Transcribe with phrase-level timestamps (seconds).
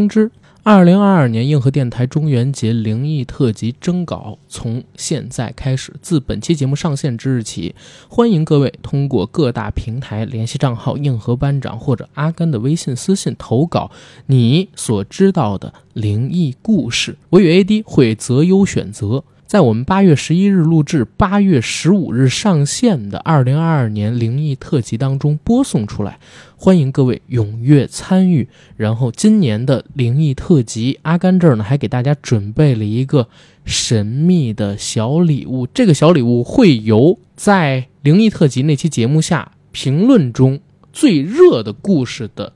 [0.00, 0.30] 通知：
[0.62, 7.74] 二零二二年硬核电台中元节灵异特辑征稿从现在开始，自本期节目上线之日起，
[8.08, 13.90] 欢迎各位通过各大平台联系账号硬核班长或者阿甘的微信私信投稿
[14.24, 19.22] 你所知道的灵异故事，我与 AD 会择优选择。
[19.50, 26.20] 在我们八月十一日录制、八月十五日上线的二零二二年灵异特辑当中播送出来，
[26.54, 28.48] 欢迎各位踊跃参与。
[28.76, 33.28] 然后今年的灵异特辑，阿甘这儿呢还给大家准备了一个
[33.64, 40.60] 神秘的小礼物，这个小礼物会由在灵异特辑那期节目下评论中
[40.92, 42.52] 最热的故事的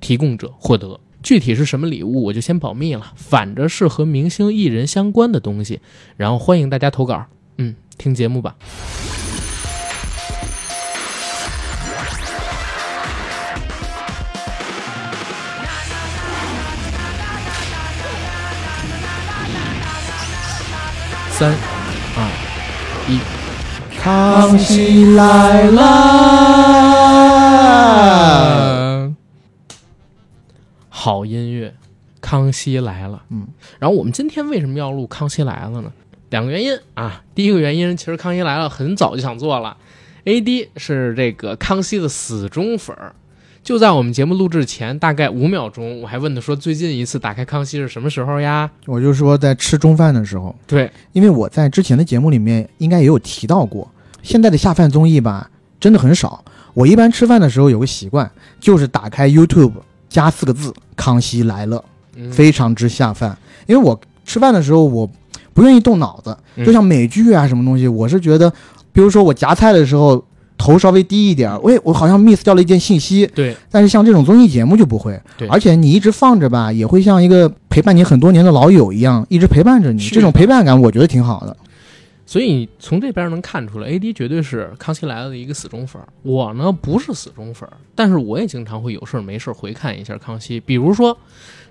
[0.00, 0.98] 提供者获得。
[1.28, 3.12] 具体是什么礼物，我就先保密了。
[3.14, 5.82] 反正是和明星艺人相关的东西，
[6.16, 7.26] 然后欢迎大家投稿。
[7.58, 8.56] 嗯，听节目吧。
[21.28, 21.52] 三、
[22.16, 22.26] 二、
[23.06, 23.20] 一，
[24.00, 25.84] 康熙来了，
[31.00, 31.68] 好音乐，
[32.20, 33.16] 《康熙来了》。
[33.30, 33.46] 嗯，
[33.78, 35.92] 然后我们今天为什么要录《康熙来了》呢？
[36.30, 37.22] 两个原因啊。
[37.36, 39.76] 第一个原因，其实《康熙来了》很早就想做了
[40.24, 43.14] ，AD 是这个康熙的死忠粉儿。
[43.62, 53.88] 就在我们节目录制前大概五秒钟，我还问他说：“最近一次打开康熙是什么时候呀我就说在吃中饭的时候，？”对，因为我在之前的节目里面应该也有提到过，
[54.24, 56.44] 现在的下饭综艺吧，真的很少。
[56.74, 59.74] 我一般吃饭的时候有个习惯，就是打开 YouTube
[60.08, 61.82] 加四个字“康熙来了”，
[62.16, 63.36] 嗯非常之下饭。
[63.66, 65.08] 因为我吃饭的时候我
[65.52, 68.50] 不愿意动脑子，嗯就像美剧啊什么东西，我是觉得，
[68.92, 70.24] 比如说我夹菜的时候
[70.56, 73.26] 头稍微低一点，喂，我好像 miss 掉了一件信息。
[73.34, 80.02] 对但是像这种综艺节目就不会，对而且你一直放着吧，也会像一个陪伴你很多年的老友一样，一直陪伴着你。
[80.08, 81.56] 这种陪伴感，我觉得挺好的。
[82.28, 85.98] 所以从这边能看出来，AD 绝对是《康熙来了》的一个死忠粉。
[86.22, 90.60] 我呢不是死忠粉，但是我也经常会有事没事回看一下《康熙》。
[90.66, 91.16] 比如说，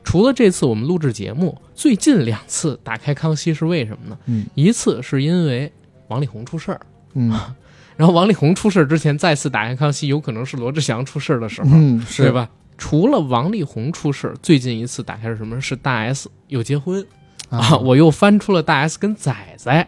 [0.03, 4.17] 除了这次我们录制节目，最近两次打开《康熙》是为什么呢？
[4.25, 5.71] 嗯一次是因为
[6.07, 6.81] 王力宏出事儿，
[7.13, 7.29] 嗯
[7.95, 12.31] 然后王力宏出事儿之前再次打开《康熙》，有可能是罗志祥出事儿的时候，嗯，是对？
[12.31, 12.49] 吧？
[12.79, 15.61] 除了王力宏出事儿，最近一次打开是什么？
[15.61, 17.05] 是大 S 又结婚。
[17.49, 19.87] 啊，我又翻出了大 S 跟仔仔、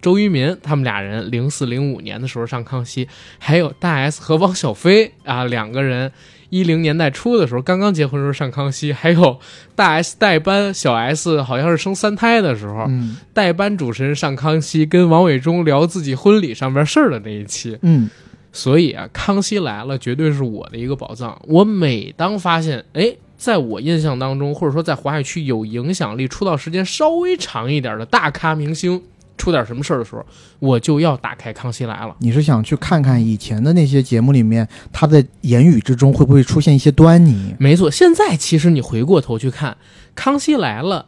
[0.00, 3.08] 周渝民他们俩人零四零五年的时候上康熙，
[3.38, 6.12] 还有大 S 和汪小菲啊两个人
[6.50, 9.38] 一零年代初的时候刚刚结婚的时候上康熙，还有
[9.74, 13.16] 大 S 代班小 S 好像是生三胎的时候，嗯。
[13.34, 18.08] 代班主持人上康熙跟王伟忠聊自己婚礼上边事儿的那一期，嗯。
[18.52, 21.38] 所以啊，《康熙来了》绝对是我的一个宝藏。
[21.46, 29.02] 我每当发现，哎，在我印象当中，或者说在华语区有影响力、出道时间稍微长一点的大咖明星
[29.36, 30.24] 出点什么事儿的时候，
[30.58, 32.12] 我就要打开《康熙来了》。
[32.20, 37.54] 你是想去看看以前的那些节目里面，他的言语之中会不会出现一些端倪？
[37.58, 39.72] 没错，现在其实你回过头去看
[40.14, 41.06] 《康熙来了》，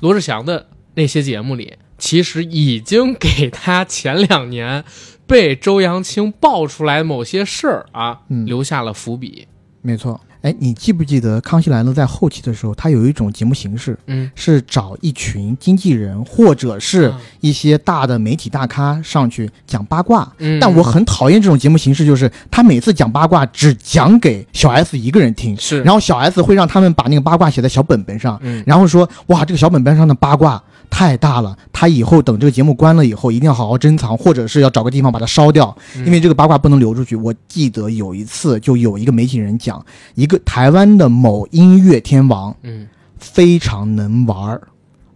[0.00, 4.84] 罗志祥的那些节目里，其实已经给他前两年
[5.26, 9.46] 被周扬青爆出来某些事儿啊，嗯留下了伏笔。
[9.82, 10.20] 没错。
[10.46, 20.32] 哎，你记不记得《康熙来了》在后期的时候，他有一种节目形式，嗯，是找一群经纪人或者是啊一些大的媒体大咖上去讲八卦。
[20.38, 37.14] 嗯，但我很讨厌这种节目形式，就是他每次讲八卦只讲给小 S 一个人听，是，然后小 S 会让他们把那个八卦写在小本本上，嗯，然后说哇，这个小本本上的八卦太大了，他以后等这个节目关了以后，一定要好好珍藏，或者是要找个地方把它烧掉，嗯因为这个八卦不能流出去。
[37.16, 42.86] 我记得有一次，就有一个媒体人讲，一个台湾的某音乐天王嗯
[43.18, 44.62] 非常能玩儿，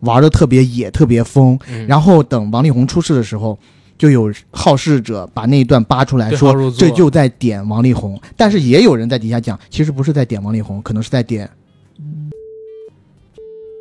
[0.00, 1.59] 玩的特别野，特别疯。
[1.69, 3.59] 嗯，然后等王力宏出事的时候。
[4.00, 11.47] 就有好事者把那一段扒出来说这就在点王力宏，但是也有人在底下讲，其实不是在点王力宏，可能是在点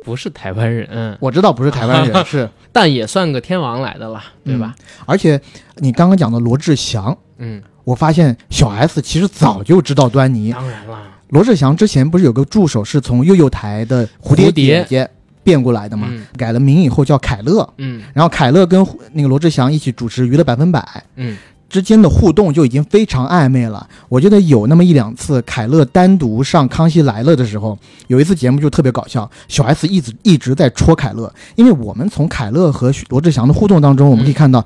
[0.04, 4.74] 不是台湾人，嗯我知道不是台湾人， 是，但也算个天王来的了，对吧？
[5.06, 5.40] 而且
[5.76, 10.52] 你刚刚讲的罗志祥，嗯，我发现小 S 其实早就知道端倪。
[10.52, 15.08] 当然了，罗志祥之前不是有个助手是从幼幼台的蝴蝶姐姐
[15.42, 16.08] 变过来的吗？
[16.10, 20.80] 嗯改了名以后叫凯乐，嗯然后凯乐跟那个罗志祥一起主持《娱乐百分百》。
[21.16, 21.36] 嗯
[21.70, 23.88] 之间的互动就已经非常暧昧了。
[24.10, 27.78] 我记得有那么一两次，凯乐单独上《康熙来了》的时候，
[28.08, 34.62] 有一次节目就特别搞笑，小 S 一直一直在戳凯乐，因为我们从凯乐和罗志祥的互动当中，我们可以看到。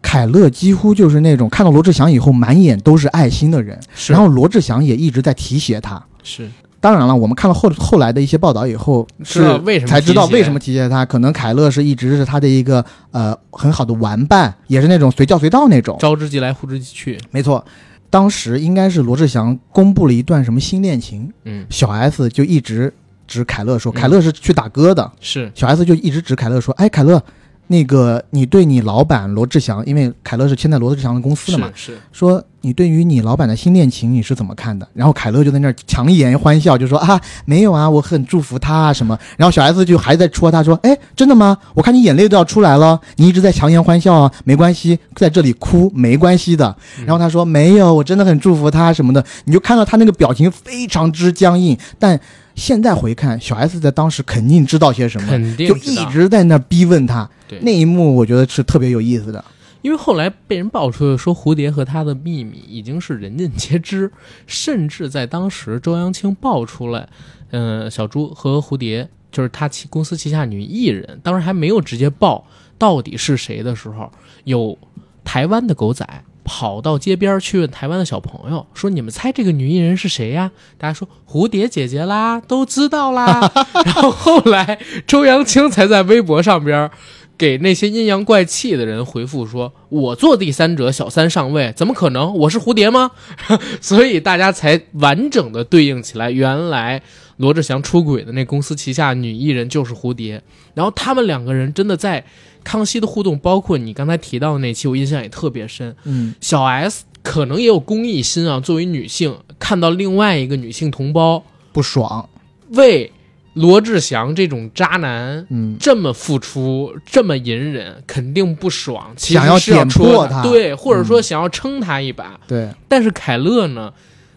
[0.00, 3.76] 凯乐几乎就是那种看到罗志祥以后满眼都是爱心的人，
[4.06, 6.00] 然后罗志祥也一直在提携他。
[6.22, 6.48] 是
[6.80, 11.04] 当然了，我们看了后后来的一些报道以后，是为什么才知道为什么提携他。
[11.04, 15.96] 可能凯乐是一直是他的一个呃很好的玩伴，也是那种随叫随到那种。
[15.98, 17.18] 招之即来，呼之即去。
[17.30, 17.64] 没错，
[18.10, 22.94] 当时应该是罗志祥公布了一段什么新恋情，嗯，小 S 就一直
[23.26, 27.22] 指凯乐说，嗯凯乐是去打歌的，是小 S 就一直指凯乐说，哎，凯乐。
[27.70, 34.86] 那个，你对你老板罗志祥，因为凯乐是签在罗志祥的公司的嘛，是是说你对于你老板的新恋情你是怎么看的？
[34.94, 39.18] 然后凯乐就在那儿强颜欢笑，就说啊没有啊，我很祝福他啊什么。
[39.36, 41.56] 然后小 S 就还在戳他说，哎，真的吗？
[41.74, 46.76] 我看你眼泪都要出来了，你一直在强颜欢笑啊，没关系，在这里哭没关系的。
[46.98, 49.24] 嗯然后他说没有，我真的很祝福他什么的。
[49.44, 52.18] 你就看到他那个表情非常之僵硬，但
[52.54, 57.28] 现在回看，小 S 在当时肯定知道些什么，肯定就一直在那儿逼问他。
[57.46, 59.42] 对那一幕我觉得是特别有意思的。
[59.88, 64.12] 因为后来被人爆出说蝴蝶和他的秘密已经是人尽皆知，
[64.46, 67.08] 甚至在当时周扬青爆出来，
[67.52, 72.44] 嗯、小猪和蝴蝶就是他旗公司旗下女艺人，当时还没有直接爆
[72.76, 74.12] 到底是谁的时候，
[74.44, 74.76] 有
[75.24, 76.06] 台湾的狗仔
[76.44, 83.50] 跑到街边去问台湾的小朋友说：“你们猜这个女艺人是谁呀？”大家说：“蝴蝶姐姐啦，都知道啦。
[83.86, 86.90] ”然后后来周扬青才在微博上边
[87.38, 92.34] 给那些阴阳怪气的人回复说：“我做第三者，小三上位，怎么可能？
[92.34, 93.12] 我是蝴蝶吗？”
[93.80, 97.00] 所以大家才完整的对应起来，原来
[97.36, 100.42] 罗志祥出轨的那公司旗下女艺人就是蝴蝶。
[100.74, 102.24] 然后他们两个人真的在
[102.64, 105.94] 康熙的互动，包括你刚才提到的那期，我印象也特别深。
[106.04, 112.28] 嗯，小 S 可能也有公益心啊，作为女性，看到另外一个女性同胞不爽。
[112.70, 113.12] 为
[113.54, 122.38] 罗志祥这种渣男嗯，这么付出，这么隐忍，肯定不爽，其实想要是要点戳破他对，或者说嗯想要撑他一把。
[122.46, 122.68] 对。
[122.86, 123.92] 但是凯乐呢，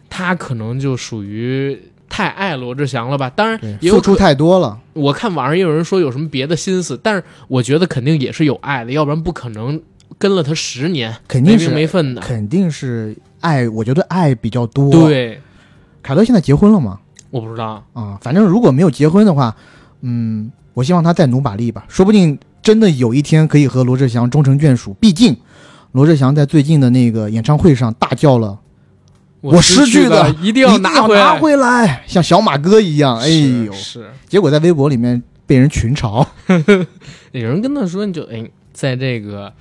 [0.09, 1.79] 他可能就属于
[2.09, 3.29] 太爱罗志祥了吧？
[3.29, 4.79] 当然，也有付出太多了。
[4.93, 9.79] 我看网上也有人说有什么别的心思，但是我觉得肯定也是有爱的，要不然不可能
[10.17, 12.21] 跟了他十年，没肯定是名没分的。
[12.21, 15.39] 肯定是爱，我觉得爱比较多。，对，
[16.01, 16.99] 凯乐现在结婚了吗？
[17.31, 19.55] 我不知道，啊，反正如果没有结婚的话，
[20.01, 24.93] 嗯，我希望他再努把力吧，说不定真的有一天可以和罗志祥终成眷属。
[24.95, 25.35] 毕竟，
[25.93, 28.59] 罗志祥在最近的那个演唱会上大叫了
[29.41, 31.21] 我失去去的一定要拿回来。
[31.21, 33.17] 拿回来，像小马哥一样。
[33.17, 33.27] 哎
[33.65, 36.25] 呦，是是结果在微博里面被人群嘲。
[37.31, 39.51] 有人跟他说，你就哎，在这个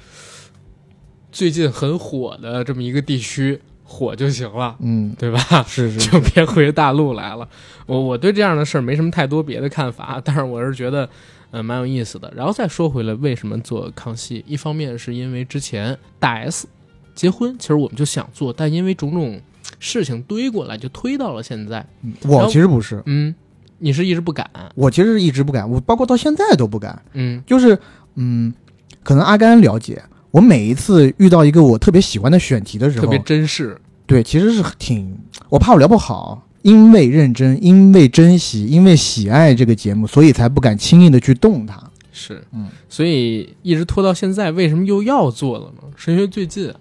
[1.33, 3.61] 最近很火的这么一个地区
[3.93, 5.41] 火就行了，嗯，对吧？
[5.67, 7.47] 是 是，就别回大陆来了。
[7.87, 11.09] 我我对这样的事儿没什么太多别的看法，但是我是觉得，
[11.51, 12.33] 呃，蛮有意思的。
[12.37, 14.45] 然后再说回来，为什么做康熙？
[14.47, 16.69] 一方面是因为之前大 S
[17.17, 19.41] 结婚，其实我们就想做，但因为种种
[19.81, 21.85] 事情堆过来，就推到了现在。
[22.23, 23.35] 我其实不是，嗯，
[23.79, 27.03] 你是一直不敢，我其实是一直不敢，我包括到现在都不敢。
[27.15, 27.77] 嗯就是
[28.15, 28.55] 嗯，
[29.03, 30.01] 可能阿甘了解，
[30.31, 33.77] 我每一次遇到一个我特别喜欢的选题的时候特别，珍视。
[34.07, 35.17] 对，其实是挺，
[35.49, 41.81] 我怕我聊不好，因为认真，因为珍惜，因为喜爱这个节目，所以才不敢轻易的去动它。
[42.13, 45.83] 是，嗯，所以一直拖到现在，为什么又要做了呢？
[45.97, 46.77] 是因为最近啊，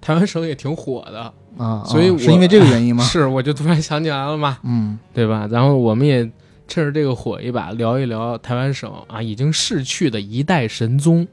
[0.00, 3.02] 台湾省也挺火的，啊，所以是因为这个原因吗？
[3.06, 5.48] 是，我就突然想起来了嘛，嗯，对吧？
[5.50, 6.28] 然后我们也
[6.66, 11.26] 趁着这个火一把，聊一聊台湾省啊已经逝去的一代神宗，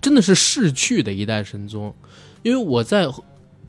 [0.00, 1.94] 真的是逝去的一代神宗。
[2.42, 3.06] 因为我在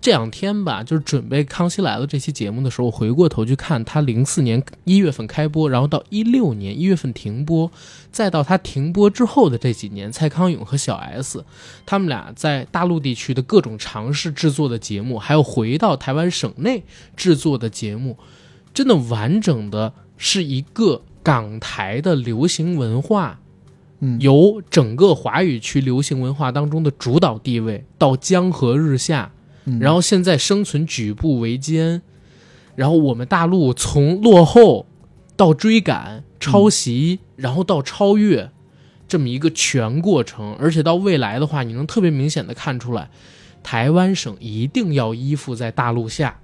[0.01, 7.71] 这两天吧，就是准备《康熙来了》这期节目的时候，回过头去看他零四年一月份开播，然后到一六年一月份停播，
[8.11, 11.45] 再到他停播之后的这几年，蔡康永和小 S
[11.85, 16.83] 他们俩在大陆地区的各种尝试制作的节目，还有回到台湾省内
[17.15, 18.17] 制作的节目，
[18.73, 23.39] 真的完整的是一个港台的流行文化，
[23.99, 24.19] 嗯。
[24.19, 29.31] 由整个华语区流行文化当中的主导地位到江河日下，
[29.65, 29.79] 嗯。
[29.79, 32.01] 然后现在生存举步维艰，
[32.75, 34.85] 然后我们大陆从落后
[35.35, 38.51] 到追赶、抄袭，然后到超越，
[39.07, 43.09] 这么一个全过程，而且到未来的话，你能特别明显的看出来，
[43.63, 46.39] 台湾省一定要依附在大陆下，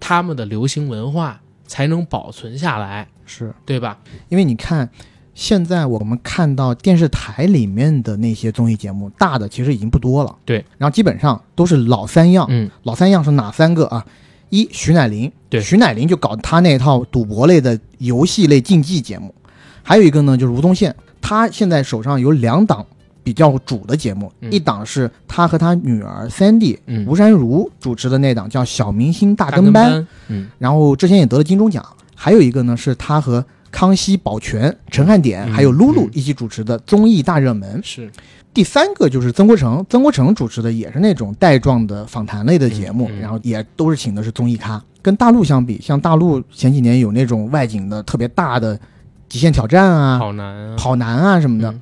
[0.00, 1.41] 他们的流行文化
[1.72, 3.96] 才能保存下来，是对吧？
[4.28, 4.90] 因为你看，
[5.32, 10.36] 现在我们看到电视台里面的那些综艺节目，大的其实已经不多了。
[10.44, 12.44] 对，然后基本上都是老三样。
[12.50, 14.04] 嗯，老三样是哪三个啊？
[14.50, 19.34] 一徐乃麟，对徐乃麟就搞他那套赌博类的游戏类竞技节目，
[19.82, 22.86] 还有一个呢就是吴宗宪，他现在手上有两档
[23.22, 24.50] 比较主的节目，嗯。
[24.52, 27.06] 一档是他和他女儿 Sandy、嗯。
[27.06, 31.84] 吴珊如主持的那档叫《小明星大大跟班》，班，嗯，然后之前也得了金钟奖。
[32.14, 36.10] 还有一个呢是他和康熙、保全、陈汉典嗯还有露露嗯。
[36.12, 37.80] 一起主持的综艺大热门。
[37.82, 38.10] 是。
[38.54, 44.82] 第三个就是曾国成，曾国成主持的也是那种带状的访谈类的节目，然后也都是请的是综艺咖。
[45.00, 48.78] 跟大陆相比，像大陆前几年有那种外景的特别大的
[49.26, 51.80] 极限挑战啊、跑男啊，跑男啊什么的，嗯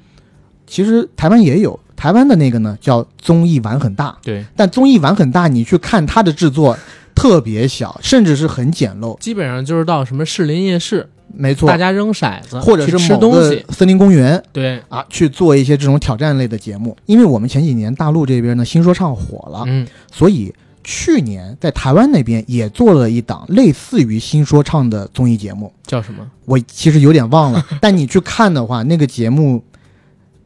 [0.70, 1.78] 其实台湾也有。
[1.96, 6.74] 台湾的那个呢叫综艺玩很大，对，但综艺玩很大，你去看它的制作
[7.14, 9.18] 特别小，甚至是很简陋。
[9.18, 16.96] 基本上就是到什么士林夜市，没错大，家扔骰子，或者是吃某个东西，森林公园对，啊，去做一些这种挑战类的节目。
[17.04, 26.26] 因为我们前几年大陆这边呢新说唱火了，嗯，所以去年在台湾那边也做了一档类似于新说唱的综艺节目，叫什么？
[26.46, 29.62] 我其实有点忘了， 但你去看的话，那个节目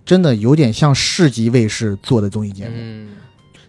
[0.04, 2.73] 真的有点像市级卫视做的综艺节目。
[2.75, 3.08] 嗯，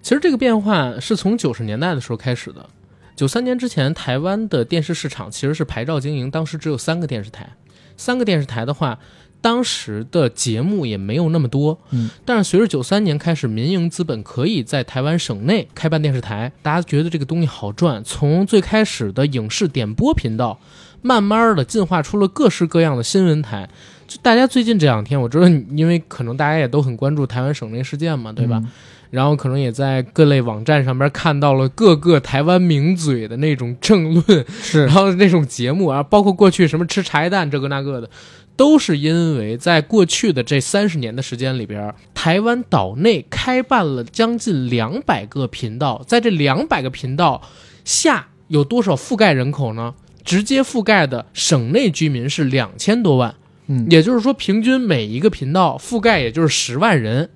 [0.01, 2.70] 其实这个变化是从九十年代的时候开始的。
[3.15, 7.50] 九三年之前，台湾的电视市场其实是牌照经营，当时只有三个电视台。
[7.96, 9.00] 三个电视台的话，
[9.39, 11.80] 当时的节目也没有那么多。
[11.92, 18.04] 嗯，但是随着九三年开始，民营资本可以在台湾省内开办电视台，大家觉得这个东西好赚。
[18.04, 20.60] 从最开始的影视点播频道，
[21.01, 23.70] 慢慢的进化出了各式各样的新闻台。
[24.15, 28.62] 就大家最近这两天，我知道，因为可能大家也都很关注台湾省内事件嘛，对吧？
[28.63, 28.72] 嗯
[29.12, 38.10] 然后可能也在各类网站上边看到了各个台湾名嘴的那种政论， 是然后那种节目啊，包括过去什么吃茶叶蛋这个那个的，
[38.57, 47.41] 都是因为在过去的这三十年的时间里边，台湾岛内开办了将近两百个频道，在这两百个频道
[47.86, 49.93] 下有多少覆盖人口呢？
[50.25, 53.34] 直接覆盖的省内居民是两千多万，
[53.89, 57.29] 也就是说，平均每一个频道覆盖也就是十万人，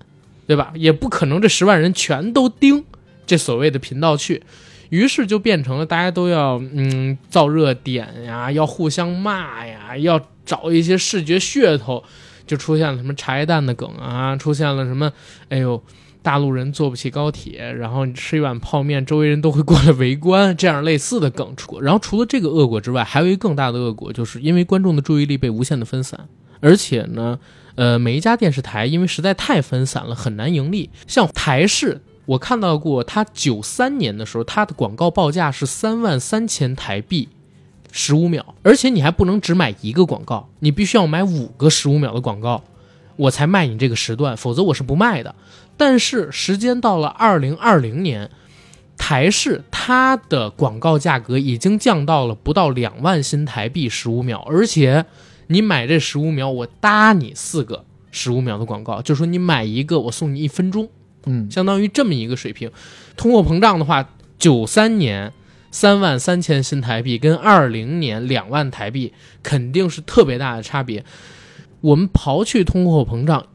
[0.45, 0.71] 对吧？
[0.75, 2.83] 也不可能这十万人全都盯
[3.25, 4.43] 这所谓的频道去，
[4.89, 12.03] 于是就变成了大家都要嗯造热点呀，要互相骂呀，要找一些视觉噱头，
[12.47, 15.11] 就出现了什么茶叶蛋的梗啊，出现了什么
[15.49, 15.81] 哎呦。
[16.29, 21.81] 大陆人坐不起高铁，然后你吃一碗泡面，周围人都会过来围观，这样类似的梗出。
[21.81, 27.39] 然后除了这个恶果之外，还有一个更大的恶果，就是因为观众的注意力被无限的分散，而且呢，
[27.73, 30.91] 呃，每一家电视台因为实在太分散了，很难盈利。
[31.07, 37.29] 像台视，我看到过，它九三年的时候，它的广告报价是三万三千台币，
[37.91, 42.63] 十五秒，而且你还不能只买一个广告，你必须要买五个十五秒的广告，
[43.15, 45.33] 我才卖你这个时段，否则我是不卖的。
[45.79, 48.29] 但是时间到了二零二零年，
[48.97, 55.05] 台视它的广告价格已经降到了不到两万新台币十五秒，而且
[55.47, 60.89] 你买这十五秒，我搭你四个十五秒的广告，就说你买一个我送你一分钟，
[61.25, 62.69] 嗯，相当于这么一个水平。
[63.15, 65.31] 通货膨胀的话，九三年
[65.71, 71.05] 三万三千新台币跟二零年两万台币肯定是特别大的差别。
[71.79, 73.45] 我们刨去通货膨胀，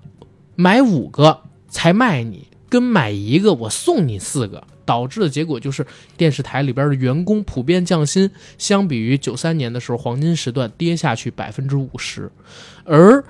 [0.57, 1.43] 买五个
[1.75, 5.85] 才卖你，跟买一个我送你四个，导致的结果就是
[6.17, 12.31] 电视台里边的员工普遍降薪，相比于九三年的时候黄金时段跌下去百分之五十，
[12.85, 13.23] 而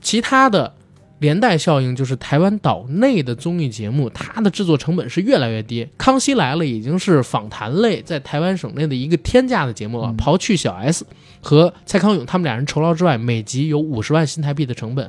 [0.00, 0.74] 其他的
[1.20, 5.86] 连带效应就是台湾岛内的综艺节目，它的制作成本是越来越低。
[5.96, 11.06] 康熙来了已经是访谈类在台湾省内的一个天价的节目了，嗯刨去小 S
[11.40, 15.08] 和蔡康永他们俩人酬劳之外，每集有五十万新台币的成本，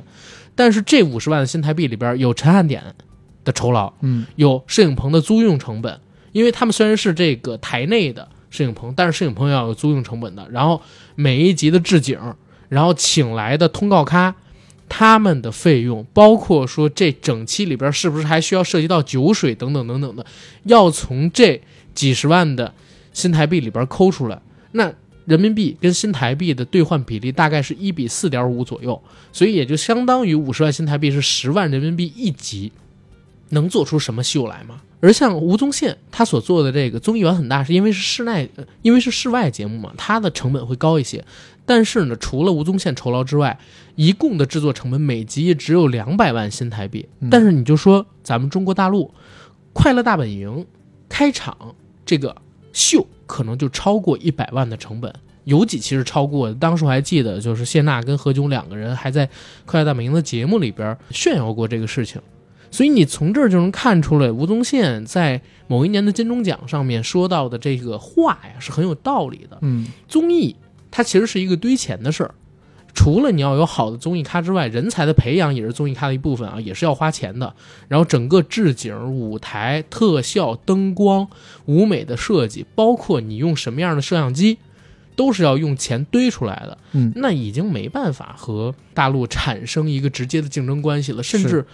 [0.54, 2.82] 但是这五十万的新台币里边有陈汉典
[3.44, 6.00] 的酬劳，嗯，有摄影棚的租用成本，
[6.32, 10.46] 因为他们虽然是这个台内的摄影棚，但是摄影棚要有租用成本的。
[10.50, 10.80] 然后
[11.14, 12.18] 每一集的置景，
[12.68, 14.34] 然后请来的通告咖，
[14.88, 20.24] 他们的费用，包括说这整期里边是不是还需要涉及到酒水等等等等的，
[20.64, 21.60] 要从这
[21.94, 22.72] 几十万的
[23.12, 24.40] 新台币里边抠出来。
[24.72, 24.92] 那
[25.24, 29.00] 人民币跟新台币的兑换比例大概是一比四点五左右，
[29.32, 32.72] 所以也就相当于五十万新台币是十万人民币一集。
[33.50, 34.80] 能做出什么秀来吗？
[35.00, 41.22] 而像吴宗宪他所做的这个综艺玩很大，是因为是室内，呃因为是室外节目嘛，它的成本会高一些。
[41.66, 43.56] 但是呢，除了吴宗宪酬劳之外，
[43.94, 47.06] 一共的制作成本每集也只有两百万新台币。
[47.20, 49.04] 嗯但是你就说咱们中国大陆
[49.72, 50.50] 《快乐大本营》
[51.08, 52.34] 开场这个
[52.72, 55.12] 秀可能就超过一百万的成本，
[55.44, 56.54] 有几期是超过的。
[56.54, 59.26] 当时我还记得，就是谢娜跟何炅两个人还在
[59.64, 62.20] 《快乐大本营》的节目里边炫耀过这个事情。
[62.70, 69.58] 所以你从这儿就能看出来，吴宗宪在某一年的金钟奖上面说到的这个话呀是很有道理的。
[69.62, 70.56] 嗯，综艺
[70.90, 72.34] 它其实是一个堆钱的事儿，
[72.94, 77.52] 除了你要有好的综艺咖之外，人才的培养也是综艺咖的一部分啊，也是要花钱的。
[77.88, 81.28] 然后整个置景、舞台、特效、灯光、
[81.66, 84.58] 舞美的设计，包括你用什么样的摄像机，
[85.16, 91.22] 都是要用钱堆出来的，嗯，那已经没办法和大陆产生一个直接的竞争关系了。
[91.22, 91.66] 甚至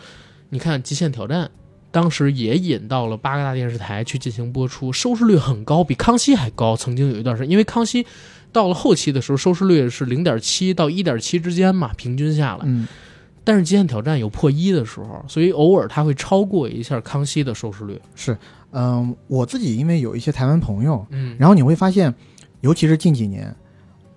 [0.48, 1.44] 你看《极限挑战》，
[1.90, 6.76] 当时也引到了八个大电视台去进行播出，收视率很高，比康熙还高。
[6.76, 8.06] 曾经有一段时间，因为康熙
[8.52, 12.60] 到了后期的时候，收视率是零点七到一点七之间嘛，平均下来。
[12.64, 12.86] 嗯，
[13.44, 18.00] 但是《极限挑战》有破一的时候，所以偶尔它会超过一下康熙的收视率。
[18.14, 18.36] 是
[18.72, 22.14] 嗯，我自己因为有一些台湾朋友，嗯，然后你会发现，
[22.60, 23.54] 尤其是近几年，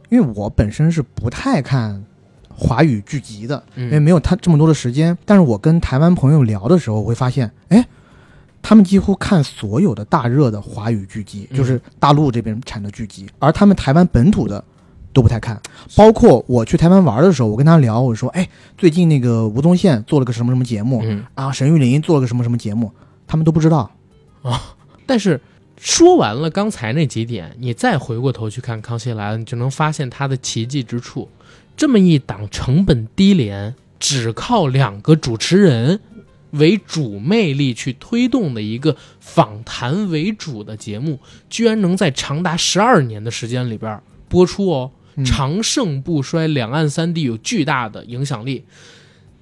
[0.10, 2.04] 因为我本身是不太看
[2.50, 5.18] 华语剧集的，因为嗯没有他这么多的时间。
[5.26, 7.88] 但是我跟台湾朋友聊的时候，我会发现，哎，
[8.64, 14.64] 他们几乎看所有的大热的华语剧集，嗯就是大陆这边产的剧集，而他们台湾本土的
[15.12, 15.62] 都不太看。
[15.96, 22.92] 包括我去台湾玩的时候，我跟他聊，我说，哎，最近那个吴宗宪做了个什么什么节目、嗯，啊，沈玉琳做了个什么什么节目，
[23.28, 23.92] 他们都不知道。
[24.42, 25.40] 啊但是
[25.78, 31.28] 说完了刚才那几点，你再回过头去看《康熙来了》，你就能发现它的奇迹之处。
[31.76, 36.00] 这么一档成本低廉、只靠两个主持人
[36.54, 41.20] 为主魅力去推动的一个访谈为主的节目，
[41.50, 45.26] 居然能在长达十二年的时间里边播出哦，嗯。
[45.26, 48.66] 长盛不衰，两岸三地有巨大的影响力。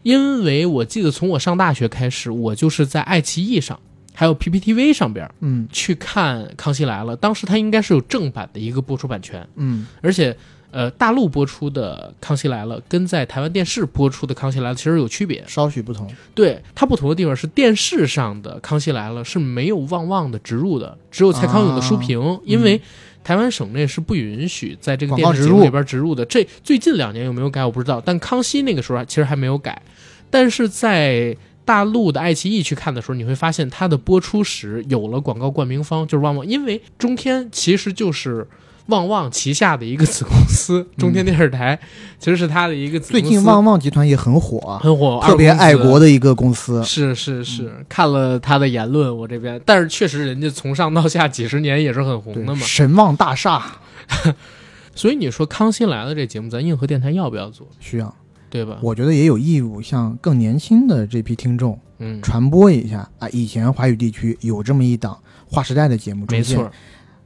[0.04, 3.80] 因为我记得从我上大学开始，我就是在爱奇艺上，
[4.14, 5.68] 还有 PPTV 上边嗯。
[5.72, 9.86] 去看《康熙来了》，当时它应该是有正版的一个播出版权，嗯。
[10.02, 10.36] 而且
[10.72, 15.44] 呃，大陆播出的《康熙来了》跟在台湾电视播出的《康熙来了》其实有区别。
[15.46, 16.10] 稍许不同。
[16.34, 22.82] 对它不同的地方是，电视上的《康熙来了》是没有旺旺的植入的，只有蔡康永的书评，因为
[23.22, 26.24] 台湾省内是不允许在这个电视节目里边植入的。
[26.24, 29.82] 这最近两年有没有改我不知道，但康熙那个时候其实还没有改。
[30.30, 31.36] 但是在
[31.66, 38.48] 大陆的爱奇艺去看的时候，你会发现它的播出时有了广告冠名方，就是旺旺，因为中天其实就是。
[38.92, 41.80] 旺旺旗下的一个子公司，中天电视台、
[42.20, 43.22] 其实是它的一个子公司。
[43.22, 46.84] 最近旺旺集团也很火啊，很火，特别爱国的一个公司。
[46.84, 52.62] 是是是，看了他的言论，我这边，但是确实人家从上到下几十年也是很红的，嘛。
[52.62, 53.64] 神旺大厦
[54.94, 58.14] 所以你说《康熙来了》这节目，咱硬核电台要不要做，需要，
[58.50, 58.78] 对吧？
[58.82, 66.70] 我觉得也有义务向更年轻的这批听众嗯，传播一下啊，以前华语地区有这么一档划时代的节目，没错，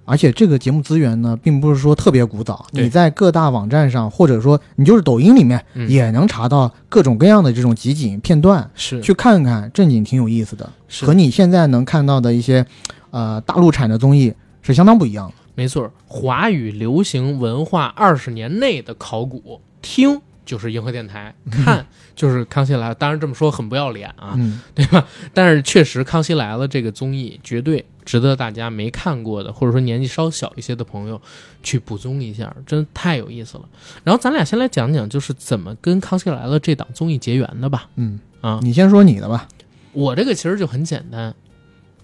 [0.05, 12.65] 而且这个节目资源呢，并不是说特别古早，你在各大网站上，或者说你就是抖音里面，嗯也能查到各种各样的这种集锦片段，是去看看，正经挺有意思的，是和你现在能看到的一些，
[13.09, 15.33] 呃，大陆产的综艺是相当不一样的。
[15.55, 22.95] 没错，华语流行文化二十年内的考古，听就是银河电台， 看就是《康熙来了》。
[22.97, 25.07] 当然这么说很不要脸啊，嗯，对吧？
[25.33, 31.19] 但是确实，《康熙来了》这个综艺绝对值得大家没看过的，或者说年纪稍小一些的朋友
[31.63, 33.67] 去补充一下，真的太有意思了。
[34.03, 37.89] 然后咱俩先来讲讲，就是怎么跟《康熙来了》这档综艺结缘的吧。
[37.95, 39.47] 嗯，啊，你先说你的吧。
[39.91, 41.33] 我这个其实就很简单，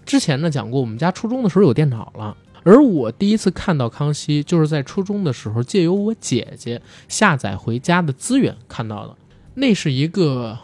[0.04, 2.36] 之前呢讲过，我们家初中的时候有电脑了。
[2.64, 9.16] 而我第一次看到康熙，就是在初中的时候，借由我姐姐下载回家的资源看到的。
[9.54, 10.58] 那是一个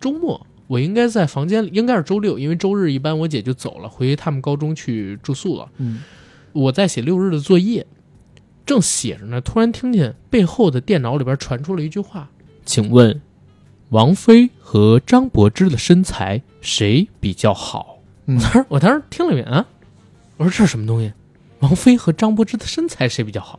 [0.00, 5.68] 周末，我应该在房间里，应该是周六，因为周日一般我姐就走了，回他们高中去住宿了。
[5.78, 6.00] 嗯，
[6.52, 7.84] 我在写六日的作业，
[8.64, 12.30] 正写着呢，突然听见背后的电脑里边传出了一句话
[12.64, 13.20] ：“请问，
[13.88, 19.66] 王菲和张柏芝的身材谁比较好？”嗯我当时我当时听了一遍啊，
[20.36, 21.12] 我说这是什么东西？
[21.58, 23.58] 王菲和张柏芝的身材谁比较好？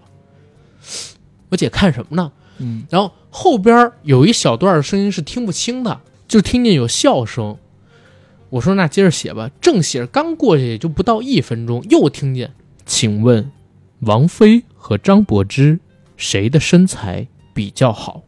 [1.50, 2.32] 我姐看什么呢？
[2.60, 6.00] 嗯然后后边有一小段声音是听不清的，
[6.32, 7.58] 就听见有笑声。
[8.52, 12.54] 我说那接着写吧，正写着刚过去也就不到一分钟，又听见，
[12.86, 13.52] 请问
[14.00, 15.82] 王菲和张柏芝
[16.16, 18.24] 谁的身材比较好？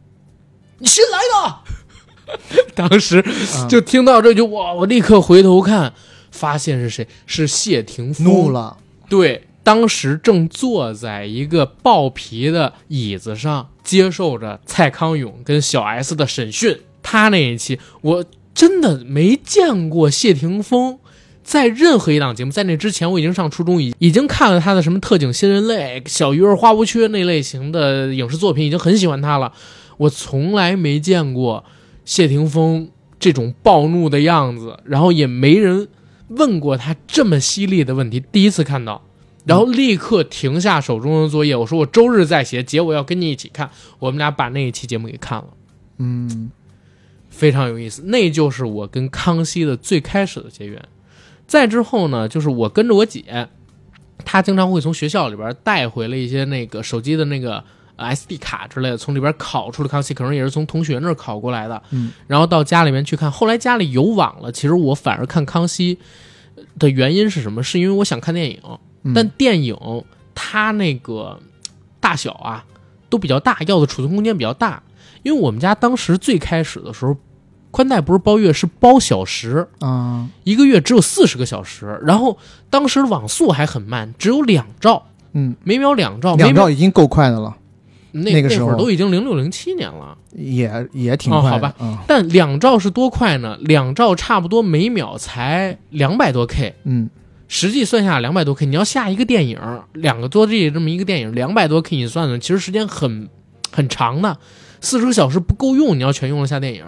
[0.80, 2.64] 你新来的？
[2.76, 3.20] 当时
[3.56, 5.94] 啊就听到这句哇，我立刻回头看，
[6.30, 7.08] 发现是谁？
[7.24, 8.26] 是谢霆锋。
[8.26, 8.76] 怒了。
[9.08, 16.80] 对，当时正坐在一个爆皮的椅子上，接受着蔡康永跟小 S 的审讯。
[17.04, 20.98] 他那一期，我真的没见过谢霆锋
[21.44, 22.50] 在任何一档节目。
[22.50, 29.52] 在那之前，我已经上初中，已已经看了他的什么《特警新人类》《小鱼儿花无缺》那类型的影视作品，已经很喜欢他了。
[29.98, 31.62] 我从来没见过
[32.04, 32.88] 谢霆锋
[33.20, 35.86] 这种暴怒的样子，然后也没人
[36.28, 39.02] 问过他这么犀利的问题，第一次看到，
[39.44, 45.46] 然后立刻停下手中的作业，我说我周日再写，姐我要跟你一起看，我们俩把那一期节目给看了，
[45.98, 46.50] 嗯
[47.34, 50.80] 非常有意思，那就是我跟康熙的最开始的结缘。
[51.46, 53.48] 再之后呢，就是我跟着我姐
[54.24, 57.62] 她经常会从学校里边带回了一些那个手机的那个
[57.96, 61.82] 呃 SD 卡之类的，从里边拷出了康熙，可能也是从同学那儿拷过来的。
[61.90, 63.30] 嗯，然后到家里面去看。
[63.30, 65.98] 后来家里有网了，其实我反而看康熙
[66.78, 67.62] 的原因是什么？
[67.62, 68.60] 是因为我想看电影，
[69.02, 69.76] 嗯但电影
[70.34, 71.38] 它那个
[72.00, 72.64] 大小啊
[73.10, 74.82] 都比较大，要的储存空间比较大。
[75.22, 77.16] 因为我们家当时最开始的时候，
[77.74, 82.00] 宽带不是包月，是包小时，啊，一个月只有四十个小时。
[82.04, 82.38] 然后
[82.70, 87.56] 当时网速还很慢，只有两兆，嗯，每秒两兆，两每秒兆已经够快的了，
[88.12, 88.76] 那那个时候。
[88.76, 90.16] 都已经零六零七年了。
[90.30, 91.74] 也也挺快好吧。
[91.80, 91.98] 嗯。
[92.06, 93.58] 但两兆是多快呢？
[93.62, 97.10] 两兆差不多每秒才两百多 K，嗯，
[97.48, 98.66] 实际算下两百多 K。
[98.66, 99.58] 你要下一个电影，
[99.94, 103.28] 两个多 G 这么一个电影，两百多 K，你算算，其实时间很
[103.72, 104.38] 很长的，
[104.80, 106.84] 四十个小时不够用，你要全用了下电影，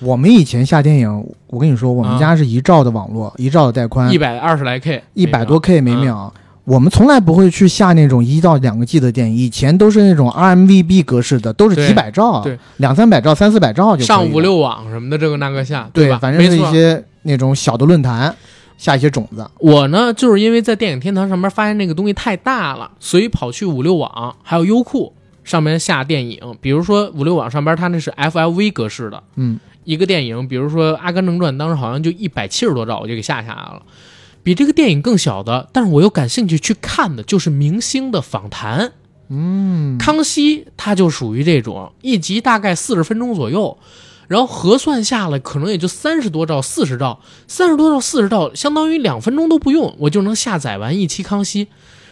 [0.00, 6.34] 我们以前下电影，我跟你说，我们家是一兆的网络，一兆的带宽一，百二十来 K，嗯一百多 K 每嗯秒。
[6.64, 16.18] 我们从来不会去下那种一到两个 G 的电影，以前都是那种 RMVB 格式的，都是几百兆，对，两三百兆、三四百兆就上五六网什么的，这个那个下，对吧？
[16.20, 18.36] 反正是一些那种小的论坛
[18.76, 19.50] 下一些种子。
[19.60, 25.10] 我呢，就是因为在电影天堂上面发现那个东西太大了，所以跑去五六网还有优酷
[25.42, 26.38] 上面下电影。
[26.60, 29.58] 比如说五六网上边它那是 FLV 格式的嗯，
[29.88, 33.80] 一个电影，比如说《阿甘正传》，当时好像就一百七十多兆，我就给下下来了。
[34.42, 38.92] 比这个电影更小的，但是我又感兴趣去看的，就是明星的访谈。
[39.30, 43.78] 嗯，康熙他就属于这种一集大概四十分钟左右，
[44.26, 51.68] 然后核算下来可能也就三十多兆、四十兆，三十多兆、四十兆，相当于两分钟都不用，我就能下载完一期康熙。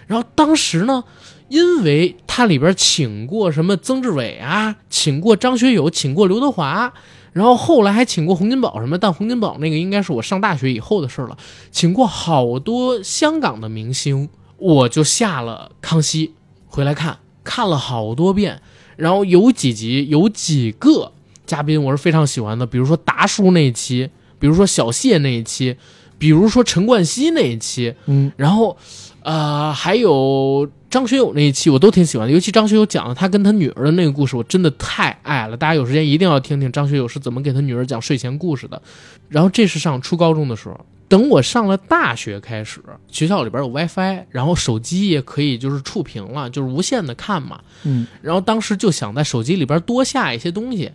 [0.06, 1.04] 然后当时呢，
[1.48, 6.94] 因为它里边请过什么曾志伟啊，请过张学友，请过刘德华，
[7.36, 11.36] 然后后来还请过洪金宝什么，但洪金宝那个应该是我上大学以后的事了，
[11.70, 16.32] 请过好多香港的明星，我就下了康熙
[16.66, 18.62] 回来看，看了好多遍，
[18.96, 21.12] 然后有几集有几个
[21.44, 25.76] 嘉宾我是非常喜欢的，比如说达叔那一期，比如说小谢那一期，
[26.16, 28.78] 比如说陈冠希那一期，嗯，然后，
[29.20, 35.56] 呃，还有张学友那一期我都挺喜欢的，尤其张学友讲的他跟他女儿的那个故事，我真的太爱了。
[35.56, 38.80] 大家有时间一定要听听张学友是怎么给他女儿讲睡前故事的。
[39.28, 47.60] 然后这是上初高中的时候，等我上了大学开始，学校里边有 WiFi，然后手机也可以就是触屏了，就是无限的看嘛。
[47.82, 50.92] 嗯，然后当时就想在手机里边多下一些东西，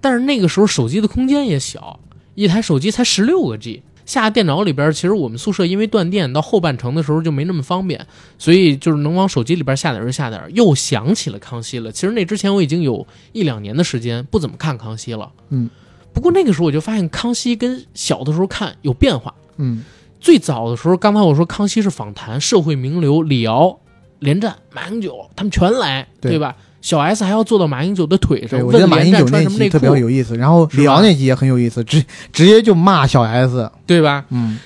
[0.00, 2.00] 但是那个时候手机的空间也小，
[2.34, 3.82] 一台手机才十六个 G。
[4.08, 8.06] 下电脑里边，其实我们宿舍因为断电，到后半程的时候就没那么方便，
[8.38, 10.42] 所以就是能往手机里边下点就下点。
[10.54, 15.68] 又想起了康熙了，其实那之前我已经有一两年的时间不怎么看康熙了，嗯，
[16.14, 19.34] 不过那个时候我就发现康熙跟小的时候看有变化。
[19.58, 19.84] 嗯，
[20.18, 23.78] 最早的时候，刚才我说康熙是访谈，社会名流李敖、
[24.20, 26.56] 连战、马英九他们全来，对吧？
[26.80, 33.70] 小 S 还要坐到马英九的腿上，我觉得马英九穿什么那集特别，有意思，然后李敖那集也很有意思，直直接就骂小 S。
[33.86, 34.24] 对吧？
[34.30, 34.58] 嗯，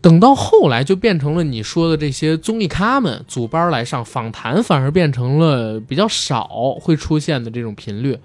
[0.00, 6.48] 等到后来就变成了你说的这些综艺咖们组班来上访谈，反而变成了比较少
[6.80, 8.16] 会出现的这种频率。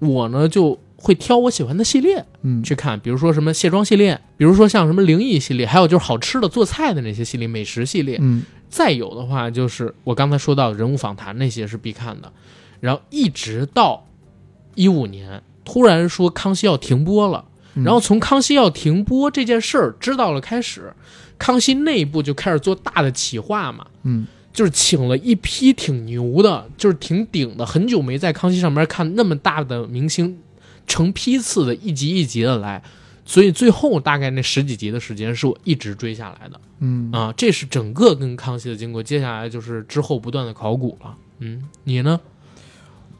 [0.00, 8.18] 我呢就会挑我喜欢的系列嗯，去看，比如说什么卸妆系列，比如说像什么灵异系列，还有就是好吃的做菜的那些系列，美食系列。
[8.20, 12.32] 嗯，再有的话就是我刚才说到人物访谈那些是必看的，
[12.80, 14.06] 然后一直到
[14.74, 17.44] 一五年突然说康熙要停播了。
[17.74, 17.84] 嗯。
[17.84, 20.92] 然后从康熙要停播这件事儿知道了开始，
[21.38, 30.38] 康熙内部就开始做大的企划嘛，嗯，就是请了一批挺牛的，就是挺顶的，很久没在康熙上面看那么大的明星，
[30.86, 32.82] 成批次的一集一集的来，
[33.24, 36.60] 所以最后大概那十几集的时间是我一直追下来的。
[36.80, 42.18] 嗯，啊，这是整个跟康熙的经过，接下来就是之后不断的考古了，嗯，你呢？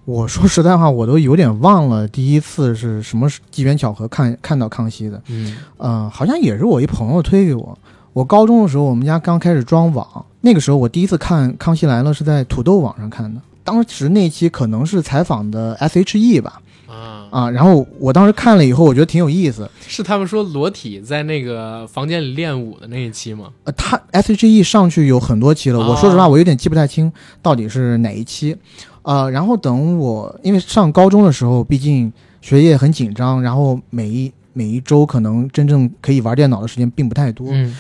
[0.09, 5.21] 我说实在话，我都有点忘了第一次是什么机缘巧合看看到康熙的。
[5.29, 7.79] 嗯呃，好像也是我一朋友推给我。
[8.15, 13.39] 我高中的时候，我们家刚开始装网，那个时候我第一次看《康熙来了》是在土豆网上看的。
[13.63, 19.71] 当时那期可能是采访的 S.H.E 吧，啊，啊，然后我当时看了以后，我觉得挺有意思。
[19.87, 23.51] 是他们说裸体在那个房间里练舞的那一期吗？
[23.65, 28.57] 呃，他 S.H.E 上去有很多期了，我说实话，我有点记不太清到底是哪一期。
[29.03, 37.49] 呃，然后等我因为上高中的时候，毕竟学业很紧张，然后每一每一周可能真正可以玩电脑的时间并不太多。
[37.51, 37.77] 嗯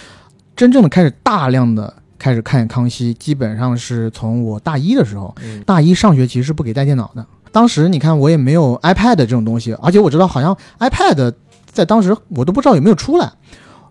[0.56, 7.24] 真正的开始大量的开始看康熙，基本上是从我大一的时候，嗯大一上学期是不给带电脑的。
[7.52, 11.32] 当时你看我也没有 iPad 这种东西，而且我知道好像 iPad
[11.70, 13.30] 在当时我都不知道有没有出来，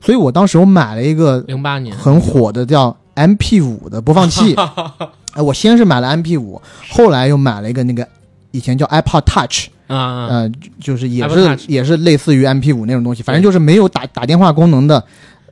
[0.01, 4.55] 所以我当时我买了一个零八年很火的叫 MP 五的播放器。
[5.33, 8.07] 哎，我先是买了 MP 五，后来又买了一个那个
[8.51, 15.03] 以前叫 iPod Touch，啊，呃，就是也是也是类似于 MP 五那种东西，反正就是没有打打电话功能的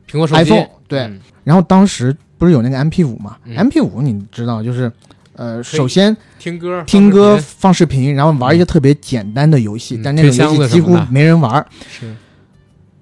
[0.09, 0.43] 苹果手机。
[0.43, 0.67] iPhone。
[0.87, 1.19] 对，嗯。
[1.43, 3.55] 然后当时不是有那个 MP 五嘛、嗯。
[3.55, 4.91] M p 五你知道就是。
[5.37, 11.51] 呃，首先听歌听歌、放视频，然后玩一些特别简单的游戏，嗯但那种游戏几乎没人玩，
[11.99, 12.15] 频是。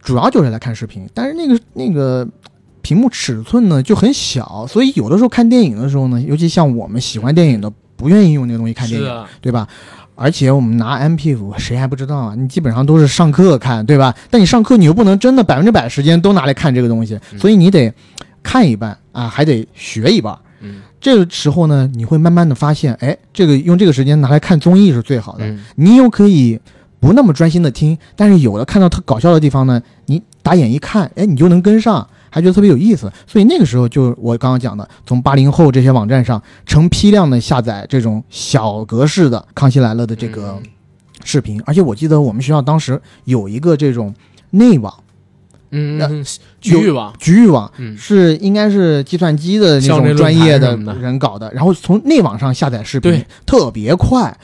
[0.01, 1.07] 主要就是来看视频。
[1.13, 2.27] 但是那个那个
[2.83, 9.67] 屏幕尺寸呢就很小，所以有的时候看电影的时候呢，尤其像我们喜欢电影的，不愿意用那个东西看电影，对吧？
[10.15, 12.35] 而且我们拿 MP 五，谁还不知道啊？
[12.37, 14.13] 你基本上都是上课看，对吧？
[14.29, 17.91] 但你上课你又不能真的百分之百时间都拿来看这个东西，嗯所以你得
[18.43, 20.37] 看一半啊，还得学一半。
[20.61, 25.45] 嗯这个时候呢，你会慢慢的发现，哎，这个用这个时间拿来看综艺是最好的。
[25.45, 26.59] 嗯你又可以
[26.99, 33.11] 不那么专心的听，但是有的看到特搞笑的地方呢，你打眼一看，哎，你就能跟上，还觉得特别有意思。
[33.27, 40.63] 所以那个时候就我刚刚讲的，从八零后这些网站上成批量的下载这种小格式的《康熙来了》的这个嗯
[41.23, 44.13] 视频，而且我记得我们学校当时有一个这种
[44.49, 44.91] 内网
[45.75, 46.25] 嗯嗯，
[46.59, 47.71] 局域网，局域网。
[47.77, 54.37] 嗯是应该是计算机的那种专业的人搞的，然后从内网上下载视频，特别快。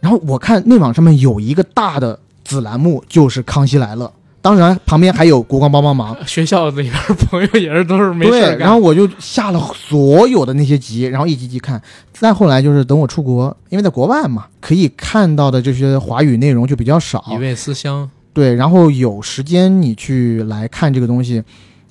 [0.00, 4.06] 然后我看内网上面有一个大的子栏目，就是《康熙来了》，
[4.42, 6.14] 当然旁边还有《国光帮帮忙》。
[6.26, 6.92] 学校里边
[7.30, 11.80] 朋友也是都是没事干然后我就下了所有的那些集，然后一集集看。
[12.12, 17.24] 再后来就是等我出国，因为在国外嘛，可以看到的这些华语内容就比较少。
[17.30, 21.42] 以味思乡，对，然后有时间你去来看这个东西，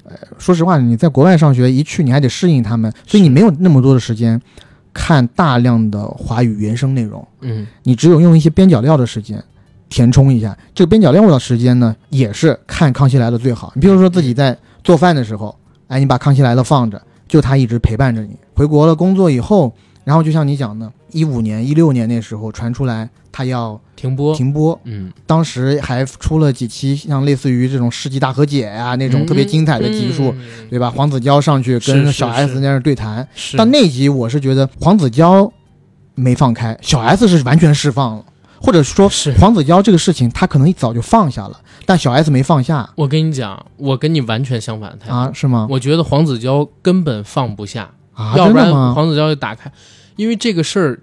[0.04, 4.42] 呃，说实话，你在国外上学一去你还得适应他们，所以你没有那么多的时间
[4.94, 9.42] 看大量的华语原声内容，嗯你只有用一些边角料的时间
[9.92, 10.58] 填充一下。
[10.74, 13.72] 这个边角料的时间呢，也是看《康熙来了》最好。
[13.76, 15.56] 你比如说自己在做饭的时候，
[15.88, 18.36] 哎，你把《康熙来了》放着，就他一直陪伴着你。
[18.56, 19.72] 回国了工作以后，
[20.04, 30.90] 然后就像你讲的，一五年、一六年那时候传出来他要停播，停播，嗯，当时还出了几期像类似于这种世纪大和解呀、那种特别精彩的集数，嗯对吧？
[30.90, 35.52] 黄子佼上去是是跟小 S 在那儿对谈，是但那集我是觉得黄子佼
[36.16, 38.26] 没放开，小 S 是完全释放了，
[38.62, 45.16] 或者说是黄子佼这个事情他可能一早就放下了，但小 S 没放下我跟你讲，我跟你完全相反的态度。
[45.16, 45.32] 啊？
[45.34, 45.68] 是吗？
[45.70, 48.72] 我觉得黄子佼根本放不下，啊，要不然？
[48.94, 49.72] 黄子佼就打开，
[50.16, 51.00] 因为这个事儿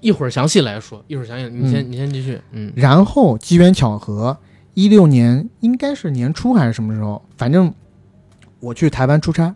[0.00, 4.36] 一会儿详细来说，一会儿详细，你先、你先继续，嗯然后机缘巧合，
[4.74, 7.72] 一六年应该是年初还是什么时候，反正
[8.60, 9.54] 我去台湾出差，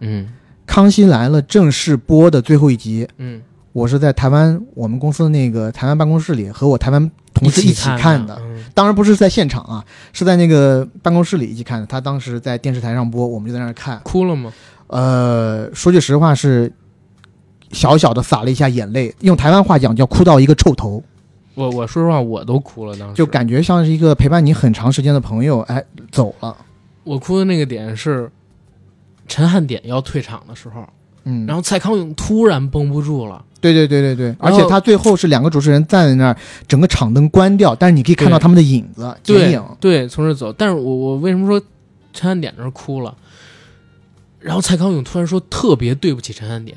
[0.00, 0.24] 嗯
[0.66, 11.86] 《康熙来了》正式播的最后一集，嗯，我是在台湾我们公司那个台湾办公室里和我台湾同事一起看的，嗯当然不是在现场啊，是在那个办公室里一起看的。
[11.86, 14.00] 他当时在电视台上播，我们就在那儿看。
[14.02, 14.52] 哭了吗？
[14.86, 16.72] 呃，说句实话是
[17.70, 21.02] 小小的洒了一下眼泪，用台湾话讲叫哭到一个臭头，
[21.54, 26.56] 我我说实话，我都哭了，当时就感觉像是一个陪伴你很长时间的朋友，哎，走了。
[27.04, 28.30] 我哭的那个点是
[29.26, 30.86] 陈汉典要退场的时候，
[31.24, 36.36] 嗯，然后蔡康永突然绷不住了，对对对对对，而且他最后是两个主持人站在那儿，
[36.68, 39.64] 整个场灯关掉，但是你可以看到他们的影子剪对影。
[39.80, 40.52] 对，从这走。
[40.52, 41.64] 但是我我为什么说
[42.12, 43.16] 陈汉典那儿哭了？
[44.40, 46.76] 然后蔡康永突然说特别对不起陈汉典，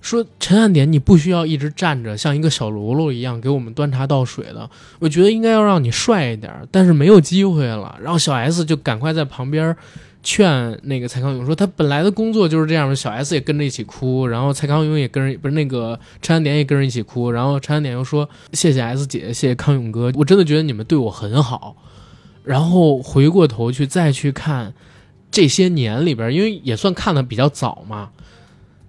[0.00, 7.98] 说陈汉典你不需要一直站着像一个小喽啰一样给我们端茶倒水的，我觉得应该要让你帅一点儿，但是没有机会了。
[8.02, 9.76] 然后小 S 就赶快在旁边
[10.22, 12.94] 劝那个蔡康永说，他本来的工作就是这样的。
[12.94, 17.30] 小 S 也跟着一起哭，然后蔡康永也跟着，不是那个陈汉典也跟着一起哭。
[17.30, 21.76] 然后陈汉典又说：“谢谢 S 姐，谢谢康永哥，我真的觉得你们对我很好。”
[22.44, 24.74] 然后回过头去再去看
[25.30, 28.10] 这些年里边，因为也算看的比较早嘛，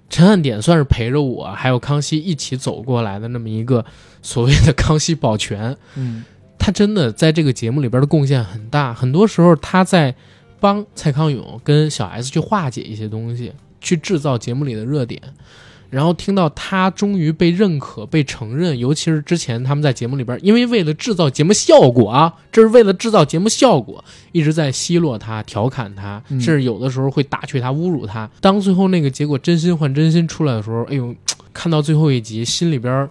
[0.10, 3.84] 陈汉典算是陪着我还有康熙一起走过来的那么一个
[4.22, 5.76] 所谓的康熙保全。
[5.96, 6.24] 嗯
[6.60, 10.16] 他真的在这个节目里边的贡献很大，很多时候他在
[10.64, 15.22] 帮蔡康永跟小 S 去化解一些东西，去制造节目里的热点。
[15.90, 28.30] 然后听到他终于被认可、被承认，尤其是之前他们在节目里边，因为为了制造节目效果啊，这是为了制造节目效果，一直在奚落他、调侃他，嗯甚至有的时候会打趣他、侮辱他。
[28.40, 31.14] 当最后那个结果真心换真心出来的时候，哎呦，
[31.54, 33.10] 看到最后一集，心里边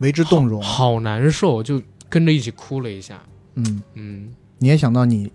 [0.00, 0.60] 为之动容。
[0.60, 3.22] 好难受，就跟着一起哭了一下。
[3.54, 5.30] 嗯，嗯，你也想到你，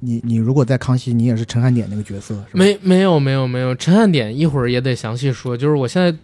[0.00, 2.56] 你你如果在康熙，你也是陈汉典那个角色，是？
[2.56, 6.16] 没没有没有没有，陈汉典一会儿也得详细说，就是我现在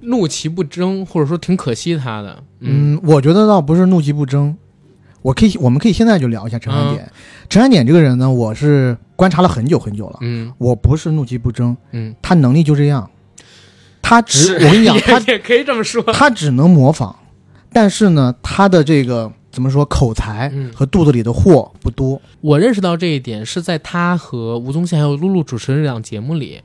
[0.00, 2.42] 怒其不争，或者说挺可惜他的。
[2.60, 4.56] 嗯嗯，我觉得倒不是怒其不争，
[5.22, 7.04] 我可以，我们可以现在就聊一下陈汉典。
[7.04, 7.12] 嗯
[7.50, 10.18] 陈汉典这个人呢，我是观察了很久很久了。
[10.20, 13.10] 嗯我不是怒其不争，嗯，他能力就这样，
[14.00, 16.00] 他只我跟你讲，他也也可以这么说。
[16.12, 17.16] 他只能模仿，
[17.72, 22.20] 但是呢，他的这个怎么说口才嗯和肚子里的货不多。
[22.40, 26.60] 我认识到这一点是在他和吴宗宪还有露露主持的这档节目里，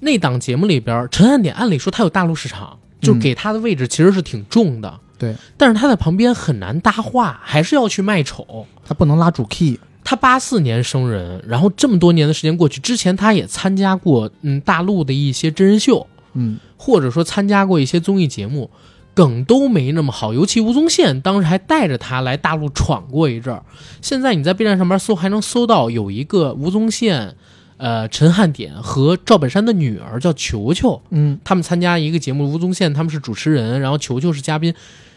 [0.00, 5.00] 那档节目里边，陈汉典按理说他有大陆市场，就嗯给他的位置其实是挺重的。
[5.16, 8.66] 对，但是他在旁边很难搭话，还是要去卖丑。
[8.84, 18.68] 他不能拉主 key，他八四年生人，然后这么多年的时间过去，之前他也参加过嗯大陆的一些真人秀，嗯，或者说参加过一些综艺节目，
[19.14, 20.34] 梗都没那么好。
[20.34, 23.62] 尤其吴宗宪当时还带着他来大陆闯过一阵儿。
[24.02, 27.36] 现在你在 B 站上面搜，还能搜到有一个吴宗宪、
[27.76, 34.74] 呃陈汉典和赵本山的女儿叫球球，嗯，他们参加一个节目，吴宗宪他们是主持人，然后球球是嘉宾。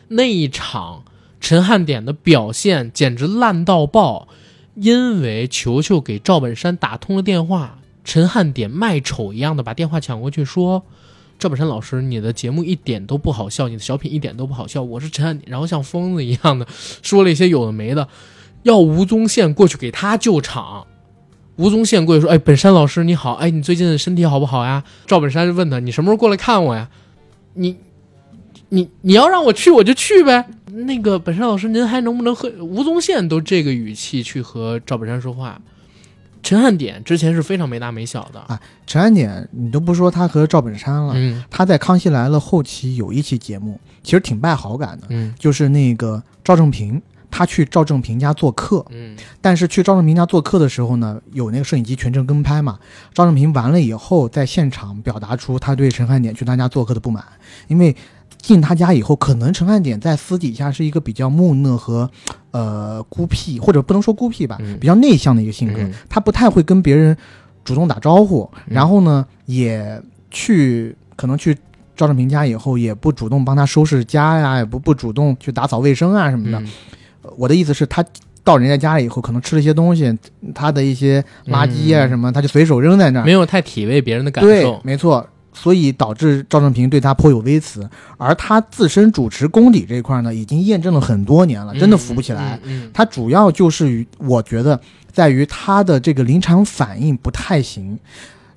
[0.10, 1.03] 那一场
[1.39, 4.27] 陈汉典的表现简直烂到爆，
[4.75, 10.83] 因为球球给赵本山打通了电话，陈汉典卖丑一样的把电话抢过去说
[11.39, 16.67] ：“赵本山老师，你的节目一点都不好笑，你的小品一点都不好笑，我是陈汉典。”然后像疯子一样的
[17.04, 18.08] 说了一些有的没的，
[18.63, 20.88] 要吴宗宪过去给他救场。
[21.58, 26.89] 吴宗宪过去说：“哎，本山老师你好，哎，你最近身体好不好呀？”赵本山就问他：“你什么时候过来看我呀？
[27.54, 27.78] 你，
[28.69, 35.62] 你你要让我去我就去呗。”那个本山老师，您还能不能和吴宗宪都这个语气去和赵本山说话？
[36.43, 41.43] 陈汉典之前是非常没大没小的，啊陈汉典，你都不说他和赵本山了，嗯。
[41.50, 45.34] 他在《康熙来了》后期有一期节目，其实挺败好感的，嗯。
[45.38, 49.17] 就是那个赵正平，他去赵正平家做客，嗯。
[49.41, 52.80] 但是去赵正平家做客的时候呢，有那个摄影机全程跟拍嘛。
[53.13, 57.23] 赵正平完了以后，在现场表达出他对陈汉典去他家做客的不满，
[57.67, 57.95] 因为
[58.47, 62.10] 进他家以后，可能陈汉典在私底下是一个比较木讷和
[62.51, 67.15] 呃孤僻，或者不能说孤僻吧，嗯比较内向的一个性格，嗯他不太会跟别人
[67.65, 71.57] 主动打招呼，嗯然后呢，也去可能去。
[71.99, 76.60] 赵正平家以后也不主动帮他收拾家呀，也不不主动去打扫卫生啊什么的。
[76.60, 76.67] 嗯
[77.36, 78.05] 我的意思是，他
[78.43, 80.15] 到人家家里以后，可能吃了一些东西，
[80.53, 83.25] 他的一些垃圾啊嗯什么，他就随手扔在那儿。
[83.25, 85.27] 没有太体味别人的感对受，，没错。
[85.60, 92.60] 所以导致赵正平对他颇有微词，而他自身主持功底这一块呢，已经验证了很多年了，真的扶不起来。
[92.93, 94.80] 他主要就是于我觉得
[95.12, 97.98] 在于他的这个临场反应不太行。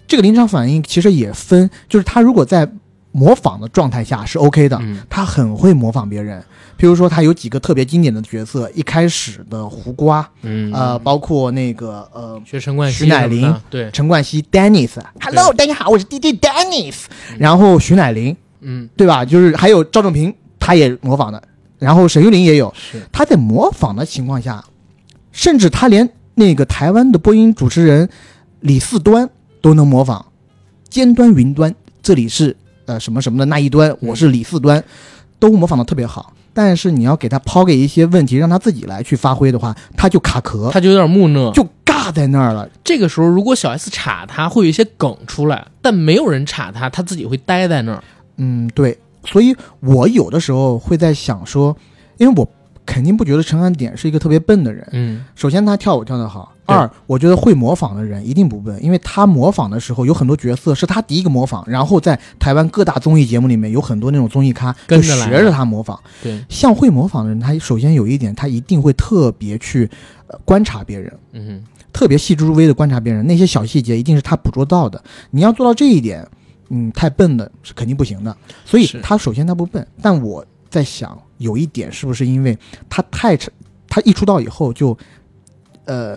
[0.06, 2.70] 这个临场反应其实也分，就是他如果在
[3.12, 6.40] 模仿的状态下是 OK 的，嗯他很会模仿别人。
[6.78, 17.02] 譬如说，他有几个特别经典的角色，一开始的胡瓜，嗯呃，包括那个呃学陈冠希徐乃麟对，陈冠希 Dennis，Hello，大家好，我是 DJ Dennis。
[17.38, 19.24] 然后徐乃麟，嗯，对吧？
[19.24, 21.42] 就是还有赵正平，他也模仿的，
[21.78, 22.72] 然后沈玉琳也有。
[22.74, 24.64] 是，他在模仿的情况下，
[25.32, 28.08] 甚至他连那个台湾的播音主持人
[28.60, 29.28] 李四端
[29.60, 30.24] 都能模仿。
[30.88, 32.56] 尖端云端，这里是
[32.90, 34.82] 呃什么什么的那一端，我是李四端，
[35.38, 36.32] 都模仿的特别好。
[36.52, 41.52] 但是你要给他抛给一些问题，让他自己来去发挥的话，他就卡壳，他就有点木讷。
[41.52, 42.68] 就尬在那儿了。
[42.82, 48.02] 这个时候，如果小 S 插他，会有一些梗出来，但没有人插他，他自己会呆在那儿。
[48.38, 51.76] 嗯，对，所以我有的时候会在想说，
[52.18, 52.48] 因为我
[52.84, 54.84] 肯定不觉得陈汉典是一个特别笨的人。
[54.90, 65.98] 嗯首先，他跳舞跳得好；对二，我觉得会模仿的人一定不笨，因为他模仿的时候有很多角色是他第一个模仿，然后在台湾各大综艺节目里面有很多那种综艺咖就跟着学着他模仿。
[66.22, 69.90] 对，像会模仿的人，他首先有一点，他一定会特别去
[70.28, 71.12] 呃观察别人。
[71.32, 75.02] 嗯特别细致入微的观察别人，那些小细节一定是他捕捉到的。
[75.32, 76.24] 你要做到这一点，
[76.68, 78.34] 嗯，太笨的是肯定不行的。
[78.64, 82.56] 所以他首先他不笨，但我在想，有一点是不是因为
[82.88, 83.52] 他太成
[83.88, 84.96] 他一出道以后就，
[85.84, 86.16] 呃，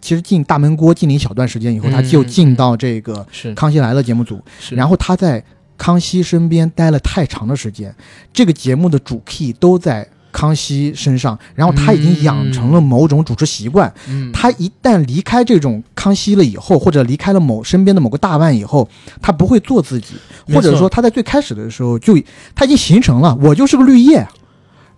[0.00, 5.42] 其实进大闷锅进了一小段时间以后，嗯他就进到这个《康熙来了》节目组，是，然后他在
[5.76, 7.94] 康熙身边待了太长的时间，
[8.32, 13.92] 这个节目的主 key 都在康熙身上，然后他已经养成了某种主持习惯。
[14.08, 18.88] 嗯，他一旦离开这种康熙了以后，或者离开了某身边的某个大腕以后，
[19.20, 20.14] 他不会做自己，
[20.54, 22.16] 或者说他在最开始的时候就
[22.54, 24.26] 他已经形成了，我就是个绿叶，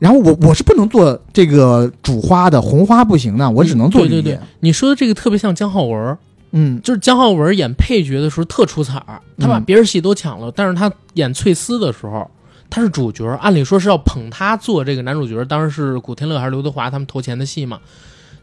[0.03, 4.20] 然后我我是不能做这个主花的，红花不行的，我只能做绿叶。
[4.20, 6.18] 对对对，你说的这个特别像姜浩文儿，
[6.50, 12.28] 嗯，就是姜浩文演配角的时候特出彩儿，他把嗯别人戏都抢了，但是他演翠丝的时候，
[12.68, 17.78] 他是主角，按理说是要捧他做这个男主角，当时是古天乐还是刘德华他们投钱的戏嘛，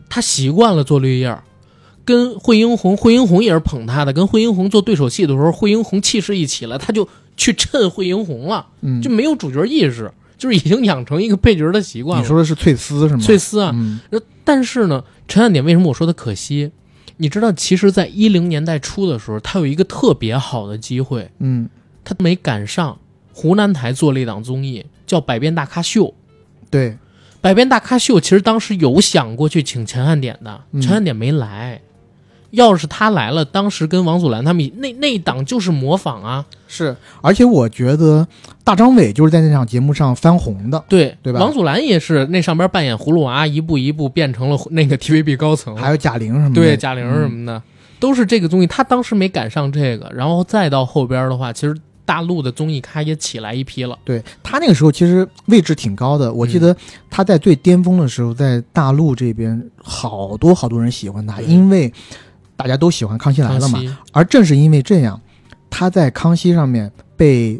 [0.07, 1.37] 他习惯了做绿叶。
[2.05, 4.13] 跟惠英红，惠英红也是捧他的。
[4.13, 12.21] 跟惠英红做对手戏的时候，惠英红气势一起了，他就去衬惠英红了，嗯就没有主角意识，就是已经养成一个配角的习惯了。
[12.23, 13.21] 你说的是翠丝是吗？
[13.21, 13.99] 翠丝啊，嗯
[14.43, 16.71] 但是呢，陈汉典为什么我说他可惜？
[17.17, 21.69] 你知道，其实，在一零年代初的时候，他有一个特别好的机会，嗯，
[22.03, 22.97] 他没赶上。
[23.33, 26.05] 湖南台做了一档综艺，叫《百变大咖秀》。
[26.69, 26.91] 对，
[27.41, 31.81] 《百变大咖秀》其实当时有想过去请陈汉典的，嗯陈汉典没来。
[32.51, 38.27] 要是他来了，当时跟王祖蓝他们那那一档就是模仿啊，是，而且我觉得
[38.63, 41.39] 大张伟就是在那场节目上翻红的，对对吧？
[41.39, 47.61] 王祖蓝也是那上边扮演葫芦娃，一步一步变成了那个 TVB 高层，还有贾玲什么的，对贾玲什嗯么的，
[47.99, 48.67] 都是这个综艺。
[48.67, 51.75] 他当时没赶上这个，然后再到后边的话，其实
[52.05, 53.97] 大陆的综艺咖也起来一批了。
[54.03, 56.61] 对他那个时候其实位置挺高的，我记嗯。
[56.61, 56.77] 得
[57.09, 61.45] 他在最巅峰的时候，在大陆这边好多好多人喜欢他，对。
[61.45, 61.91] 因为
[62.59, 63.79] 大家都喜欢《康熙来了》嘛。
[64.11, 65.19] 而正是因为这样，
[65.69, 67.57] 他在康熙上面被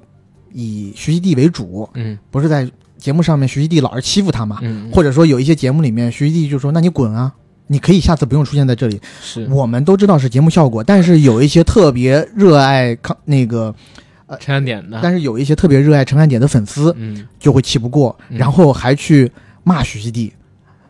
[0.51, 2.19] 以徐熙娣为主，嗯。
[2.29, 7.33] 不是在节目上面徐熙娣老是欺负他嘛，嗯，或者说有一些节目里面徐熙娣就说：“那你滚啊！”
[7.71, 8.99] 你可以下次不用出现在这里。
[9.21, 9.47] 是。
[9.49, 13.73] 我们都知道是节目效果，但是有一些特别热爱康那个，
[14.39, 17.25] 陈汉典的，但是有一些特别热爱陈汉典的粉丝嗯。
[17.39, 18.37] 就会气不过，嗯。
[18.37, 19.31] 然后还去
[19.63, 20.31] 骂徐熙娣，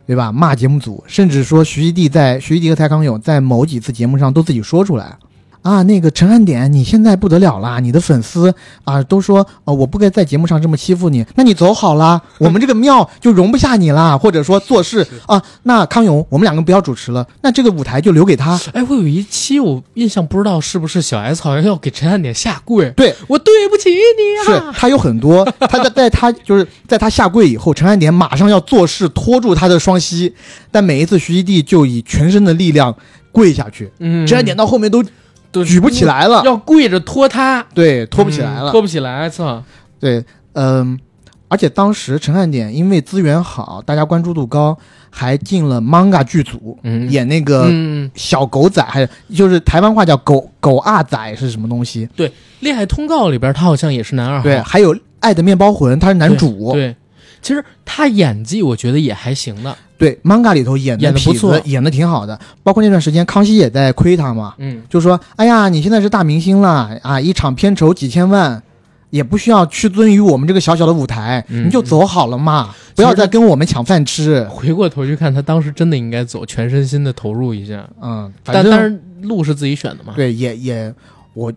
[0.10, 0.32] 对吧？
[0.32, 5.16] 骂节目组，甚至说徐熙娣在徐熙娣和蔡康永在某几次节目上都自己说出来。
[5.62, 7.80] 啊，那个陈汉典，你现在不得了啦！
[7.80, 8.54] 你的粉丝
[8.84, 14.18] 啊都说，呃，我不该在节目上这么欺负你，那你走好啦，我们这个庙就容不下你啦。
[14.18, 18.60] 或者说做事啊，那康永，我们两个不要主持了，那这个舞台就留给他。
[18.74, 30.34] 哎，我有一期我印象不知道是不是小 S 好像要给陈汉典下跪，对，我对不起你啊是啊，他有很多，他在在他就是在他下跪以后，陈汉典马上要做事拖住他的双膝，
[30.72, 32.96] 但每一次徐熙娣就以全身的力量
[33.32, 35.04] 跪下去，嗯，陈汉典到后面都
[35.52, 39.64] 都举不起来了，要跪着拖他，对，拖不起来了，嗯拖不起来，操，
[40.00, 40.24] 对，
[40.54, 41.00] 嗯、
[41.48, 44.78] 而且当时陈汉典因为资源好，大家关注度高，
[45.10, 47.10] 还进了 manga 剧组，嗯。
[47.10, 52.08] 演那个嗯，小狗仔，还就是台湾话叫狗狗阿仔是什么东西？
[52.16, 56.96] 对恋爱通告里边他好像也是男二号，对，还有《爱的面包魂》，他是男主，对，
[57.42, 61.60] 其实他演技我觉得也还行的，对，manga 里头演演得不错。
[61.66, 62.40] 演的挺好的。
[62.64, 68.64] 包括那段时间，康熙也在亏他嘛，嗯，就说：“哎呀，你现在是大明星了啊，一场片酬几千万，
[69.10, 74.44] 也不需要屈尊于我们这个小小的舞台，嗯你就走好了嘛，不要再跟我们抢饭吃。
[74.50, 80.94] 回过头去看，他当时真的应该走，全身心的投入一下，”嗯，但但是路是自己选的嘛，对，也也
[81.34, 81.52] 我。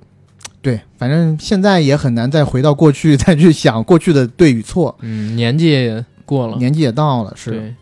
[0.60, 7.74] 对，反正现在也很难再回到过去，再去想过去的对与错，嗯，年纪也过了，年纪也到了，是，对，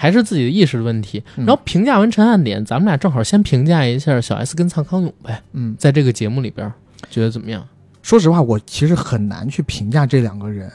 [0.00, 1.20] 还是自己的意识的问题。
[1.36, 6.72] 嗯然后评价完陈汉典，咱们俩正好先评价一下小 S 跟蔡康永呗，嗯，在这个节目里边
[7.10, 7.66] 觉得怎么样？
[8.00, 10.70] 说实话，我其实很难去评价这两个人，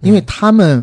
[0.00, 0.82] 因为他们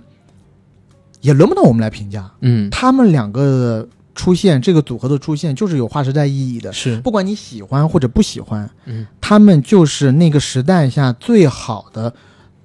[1.22, 2.30] 也轮不到我们来评价。
[2.42, 6.72] 嗯，他们两个的出现，这个组合的出现就是有划时代意义的。
[6.74, 12.14] 是，不管你喜欢或者不喜欢，嗯，他们就是那个时代下最好的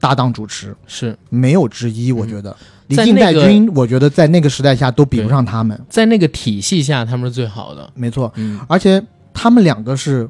[0.01, 2.11] 搭档主持，是没有之一。
[2.11, 2.57] 我觉得
[2.88, 5.78] 李嗯在靖、那个戴军，我觉得在那个时代下都比不上他们。
[5.88, 7.88] 在那个体系下，他们是最好的。
[7.94, 9.01] 没错，嗯，而且
[9.34, 10.28] 他们两个是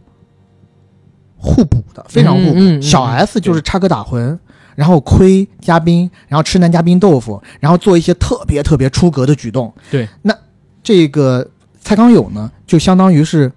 [1.37, 2.81] 互补的，非常互补。
[2.83, 4.37] 小 S 就是插科打诨，
[4.75, 9.73] 然后亏嘉宾，然后吃男嘉宾豆腐，然后做一些特别特别出格的举动。
[9.91, 10.37] 对，那
[10.83, 11.49] 这个
[11.81, 13.51] 蔡康永呢，就相当于是，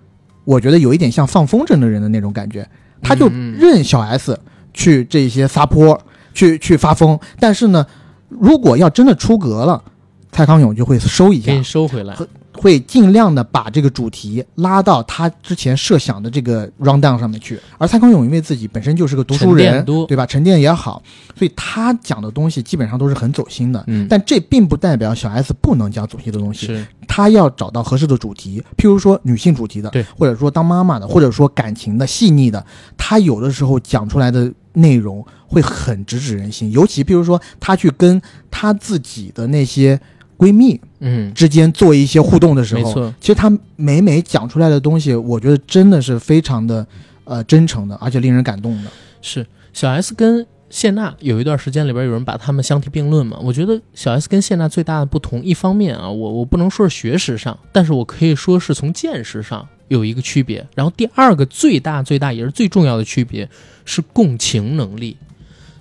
[0.45, 2.67] 我觉得有一点像放风筝的人的那种感觉，
[3.01, 4.39] 他就嗯嗯任小 S
[4.73, 5.99] 去这些撒泼，
[6.33, 7.85] 去去发疯，但是呢，
[8.29, 9.83] 如果要真的出格了，
[10.31, 12.15] 蔡康永就会收一下给你，收回来。
[12.55, 17.59] 会尽量的把这个主题拉到他之前设想的这个 round down 上面去。
[17.79, 20.23] 而蔡康永因为自己本身就是个读书人，对吧？
[20.23, 21.01] 沉淀也好，
[21.35, 23.83] 所以他讲的东西基本上都是很走心的。
[23.87, 32.63] 嗯，但这并不代表小 S 不能讲走心的东西，是他要找到合适的主题，譬如说女性主题的，对，或者说当妈妈的，或者说感情的、细腻的，
[32.95, 36.71] 他有的时候讲出来的内容会很直指人心。
[36.71, 38.21] 尤其比如说，她去跟
[38.51, 39.99] 她自己的那些
[40.37, 46.85] 闺蜜嗯，之间做一些互动的时候，没错，其实她每每讲出来的东西，我觉得真的是非常的
[47.23, 48.89] 呃真诚的，而且令人感动的。
[49.21, 53.37] 是小 S 跟谢娜有一段时间里边有人把他们相提并论嘛？
[53.41, 60.65] 我觉得小 S 跟谢娜最大的不同，一方面啊，我我不能说是学识上，但是我可以说是从见识上有一个区别。
[60.75, 63.49] 然后第二个最大最大也是最重要的区别
[63.85, 65.17] 是共情能力。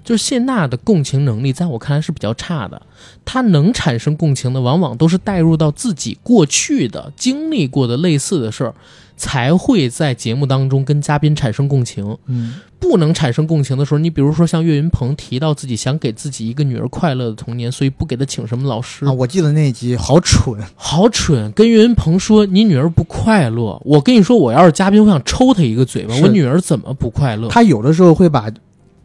[0.05, 2.83] 就是谢娜的共情能力，在我看来是比较差的。
[3.25, 8.75] 她能产生共情的，往往都是带入到自己过去的经历过的类似的事儿，
[9.17, 12.17] 才会在节目当中跟嘉宾产生共情。
[12.27, 21.51] 嗯，不能产生共情的时候，你比如说像岳云鹏提到自己想给自己一个女儿快乐的童年，所以不给她请什么老师啊，我记得那一集好蠢，好蠢！
[21.53, 26.15] 跟岳云鹏说你女儿不快乐，我跟你说，我要是嘉宾，我想抽他一个嘴巴。
[26.17, 27.49] 我女儿怎么不快乐？
[27.49, 28.51] 他有的时候会把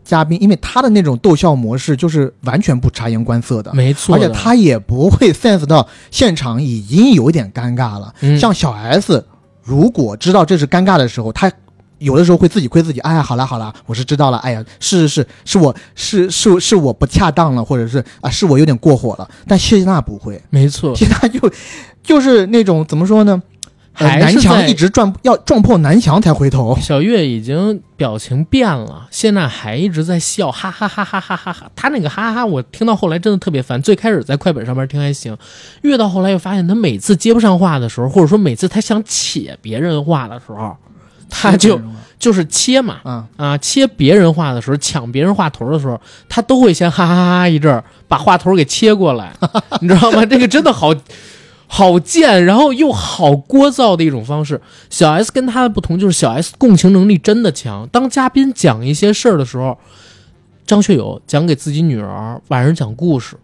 [0.03, 8.13] 嘉宾，因为他的那种逗笑模式就是完全不察言观色的，没错，而且他也不会 sense 到现场已经有点尴尬了。
[8.21, 9.25] 嗯像小 S，
[9.67, 11.51] 如果知道这是尴尬的时候，他
[11.97, 13.01] 有的时候会自己亏自己。
[13.01, 14.37] 哎呀，好啦好啦，我是知道了。
[14.37, 19.29] 哎呀，是是是，是我是是是我不恰当了，或者是啊，是我有点过火了。
[19.45, 21.51] 但谢娜不会，没错，谢娜就
[22.01, 23.43] 就是那种怎么说呢？
[23.97, 26.77] 呃还是在南墙一直撞要撞破南墙才回头。
[26.81, 31.69] 小月已经表情变了，谢娜还一直在笑，哈哈哈哈哈哈哈。
[31.75, 33.81] 她那个哈哈哈，我听到后来真的特别烦。
[33.81, 35.35] 最开始在快本上面听还行，
[35.81, 40.77] 越到后来又发现，她每次接不上话的时候，或者说每次她想切别人话的时候，
[41.29, 41.79] 他就
[42.17, 49.33] 就是切嘛，啊，啊，切别人话的时候，抢别人话头的时候，他都会先哈哈哈哈一阵儿，把话头给切过来，
[49.81, 50.25] 你知道吗？
[50.25, 50.93] 这个真的好
[51.67, 54.59] 好贱，然后又好聒噪的一种方式。
[54.89, 57.87] 小 S 跟他的不同就是小 S 共情能力真的强。
[57.91, 59.77] 当嘉宾讲一些事儿的时候，
[60.65, 63.35] 张学友讲给自己女儿晚上讲故事。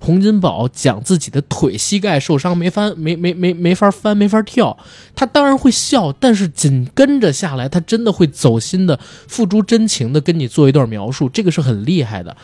[0.00, 4.76] 洪金宝讲自己的腿膝盖受伤没翻没没没没法翻没法跳，
[5.14, 12.36] 他当然会笑，但是紧跟着下来，他真的会走心的付诸真情的跟你做一段描述，这个是很厉害的，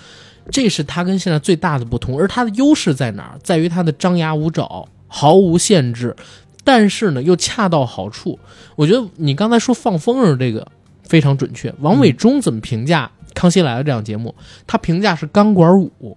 [0.51, 2.19] 这是他跟现在最大的不同。
[2.19, 3.39] 而他的优势在哪儿？
[3.43, 6.17] 在于他的张牙舞爪，毫无限制，
[6.65, 8.39] 但是呢又恰到好处。
[8.77, 10.67] 我觉得你刚才说放风筝这个
[11.03, 11.75] 非常准确。
[11.81, 14.35] 王伟忠怎么评价《康熙来了》这档节目？
[14.67, 16.17] 他评价是钢管舞。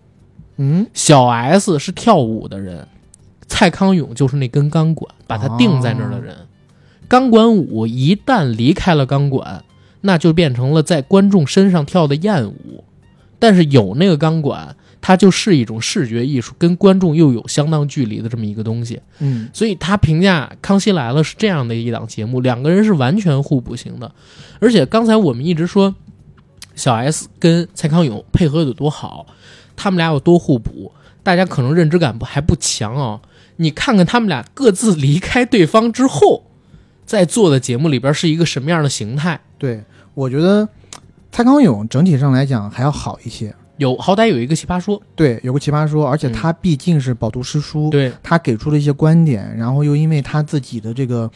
[0.57, 2.87] 嗯，小 S 是跳舞的人，
[3.47, 6.35] 蔡康永就是那根钢管，把他定在那儿的人。
[7.07, 9.63] 钢管舞一旦离开了钢管，
[10.01, 12.83] 那就变成了在观众身上跳的艳舞。
[13.39, 14.75] 但是有那个钢管，
[15.05, 19.01] 它就是一种视觉艺术，跟观众又有相当距离的这么一个东西。
[19.19, 24.09] 嗯，所以他评价《康熙来了》是这样的一档节目，两个人是完全互补型的。
[24.61, 25.93] 而且刚才我们一直说
[26.73, 29.27] 小 S 跟蔡康永配合有多好，
[29.75, 33.19] 他们俩有多互补，大家可能认知感不还不强啊、
[33.57, 36.45] 你看看他们俩各自离开对方之后，
[37.05, 39.41] 在做的节目里边是一个什么样的形态？
[39.57, 39.83] 对，
[40.13, 40.69] 我觉得
[41.29, 43.53] 蔡康永整体上来讲还要好一些。
[43.77, 46.31] 有好歹有一个奇葩说，对，有个奇葩说，而且嗯。
[46.31, 51.29] 他毕竟是饱读诗书，对，他给出了一些观点，然后又因为他自己的这个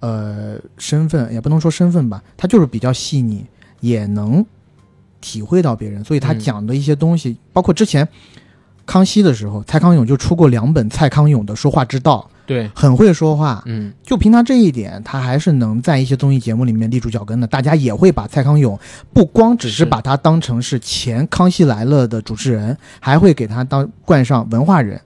[0.00, 3.44] 呃身份，也不能说身份吧，他就是比较细腻，
[3.80, 4.44] 也能
[5.20, 6.38] 体会到别人，所以他嗯。
[6.40, 8.08] 讲的一些东西，包括之前
[8.86, 13.62] 康熙的时候，蔡康永就出过两本蔡康永的说话之道，对，很会说话。
[13.66, 17.46] 嗯，就凭他这一点，他还是能在一些综艺节目里面立住脚跟的。
[17.46, 18.78] 大家也会把蔡康永
[19.12, 25.00] 不光只是是把他当成是前《康熙来了》的主持人，还会给他当冠上文化人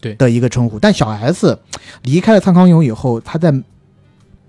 [0.00, 0.78] 对的一个称呼。
[0.78, 1.58] 但小 S
[2.02, 3.52] 离开了蔡康永以后，他在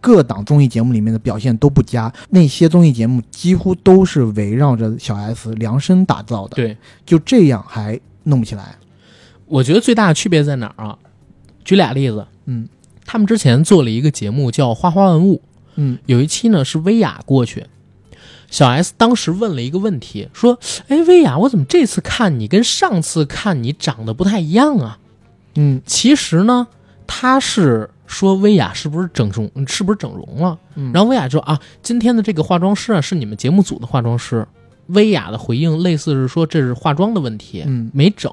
[0.02, 6.56] 各档综艺节目里面的表现都不佳，那些综艺节目几乎都是围绕着小 S 量身打造的。
[6.56, 8.76] 对，就这样还弄不起来。
[9.48, 10.98] 我觉得最大的区别在哪儿啊？
[11.66, 12.70] 举俩例子，嗯
[13.06, 15.36] 他们之前做了一个节目叫《花花万物》，
[15.76, 17.66] 嗯有一期呢是薇娅过去，
[18.50, 20.58] 小 S 当时问了一个问题，说
[20.88, 25.00] ：“哎，薇娅，我怎么这次看你跟上次看你长得不太一样啊
[25.56, 26.68] 嗯？”其实呢，
[27.06, 30.58] 他是说薇娅是不是整容，是不是整容了？
[30.76, 34.48] 嗯，然后薇娅说：“啊，今天的这个化妆师啊是你们节目组的化妆师。”
[34.88, 38.32] 薇娅的回应类似是说这是化妆的问题，嗯没整。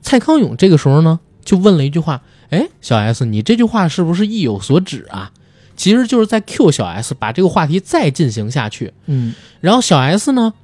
[0.00, 2.22] 蔡康永这个时候呢就问了一句话
[2.54, 5.32] ：“哎，小 S，你这句话是不是意有所指啊？”
[5.76, 8.92] 其实就是在 Q 小 S 把这个话题再进行下去。
[9.06, 10.54] 嗯然后小 S 呢，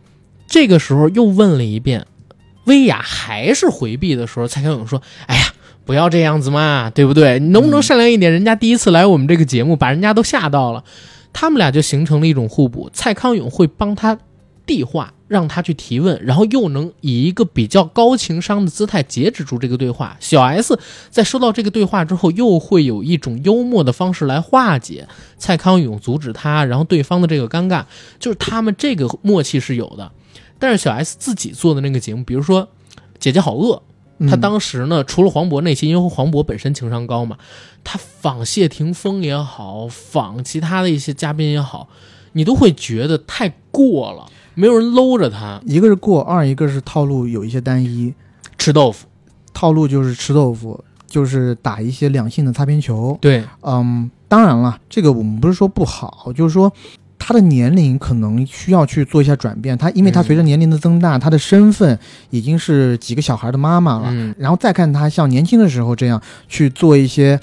[0.46, 2.06] 这个时候又问了一遍，
[2.66, 5.42] 薇娅还是回避的时候，蔡康永说：“哎呀，
[5.84, 7.40] 不要这样子嘛，对不对？
[7.40, 8.30] 你能不能善良一点？
[8.30, 10.84] 人家第一次来我们这个节目，把人家都吓到了。”
[11.32, 12.90] 他们俩就形成了一种互补。
[12.92, 14.18] 蔡康永会帮他
[14.70, 20.16] 递话，让他去提问，然后又能以一个比较高情商的姿态截止住这个对话。
[20.20, 20.78] 小 S
[21.10, 27.84] 在收到这个对话之后，又会有一种幽默的方式来化解蔡康永阻止他，然后对方的这个尴尬，
[28.20, 30.12] 就是他们这个默契是有的。
[30.60, 32.62] 但是小 S 自己做的那个节目，比如说
[33.18, 33.82] 《姐姐好饿》，
[34.28, 37.38] 他当时呢，除了黄渤那期，因为黄渤本身情商高嘛，
[37.82, 41.88] 他仿谢霆锋也好，仿其他的一些嘉宾也好，
[42.32, 44.30] 你都会觉得太过了，
[44.60, 48.12] 没有人搂着他一个是过，二一个是套路有一些单一，
[48.58, 49.06] 吃豆腐。
[49.54, 53.16] 套路就是吃豆腐，就是打一些两性的擦边球。
[53.20, 56.72] 对，嗯，当然了，这个我们不是说不好，就是说
[57.18, 59.76] 他的年龄可能需要去做一下转变。
[59.76, 61.98] 他因为他嗯随着年龄的增大，他的身份
[62.30, 67.38] 已经是几个小孩的妈妈了，嗯，然后再看他像年轻的时候这样去做一些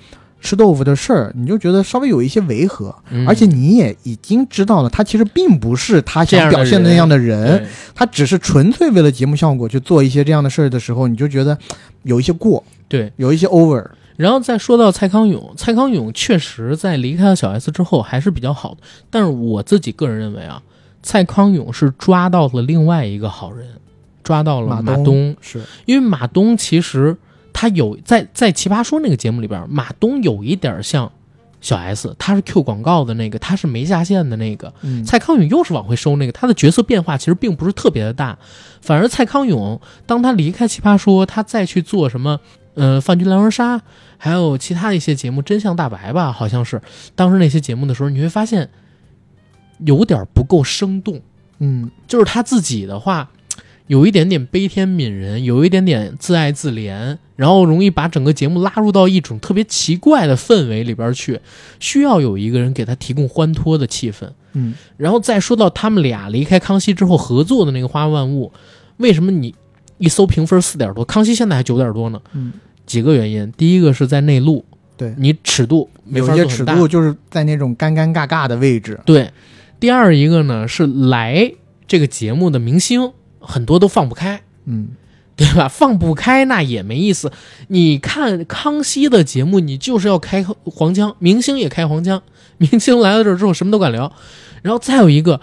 [0.48, 2.96] 吃豆腐的事儿，你就觉得稍微有一些违和。
[3.10, 11.58] 嗯而且你也已经知道了，他其实并不是他想表现的那样的人，对他只是纯粹为了节目效果去做一些这样的事儿的时候，你就觉得
[12.04, 13.12] 有一些过，对。
[13.18, 13.84] 有一些 over。
[14.16, 18.78] 然后再说到蔡康永，蔡康永确实在离开了小 S 之后还是比较好的，
[19.12, 20.64] 但是我自己个人认为啊，
[21.04, 23.68] 蔡康永是抓到了另外一个好人，
[24.24, 27.16] 抓到了马马东是因为马东其实
[27.60, 31.12] 他有在在《奇葩说》那个节目里边，马东有一点像
[31.60, 34.72] 小 S，他是 Q 广告的那个，他是没下线的那个。
[34.84, 38.38] 嗯，蔡康永又是往回收那个，他的角色变化其实并不是特别的大，
[38.80, 42.40] 反而蔡康永当他离开《奇葩说》，他再去做什么，
[42.76, 43.82] 呃，饭局狼人杀，
[44.20, 46.80] 还有其他的一些节目，真相大白吧，好像是
[47.16, 48.70] 当时那些节目的时候，你会发现
[49.80, 51.20] 有点不够生动。
[51.58, 53.32] 嗯就是他自己的话，
[53.88, 61.40] 有一点点悲天悯人，有一点点自爱自怜，然后容易把整个节目拉入到一种特别奇怪的氛围里边去，
[61.80, 64.30] 需要有一个人给他提供欢脱的气氛。
[64.52, 64.74] 嗯。
[64.98, 68.52] 然后再说到他们俩离开康熙之后合作的那个《花万物》，
[68.98, 69.56] 为什么你
[70.00, 72.20] 一搜评分四点多，康熙现在还九点多呢？
[72.34, 72.52] 嗯，
[72.86, 74.66] 几个原因，第一个是在内陆，
[74.96, 79.00] 对，你尺度没有些尺度就是在那种尴尴尬尬的位置。
[79.06, 79.32] 对，
[79.80, 81.52] 第二一个呢是来
[81.88, 84.90] 这个节目的明星很多都放不开，嗯
[85.38, 85.68] 对吧？
[85.72, 87.32] 放不开那也没意思。
[87.70, 92.22] 你看康熙的节目，你就是要开黄腔，明星也开黄腔，
[92.58, 94.12] 明星来到这儿之后什么都敢聊。
[94.64, 95.40] 然后再有一个，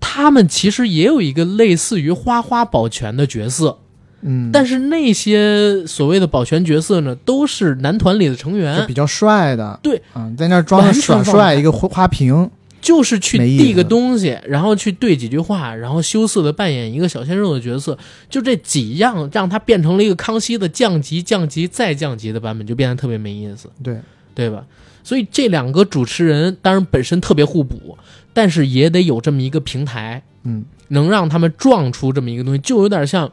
[0.00, 3.78] 他们其实也有一个类似于花花保全的角色，
[4.22, 9.78] 嗯，但是那些所谓的保全角色呢，都是男团里的成就员比，较帅的。
[9.82, 12.50] 对，嗯，在那儿装着完全耍帅，一个花花瓶。
[12.80, 17.98] 就是去递个东西，然后去对几句话，然后羞涩的扮演一个小鲜肉的角色，
[18.30, 23.98] 就这几样让他变成了一个康熙的降级、降级再降级的版本，就变得特别没意思，对，
[24.34, 24.64] 对吧？
[25.02, 27.96] 所以这两个主持人当然本身特别互补，
[28.32, 30.64] 但是也得有这么一个平台，嗯。
[30.90, 33.30] 能让他们撞出这么一个东西，就有点像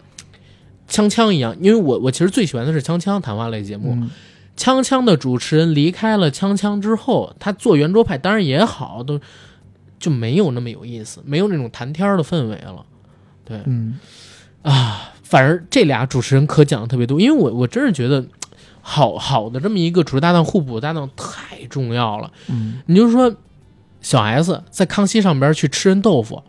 [0.89, 1.56] 锵锵一样。
[1.62, 4.10] 因为我我其实最喜欢的是锵锵谈话类节目，嗯
[4.58, 9.20] 锵锵的主持人离开了锵锵之后，他做圆桌派当然也好，都
[9.99, 12.86] 就没有那么有意思，没有那种谈天儿的氛围了。
[13.43, 13.99] 对嗯
[14.62, 18.26] 啊，反而这俩主持人可讲的特别多，因为我我真是觉得
[18.82, 22.32] 好好的这么一个主持搭档互补搭档太重要了。
[22.47, 23.36] 嗯你就说
[24.01, 26.41] 小 S 在康熙上边去吃人豆腐，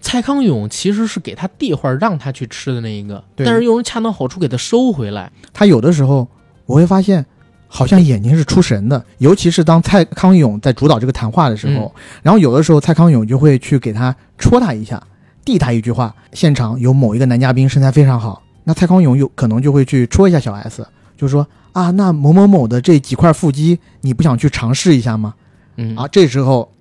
[0.00, 5.32] 蔡康永其实是给他递话让他去吃的那一个，但是又人恰到好处给他收回来。
[5.52, 6.28] 他有的时候
[6.66, 7.26] 我会发现，
[7.68, 15.00] 好像眼睛是出神的，尤其是当蔡康永在主导这个谈话的时候，然后有的时候蔡康永就会去给他戳他一下，
[15.44, 16.14] 递他一句话。
[16.32, 25.34] 现场有某一个男嘉宾身材非常好，那蔡康永有可能就会去戳一下小 S，就说啊，那某某某的这几块腹肌，你不想去尝试一下吗？
[25.76, 26.72] 嗯啊，这时候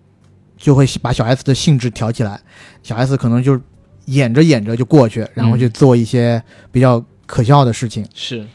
[0.57, 2.39] 就会把小 S 的兴致挑起来，
[2.81, 3.59] 小 S 可能就
[4.05, 8.05] 演着演着就过去，然后去做一些比较可笑的事情。
[8.15, 8.45] 是，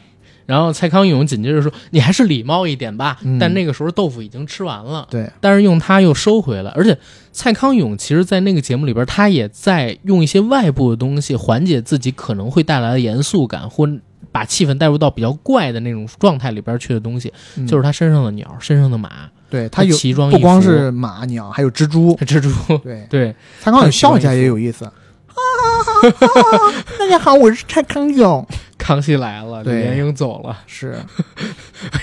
[0.45, 3.17] 然后蔡康永紧接着说：“你还是礼貌一点吧。
[3.23, 6.71] 嗯但那个时候豆腐已经吃完了，对，但是用他又收回了。
[6.75, 6.97] 而且
[7.31, 13.87] 蔡康永其实，在那个节目里边，他也在用一些外部的东西缓解自己可能会带来的严肃感，或
[14.31, 19.09] 把气氛带入到比较怪的那种状态里边去的东西，嗯就是他身上的鸟，身上的马，
[19.49, 22.15] 对他有奇装异不光是马鸟，还有蜘蛛。
[22.25, 24.89] 蜘蛛，对，对，蔡康永笑起来也有意思。
[25.33, 28.45] 啊大家好，我是蔡康永。
[28.77, 30.97] 康熙来了，李莲英走了。”是，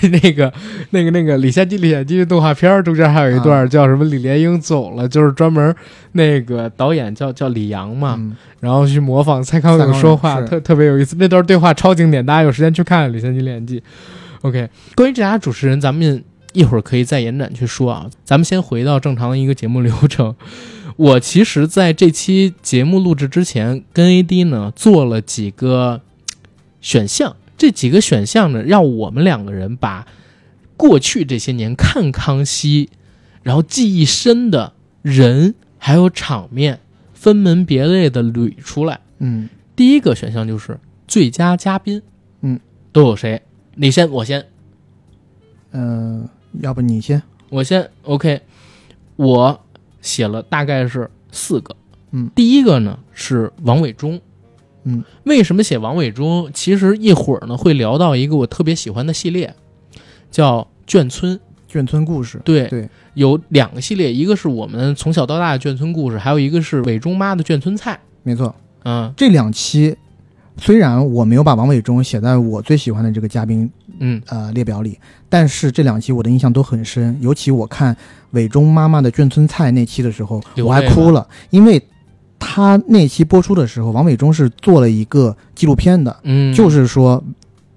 [0.01, 0.51] 那个、
[0.89, 5.75] 那个、那个《李夏姬历险记》的动画片中间还有一段叫什么“李莲英走了”，就是专门
[6.13, 8.19] 那个导演叫叫李阳嘛，
[8.59, 11.15] 然后去模仿蔡康永说话，特特别有意思。
[11.19, 13.79] 那段对话超经典，大家有时间去看《李夏姬历险记》。
[14.41, 16.23] OK，关于这俩主持人，咱们
[16.53, 18.09] 一会儿可以再延展去说啊。
[18.23, 20.35] 咱们先回到正常的一个节目流程。
[20.97, 26.01] 我其实在这期节目录制之前，跟 AD 呢做了几个
[26.81, 30.05] 选项，这几个选项呢，让我们两个人把
[30.75, 32.89] 过去这些年看康熙，
[33.41, 36.79] 然后记忆深的人还有场面，
[37.13, 38.99] 分门别类的捋出来。
[39.19, 42.01] 嗯，第一个选项就是最佳嘉宾，
[42.41, 42.59] 嗯，
[42.91, 43.41] 都有谁？
[43.75, 44.45] 你先，我先，
[45.71, 46.29] 呃，
[46.59, 47.21] 要不你先？
[47.49, 47.89] 我先。
[48.03, 48.41] OK，
[49.15, 49.59] 我
[50.01, 51.75] 写了大概是四个，
[52.11, 54.19] 嗯，第一个呢是王伟忠。
[54.83, 56.49] 嗯，为什么写王伟忠？
[56.53, 59.55] 其实一会儿呢会聊到一个我特别喜欢的系列，
[60.29, 61.39] 叫眷村。
[61.71, 67.97] 眷村故事，对对，有两个系列，一个是我们从小到大的眷村故事，还有一个是伟忠妈的眷村菜。
[68.23, 68.53] 没错。
[68.83, 69.95] 嗯这两期
[70.57, 74.99] 虽然我没有把王伟忠写在我最喜欢的这个嘉宾嗯呃列表里，
[75.29, 77.17] 但是这两期我的印象都很深。
[77.21, 77.95] 尤其我看
[78.31, 81.81] 伟忠妈妈的眷村菜那期的时候，我还哭了，因为
[82.37, 87.23] 他那期播出的时候，王伟忠是做了一个纪录片的，嗯，就是说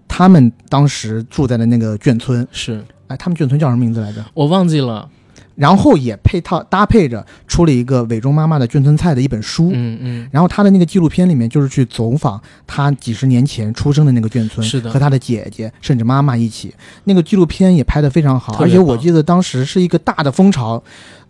[0.09, 4.25] 他们当时住在的那个眷村，是哎，他们眷村叫什么名字来着？
[4.35, 5.09] 我忘记了。
[5.57, 9.71] 然后也配套搭配着出了一个伪装妈妈的眷村菜的一本书。
[9.73, 16.75] 嗯嗯，然后他的那个纪录片里面，就是去走访他几十年前出生的那个眷村，是的和他的姐姐甚至妈妈一起。
[17.05, 20.83] 那个纪录片也拍得非常好，而且我记得当时是一个大的风潮，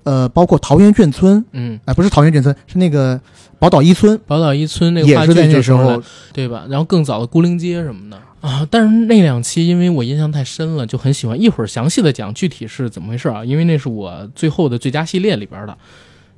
[0.05, 3.20] 呃，包括桃园眷村，嗯，哎、不是桃园眷村，是那个
[3.59, 6.03] 宝岛一村，宝岛一村那个话也是在那时候，
[6.33, 6.64] 对吧？
[6.68, 11.40] 然后更早的孤零街什么的啊，但是那两期因为我印象太深了，就很喜欢。
[11.40, 15.78] 一会儿详细的讲具体是怎么回事啊，因为那是我最后的最佳系列里边的。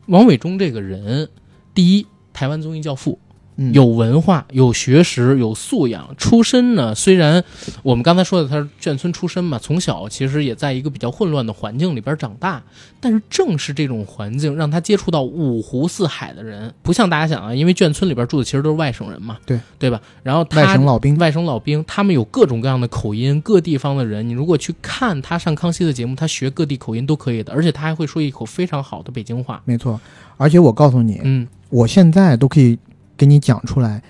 [0.06, 1.28] 王伟忠这个人，
[1.74, 3.18] 第一，台湾综艺教父，
[3.56, 6.14] 嗯，有文化、有学识、有素养。
[6.16, 7.42] 出身呢，虽然
[7.82, 12.62] 我们刚才说的他是眷村出身嘛，从小其实也在一个比较混乱的环境里边长大，
[13.00, 20.00] 但是正是这种环境让他接触到五湖四海的人，不像大家想啊，因为眷村里边住的其实都是外省人嘛，对对吧？
[20.22, 24.28] 然后他外省老兵，外省老兵，他们有各种各样的口音，各地方的人。
[24.28, 29.62] 你如果去看他上康熙的节目，他学各地口音都可以的，而且他还会说一口非常好的北京话。
[29.64, 29.98] 没错。
[30.36, 32.78] 而且我告诉你，嗯，我现在都可以
[33.16, 34.02] 跟你讲出来。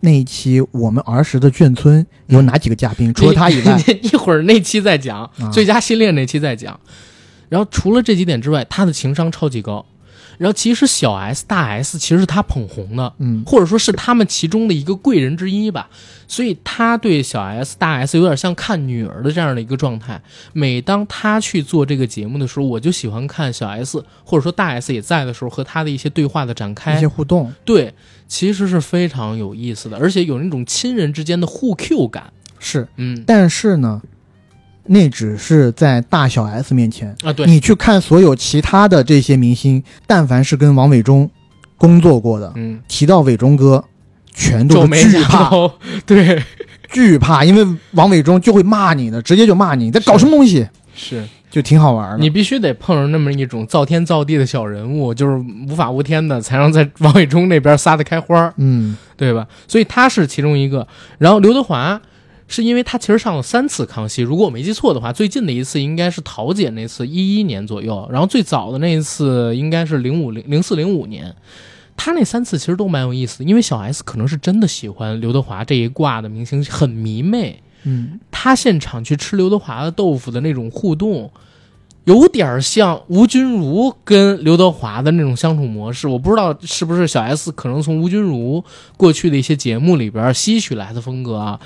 [0.00, 3.12] 那一期我们儿时的眷村有哪几个嘉宾？
[3.14, 6.78] 除了他以外， 一会儿那期再讲，啊最佳新恋那期再讲。
[7.48, 9.86] 然后除了这几点之外，他的情商超级高。
[10.36, 15.88] 然后其实小 S、大 S 其实是他捧红的，嗯，或者说是他们其中的一个贵人之一吧。
[16.26, 20.20] 所以他对小 S、大 S 有点像看女儿的这样的一个状态。
[20.52, 27.06] 每当他去做这个节目的时候，我就喜欢看小 S 或者说大 S 也在的时候和他的一些对话的展开一些。
[27.06, 27.94] 互动对，
[28.26, 32.32] 其实是非常有意思的，而且有那种亲人之间的互 Q 感。
[32.58, 33.22] 是，嗯。
[33.26, 34.00] 但是呢，
[34.86, 37.14] 那只是在大小 S 面前。
[37.22, 41.30] 啊，对，你去看所有其他的这些明星，但凡是跟王伟忠
[41.76, 43.84] 工作过的，嗯，提到伟忠哥，
[44.32, 45.50] 全都是惧怕，
[46.06, 46.42] 对，
[46.90, 51.22] 惧怕，因为王伟忠就会骂你的，直接就骂你，你在搞什么东西，是
[51.54, 52.18] 就挺好玩的。
[52.18, 55.36] 你必须得碰上那么一种造天造地的小人物，就是
[55.68, 59.46] 无法无天的，才能在王伟忠那边撒得开花儿，嗯，对吧？
[59.68, 60.84] 所以他是其中一个。
[61.18, 62.02] 然后刘德华
[62.48, 71.32] 是因为他其实上了三次康熙，如果我没记错的话，最近的一次应该是桃姐那次，一一年左右，然后最早的那一次应该是零五零零四零五年。
[71.96, 77.62] 他那三次其实都蛮有意思的，因为小 S 可能是真的喜欢刘德华这一挂的明星，很迷妹。
[77.84, 81.30] 嗯，他现场去吃刘德华的豆腐的那种互动，
[82.04, 86.06] 有点像吴君如跟刘德华的那种相处模式。
[86.06, 88.62] 我不知道是不是小 S 可能从吴君如
[88.96, 91.58] 过去的一些节目里边吸取来的风格啊，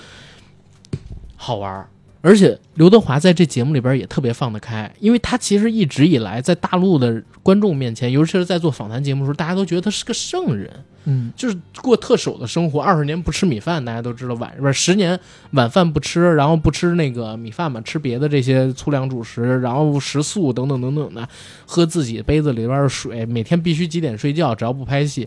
[1.36, 1.88] 好玩。
[2.20, 10.70] 而且刘德华在这节目里边也特别放得开，因为他其实一直以来在大陆的观众面前，尤其是在做访谈节目的时候，大家都觉得他是个圣人。
[11.10, 15.18] 嗯，就是过特守的生活，二十年不吃米饭，大家都知道晚不是十年
[15.52, 21.26] 晚饭不吃，然后不吃那个米饭嘛，吃别的这些粗粮主食，然后食素等等等等的，
[21.64, 25.26] 喝自己杯子里边的水，每天必须几点睡觉，只要不拍戏，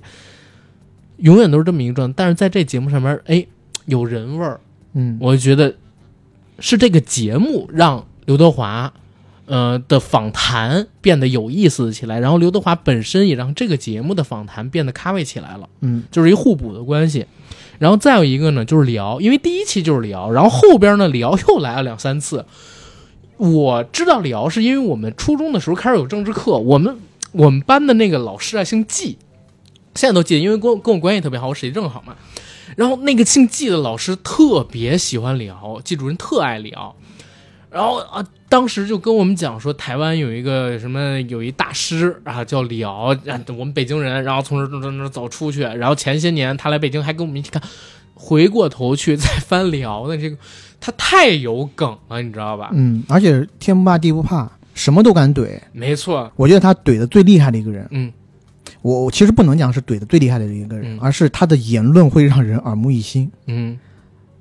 [1.17, 2.13] 永远都是这么一个状态。
[2.15, 3.43] 但是在这节目上面，哎，
[3.85, 4.59] 有人味儿，
[4.93, 5.73] 嗯，我就觉得
[6.61, 8.93] 是这个节目让刘德华。
[9.47, 15.67] 呃的访谈变得有意思起来，然后刘德华本身也让这个节目的访谈变得咖位起来了。
[15.81, 17.25] 嗯，就是一互补的关系。
[17.77, 22.45] 然后再有一个呢，就是李敖，因为第一期就是李敖，然后后边呢，李敖又来了两三次。
[23.35, 26.95] 我知道李敖是因为我们初中的时候开始有政治课，我们
[27.33, 29.17] 我们班的那个老师啊姓季，
[29.95, 32.15] 现在都记得，因为跟我跟我关系特别好，我史记正好嘛。
[32.75, 36.95] 然后那个姓季的老师特别喜欢李敖，季主任特爱李敖。
[37.69, 47.61] 然后啊，当时就跟我们讲说，台湾有一个什么有一大师啊，叫李敖，啊，我们北京人，然后从这这这这走出去，然后前些年他来北京还跟我们一起看，
[48.13, 50.35] 回过头去再翻李敖的这个，
[50.81, 52.71] 他太有梗了，你知道吧？
[52.73, 55.57] 嗯，而且天不怕地不怕，什么都敢怼。
[55.71, 58.11] 没错，我觉得他怼的最厉害的一个人，嗯，
[58.81, 60.99] 我我其实不能讲是怼的最厉害的一个人，嗯。
[61.01, 63.31] 而是他的言论会让人耳目一新。
[63.47, 63.77] 嗯，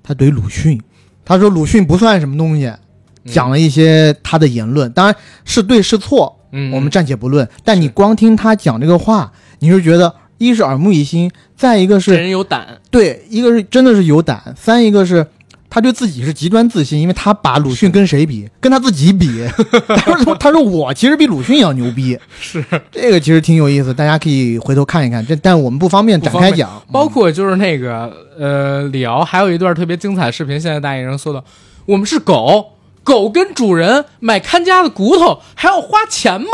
[0.02, 0.80] 他怼鲁迅，
[1.24, 2.78] 他说鲁迅不算什么东西，嗯。
[3.26, 5.14] 讲了一些他的言论，当然
[5.44, 7.48] 是对是错，嗯，我们暂且不论。
[7.64, 15.26] 但你光听他讲这个话，你就觉得一是耳目一新，再一个是人有胆，对，一个是真的是有胆，三一个是
[15.70, 18.46] 他对自己是极端自信，因为他把鲁迅跟谁比？
[18.60, 19.46] 跟他自己比。
[19.96, 25.24] 他说他说我其实比鲁迅要牛逼，是这个其实挺有意思，大家可以回头看一看。
[25.24, 31.42] 这但我们不方便展开讲，包括就是那个呃李敖，还有一段特别精彩的视频，现在大家也能搜到。
[31.86, 32.72] 我们是狗，
[33.04, 36.48] 狗跟主人买看家的骨头还要花钱吗？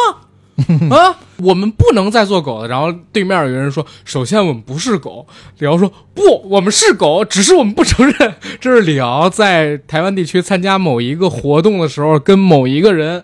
[0.90, 2.68] 啊，我们不能再做狗了。
[2.68, 5.26] 然后对面有人说：“首先我们不是狗。”
[5.58, 13.22] 李敖说：“不，我们是狗，只是我们不承认。”这是李敖在台湾地区参加某一个活动的时候，跟某一个人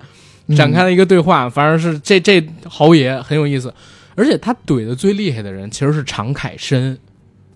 [0.56, 1.48] 展开了一个对话。
[1.48, 3.72] 反正是这这豪爷很有意思，
[4.14, 6.98] 而且他怼的最厉害的人其实是常凯申，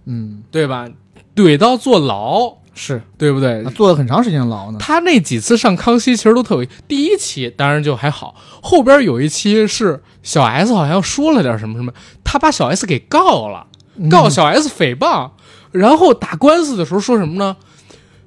[0.06, 0.88] 嗯，对吧？
[1.34, 3.70] 怼到坐牢，是对不对他？
[3.70, 4.78] 坐了很长时间牢呢。
[4.78, 11.90] 他那几次上康熙其实都特有，第一期当然就还好，后边有一期是小 S 好像说了点什么什么，
[12.22, 13.66] 他把小 S 给告了，
[14.10, 15.30] 告小 S 诽谤，
[15.72, 17.56] 然后打官司的时候说什么呢？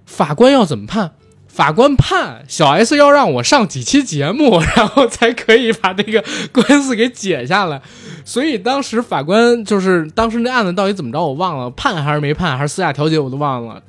[0.06, 1.12] 法官要怎么判？
[1.48, 6.24] 法官判小 S 要让我上几期节目， 然后才可以把这个
[6.54, 7.82] 官司给解下来。
[8.24, 13.82] 所以当时法官就是当时那案子到底怎么着我忘了，判还是没判，还是私下调解我都忘了。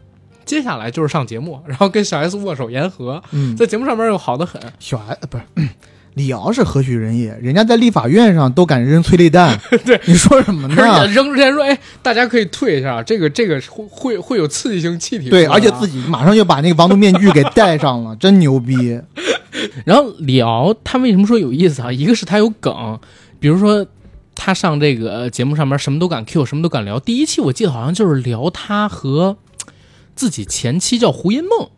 [0.44, 4.60] 接下来就是上节目， 然后跟小 S 握手言和，嗯，在节目上面又好的很。
[4.78, 5.44] 小 S 呃不是
[6.14, 7.38] 李敖是何许人也？
[7.40, 11.06] 人家在立法院上都敢扔催泪弹， 对，你说什么呢？
[11.06, 15.52] 扔之前说，哎，大家可以退一下，这个这个会会会有刺激性气体对，啊。
[15.54, 19.00] 而且自己马上就把那个防毒面具给戴上了， 真牛逼。
[19.84, 21.92] 然后李敖他为什么说有意思啊？
[21.92, 22.98] 一个是他有梗，
[23.38, 23.86] 比如说
[24.34, 26.98] 他上这个节目上面什么都敢 Q，什么都敢聊。
[26.98, 29.36] 第一期我记得好像就是聊他和
[30.20, 31.70] 自己前妻叫胡因梦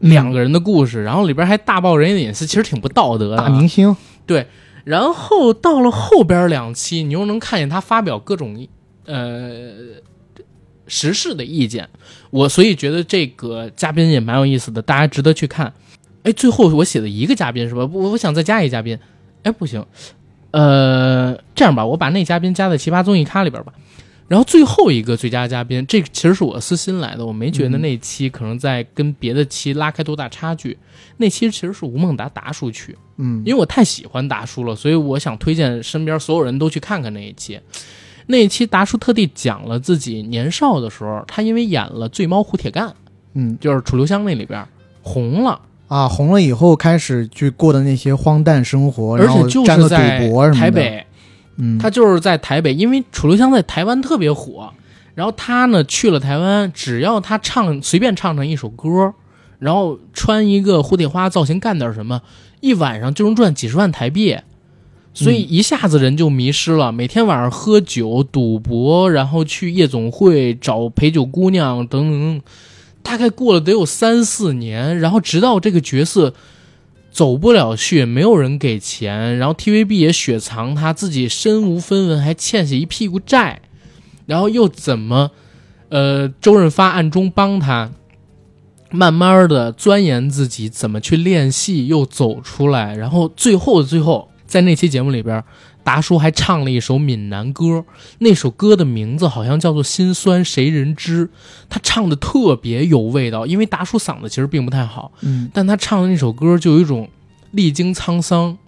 [0.00, 3.44] 两个人的故事，然后里边还大爆人家的隐私，其实挺不道德的啊。
[3.44, 4.48] 大明星对，
[4.82, 8.66] 然后到了后边两期，你又能看见他发表各种
[9.04, 9.70] 呃
[10.88, 11.88] 时事的意见。
[12.30, 15.72] 我所以觉得这个嘉宾也蛮有意思的，大家值得去看。
[16.24, 17.88] 哎，最后我写的一个嘉宾是吧？
[17.92, 18.98] 我我想再加一嘉宾。
[19.44, 19.86] 哎，不行，
[20.50, 23.72] 呃，这样吧，我把那嘉宾加在奇葩综艺咖里边吧。
[24.28, 30.76] 然后最后一个最佳嘉宾，这个其实是我私心来的，我没觉得那期可能在跟别的期拉开多大差距。
[31.16, 37.58] 那期其实是吴孟达达叔去，嗯，因为我太喜欢达叔了，所以我想推荐身边所有人都去看看那一期。
[38.26, 42.88] 那一期达叔特地讲了自己年少的时候，他因为演了《醉猫胡铁干》，
[43.32, 44.62] 嗯就是楚留香那里边
[45.00, 50.28] 红了，啊，红了以后开始去过的那些荒诞生活，而且就是在。
[50.52, 51.04] 台，北，
[51.60, 54.72] 嗯，他就是在台北，因为楚留香在台湾特别火，
[55.16, 59.12] 然后他呢去了台湾，只要他唱随便唱唱一首歌，
[59.58, 62.22] 然后穿一个蝴蝶花造型干点什么，
[62.60, 64.38] 一晚上就能赚几十万台币，
[65.12, 72.40] 所以一下子人就迷失了，每天晚上喝酒赌博，然后去夜总会找陪酒姑娘等等，
[73.02, 76.34] 大概过了得有三四年，然后直到这个角色。
[77.18, 83.60] 走不了去，没有人给钱，然后 TVB 也雪藏他自己身无分文，还欠下一屁股债，
[84.26, 85.32] 然后又怎么，
[85.88, 87.90] 呃，周润发暗中帮他，
[88.92, 95.42] 慢慢的钻研自己怎么去练戏，又走出来，然后最后的最后，在那期节目里边，
[95.88, 97.82] 达叔还唱了一首闽南歌，
[98.18, 101.26] 那首歌的名字好像叫做《心酸谁人知》，
[101.70, 105.10] 他唱的特别有味道，因为达叔嗓子其实并不太好。
[105.22, 107.08] 嗯，但他唱的那首歌就有一种
[107.52, 108.58] 历经沧桑、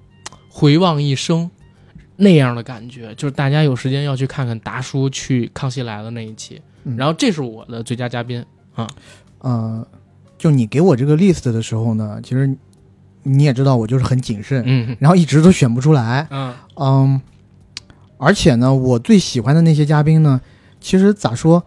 [0.48, 1.50] 回望一生
[2.16, 6.62] 那样的感觉，就是大家有时间要去看看达叔去《康熙来了》那一期。
[6.84, 8.42] 嗯然后这是我的最佳嘉宾，
[9.40, 9.86] 呃，
[10.38, 12.56] 就你给我这个 list 的时候呢，其实
[13.22, 16.26] 你也知道我就是很谨慎，嗯然后一直都选不出来。
[16.30, 17.20] 嗯嗯，
[18.18, 20.40] 而且呢，我最喜欢的那些嘉宾呢，
[20.80, 21.62] 其实咋说，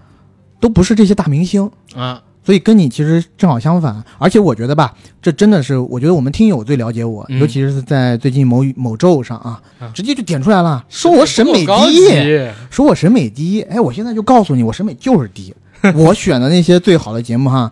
[0.60, 1.70] 都不是这些大明星。
[1.96, 13.62] 啊，所以跟你其实正好相反，而且我觉得吧，这真的是我觉得我们听友最了解我，嗯尤其是在最近某某咒上啊，啊直接就点出来了，说我审美低，说我审美低。
[13.64, 15.54] 哎，我现在就告诉你，我审美就是低。
[15.96, 17.70] 我选的那些最好的节目哈，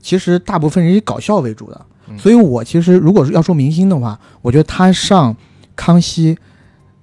[0.00, 1.86] 其实大部分是以搞笑为主的，嗯
[2.18, 5.36] 所以我其实如果是要说明星的话，我觉得他上
[5.74, 6.36] 康熙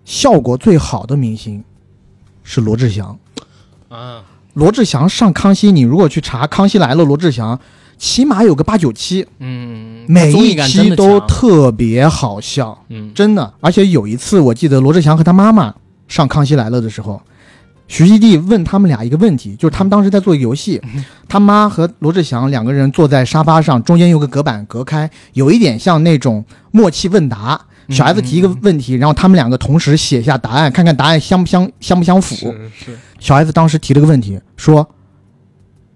[0.05, 1.63] 效果最好的明星
[2.43, 3.17] 是罗志祥。
[3.89, 7.59] 啊，罗志祥上康熙，你如果去查《康熙来了》，罗志祥
[7.97, 13.53] 起码有个八九期，嗯，每一期都特别好笑，嗯真的。
[13.59, 15.73] 而且有一次，我记得罗志祥和他妈妈
[16.07, 17.21] 上《康熙来了》的时候，
[17.89, 20.79] 徐熙娣问他们俩一个问题，就是他们当时在做游戏，
[21.27, 27.59] 他妈和罗志祥两个人坐在沙发上，中间有个隔板隔开，有一点像那种默契问答。
[27.89, 32.35] 小孩子提一个问题，然后他们两个同时写下答案，看看答案相不相相不相符。
[32.35, 34.87] 是是，小孩子当时提了个问题，说：“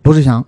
[0.02, 0.44] 罗志祥，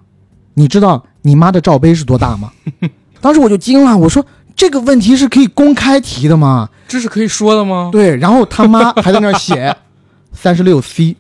[0.56, 2.52] 你知道你妈的罩杯是多大吗？”
[3.22, 4.26] 当时我就惊了，我说
[4.58, 7.90] ：“这个问题是可以公开提的吗这是可以说的吗？”？
[7.94, 9.76] 对，然后他妈还在那儿写
[10.32, 11.16] 三十六 C，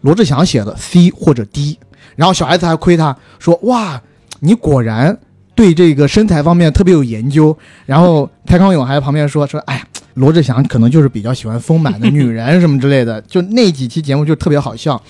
[0.00, 1.78] 罗志祥写的 C 或者 D，
[2.16, 4.00] 然后小孩子还亏他说：“哇，
[4.40, 5.18] 你果然
[5.54, 13.20] 对这个身材方面特别有研究。”然后蔡康永还在旁边说：“说哎呀，罗志祥可能就是比较喜欢丰满的女人什么之类的。
[13.28, 15.00] ”就那几期节目就特别好笑。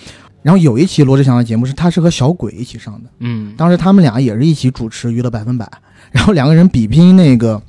[0.42, 5.66] 然后有一期罗志祥的节目是他是和小鬼一起上的，嗯，当时他们俩也是一起主持《娱乐百分百》，
[6.10, 7.60] 然后两个人比拼那个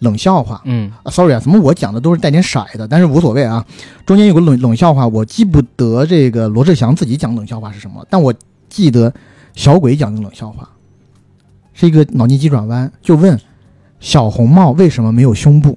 [0.00, 0.60] 冷笑话。
[0.64, 3.64] 嗯啊，sorry 啊，怎么我讲的都是带点色的，但是无所谓啊。
[4.06, 8.32] 中间有个冷冷笑话，我记不得这个罗志祥自己讲冷笑话是什么，但我
[8.68, 9.12] 记得
[9.54, 10.68] 小鬼讲的冷笑话
[11.74, 13.38] 是一个脑筋急转弯，就问
[14.00, 15.76] 小红帽为什么没有胸部？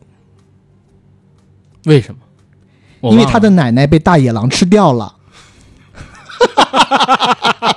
[1.85, 3.11] 为什么？
[3.11, 5.15] 因为他的奶奶被大野狼吃掉了。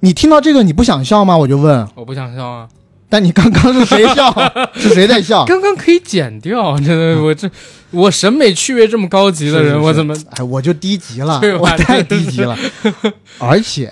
[0.00, 1.36] 你听到这个你不想笑吗？
[1.36, 1.88] 我就问。
[1.94, 2.68] 我不想笑啊，
[3.08, 4.32] 但你刚刚是谁笑？
[4.74, 5.44] 是谁在笑？
[5.46, 7.50] 刚刚可以剪掉，真的，我这
[7.90, 12.56] 我审美趣味这么高级的人，是是是我怎么哎，我就低级了对，我太低级了。
[13.38, 13.90] 而且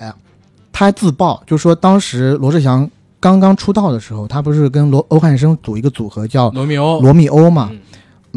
[0.73, 2.89] 他还自曝，就说当时罗志祥
[3.19, 7.01] 刚刚出道的时候，他不是跟罗欧汉声组一个组合叫罗密欧？
[7.01, 7.81] 罗密欧嘛嗯？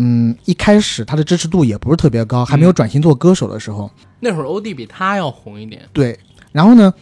[0.02, 3.92] 嗯，一开始他的支持度也不是特别高，还没有转型做歌手的时候。
[4.22, 6.18] 那会儿欧弟比他要红一点，对，
[6.54, 6.94] 然后呢，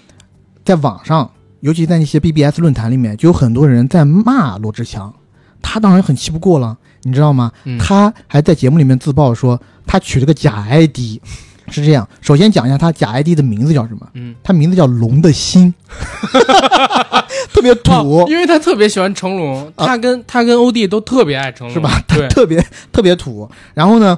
[0.65, 1.29] 在网上，
[1.61, 5.13] 尤其在那些 BBS 论坛里面，就有很多人在骂罗志祥，
[5.61, 7.51] 他当然很气不过了，你知道吗？
[7.65, 7.77] 嗯。
[7.77, 11.19] 他还在节目里面自曝说，他取了个假 ID，
[11.69, 12.07] 是这样。
[12.21, 15.73] 首先讲一下他假 ID 的名字叫什么，嗯，他名字叫龙的心，
[17.53, 22.01] 特别土，哦因为他特别喜欢成龙，他跟他跟欧弟都特别爱成龙，是吧？
[22.07, 23.49] 对，特别特别土。
[23.73, 24.17] 然后呢，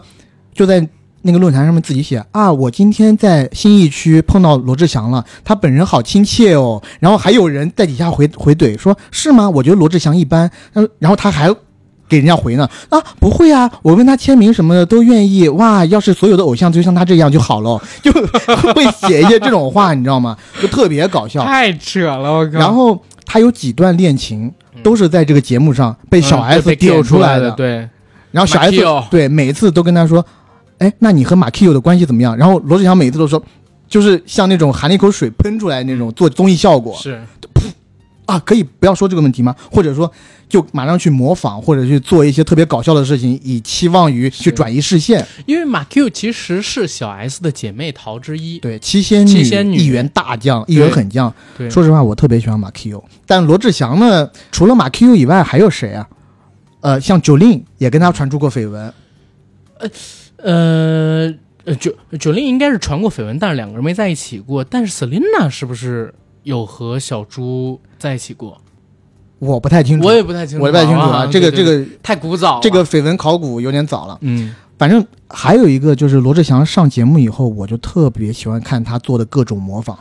[0.54, 0.88] 就在
[1.22, 6.82] 那个论坛上面自己写啊，我今天在新义区碰到罗志祥了，他本人好亲切哦。
[7.00, 9.50] 然后还有人在底下回回怼说，是吗？
[9.50, 10.50] 我觉得罗志祥一般。
[11.00, 11.54] 然后他还。
[12.08, 15.86] 给人家回呢啊，不会啊，我问他签名什么的都愿意哇。
[15.86, 18.12] 要是所有的偶像就像他这样就好了，就
[18.74, 20.36] 会写一些这种话，你知道吗？
[20.60, 21.46] 就特别搞笑。
[21.46, 22.58] 太扯了，我靠！
[22.58, 24.52] 然后他有几段恋情
[24.82, 27.88] 都是在这个节目上被小嗯 S 被点出来的，对，
[28.32, 30.26] 然后小 S 对每一次都跟他说
[30.80, 33.42] ：“哎，那你和马 Q 的关系怎么样？”然后罗志祥每一次都说，
[33.88, 37.22] 就是像那种含了一口水喷出来那种做综艺效果是
[38.26, 39.56] 啊，可以不要说这个问题吗？
[39.72, 40.12] 或者说
[40.48, 45.26] 就马上去模仿，或者去做一些特别搞笑的事情，以期望于去转移视线。
[45.48, 51.34] 因为马 Q 其实是小 S 的姐妹淘之一，对，七仙女七仙女一员大将，一员狠将。
[51.58, 56.08] 对，说实话，我特别喜欢马 Q，但罗志祥呢，除了马 Q 以外，还有谁啊？
[56.82, 58.94] 呃，像九令也跟他传出过绯闻。
[59.80, 59.90] 呃
[60.44, 61.34] 呃，
[61.80, 64.64] 九九令应该是传过绯闻，但是两个人没在一起过。
[64.64, 66.14] 但是 Selina 是不是
[66.44, 68.60] 有和小猪在一起过？
[69.40, 71.26] 我不太清楚，我也不太清楚，我也不太清楚啊。
[71.32, 74.18] 这个这个个太古早了，这个绯闻考古有点早了。
[74.22, 79.98] 嗯反正还有一个就是罗志祥上节目以后，我就特别喜欢看他做的各种模仿，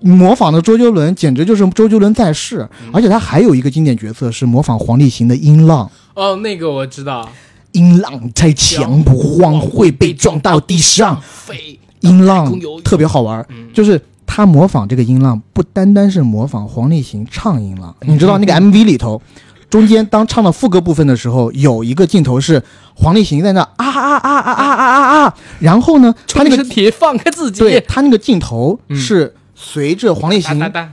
[0.00, 2.68] 模仿的周杰伦简直就是周杰伦在世。
[2.82, 7.28] 嗯而且他还有一个经典角色是模仿黄立行的音浪，哦，那个我知道，
[7.76, 11.20] 音浪太强不晃会被撞到地上。
[11.22, 13.68] 飞音浪特别好玩，嗯。
[13.74, 18.14] 就是他模仿这个音浪，不单单是模仿黄立行唱音浪，嗯。
[18.14, 19.20] 你知道那个 MV 里头，
[19.68, 22.62] 中间当唱到副歌部分的时候，有一个镜头是
[22.94, 30.92] 黄立行在那啊啊啊啊啊啊啊啊，然后呢，他那个冲身体放开自己，对他那个镜头嗯是随着黄立行哒哒哒，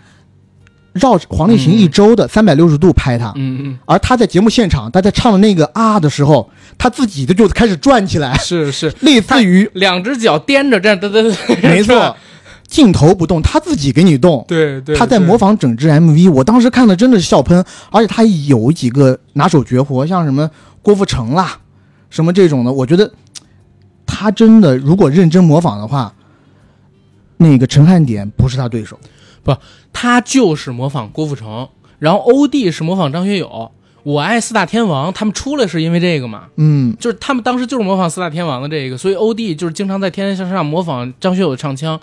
[0.93, 12.15] 绕着黄立行一周的三百六十度拍他，嗯嗯，而他在节目现场，他在唱的那个啊的时候，他自己的就开始转起来，是是，类似于两只脚颠着这样，哒哒哒，没错，
[12.67, 14.45] 镜头不动，他自己给你动。
[14.47, 20.49] 对对，他在模，仿整支 MV，我当时看的真的是笑喷，而且他有几个拿手绝活，像什么
[20.83, 21.57] 郭富城啦，
[22.11, 23.11] 什么这种的，我觉得
[24.05, 26.13] 他真的如果认真模仿的话，
[27.37, 28.95] 那个陈汉典不是他对手。
[29.91, 31.67] 他就是模仿郭富城，
[31.99, 33.71] 然后欧弟是模仿张学友，
[34.03, 41.99] 我爱四大天王，他们出来是因为这个嘛，嗯，就是他们当时就是模仿四大天王的这个，所以欧弟就是经常在《天天向上》模仿张学友唱腔，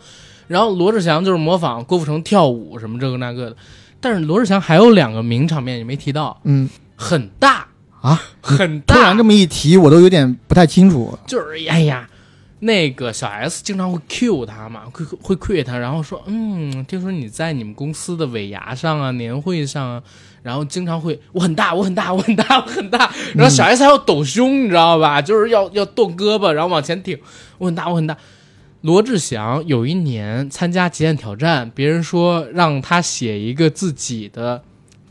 [0.47, 3.57] 然后罗志祥就是模仿郭富城跳舞什么这个那个的，
[4.01, 6.68] 但是罗志祥还有两个名场面你没提到，嗯。
[7.03, 7.66] 很大。
[8.03, 11.18] 啊，很大，突然这么一提，我都有点不太清楚。
[11.26, 12.07] 就是哎呀，
[12.61, 20.03] 那个小 S 经常会 Q 他嘛，会会 Q 他，然后说，嗯，听说你在你们公司的尾牙上啊、年会上啊，
[20.43, 25.23] 然后经常会我很大，我很大，我很大，我很大，然后小 S 还要抖胸，你知道吧？
[25.23, 27.19] 就是要要动胳膊，然后往前挺，
[27.59, 28.17] 我很大，我很大。
[28.83, 34.63] 罗志祥有一年参加极限挑战，别人说让他写一个自己的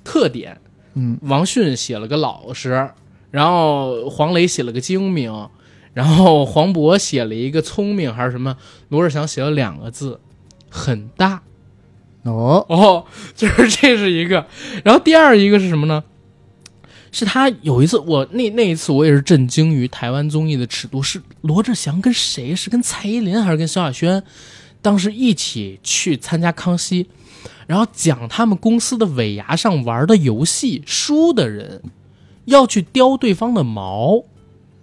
[0.03, 0.59] 特点，
[0.95, 2.89] 嗯，王迅写了个老实，
[3.29, 5.31] 然后黄磊写了个精明，
[5.93, 8.57] 然后黄渤写了一个聪明还是什么，
[8.89, 10.19] 罗志祥写了两个字，
[10.69, 11.41] 很大
[12.23, 14.45] 哦，哦，就是 这是一个，
[14.83, 16.03] 然后第二一个是什么呢？
[17.11, 22.55] 是他有一次，我那那一次我也是震惊于台湾综艺的尺度，是罗志祥跟谁？
[22.55, 24.21] 是跟蔡依林还是跟萧亚轩？
[24.81, 27.09] 当时一起去参加康熙，
[27.65, 31.81] 然后讲他们公司的尾牙上玩的游戏，输的人
[32.45, 34.23] 要去叼对方的毛，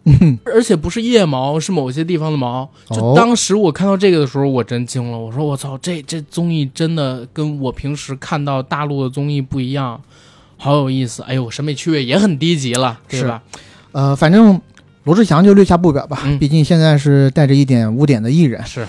[0.47, 2.69] 而且不是腋毛，是某些地方的毛。
[2.91, 10.01] 就哦当时我看到这个的时候，我真惊了，我说我操，这这综艺真的跟我平时看到大陆的综艺不一样。
[10.59, 13.43] 好有意思，哎呦，审美趣味也很低级了，对吧？
[13.93, 14.59] 呃，反正
[15.05, 18.65] 罗志祥就略下不表吧，嗯毕竟现在是带着一点污点的艺人。
[18.65, 18.87] 是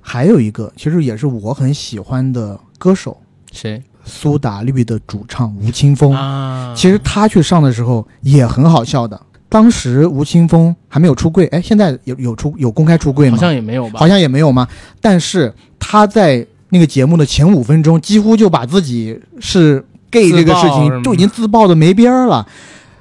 [0.00, 3.16] 还有一个，其实也是我很喜欢的歌手，
[3.50, 6.12] 谁苏打绿的主唱吴青峰。
[6.12, 6.72] 啊？
[6.76, 9.20] 其实他去上的时候也很好笑的。
[9.50, 13.36] 当时吴青峰还没有出柜，哎，现在有有出有公开出柜吗？
[13.36, 13.98] 好像也没有吧？
[13.98, 14.66] 好像也没有吗？
[15.00, 22.46] 但是他在那个节目的前五分钟，几乎就把自己是 gay 这个事情就已经自爆的没边儿了。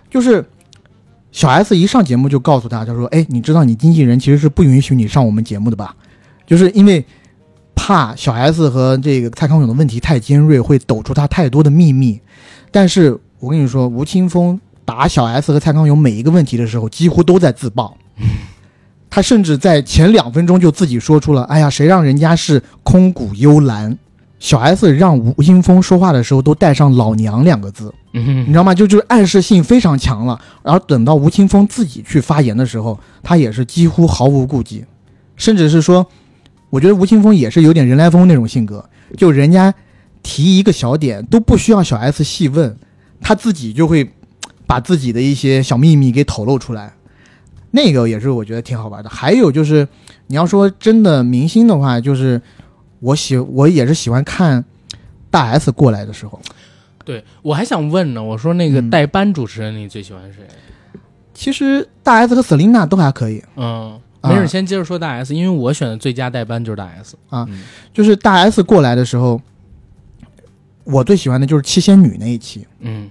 [0.10, 0.44] 就是
[1.32, 5.96] 小 S 一上节目就告诉他，他说：“哎，你知道你经纪人其实是不允许你上我们节目的吧？
[6.48, 7.06] 就是因为
[7.76, 12.20] 怕小 S 和这个蔡康永的问题太尖锐，会抖出他太多的秘密。
[12.72, 14.60] 但是我跟你说，吴青峰
[14.90, 17.96] 打小 S 和蔡康永每一个问题的时候，几乎都在自爆。
[19.08, 23.96] 他甚至在前两分钟就自己说出了：“哎呀，谁让人家是空谷幽兰？”
[24.40, 28.74] 小 S 让吴青峰说话的时候都带上“老娘”两个字，你知道吗？
[28.74, 30.40] 就就是暗示性非常强了。
[30.64, 34.84] 然后等到吴青峰自己去发言的时候，他也是几乎毫无顾忌，
[35.36, 36.08] 甚至是说，
[36.72, 39.72] 我觉得吴青峰也是有点人来疯那种性格，就人家
[40.24, 42.78] 提一个小点都不需要小 S 细问，
[43.20, 44.10] 他自己就会
[44.70, 46.94] 把自己的一些小秘密给透露出来。
[47.72, 49.10] 那个也是我觉得挺好玩的。
[49.10, 49.88] 还有就是，
[50.28, 52.40] 你要说真的明星的话，就是
[53.00, 54.64] 我喜我也是喜欢看
[55.32, 56.40] 大 S 过来的时候。
[57.04, 60.44] 对我还想问呢，我说那个嗯代班主持人你最喜欢谁？
[61.34, 67.64] 其实大 S 和 Selina 都还可以，嗯，啊没事，先接着说大 S，因为我选的最佳代班就是大 S 啊嗯
[67.94, 69.42] 就是大 S 过来的时候，
[70.84, 73.10] 我最喜欢的就是七仙女那一期，嗯，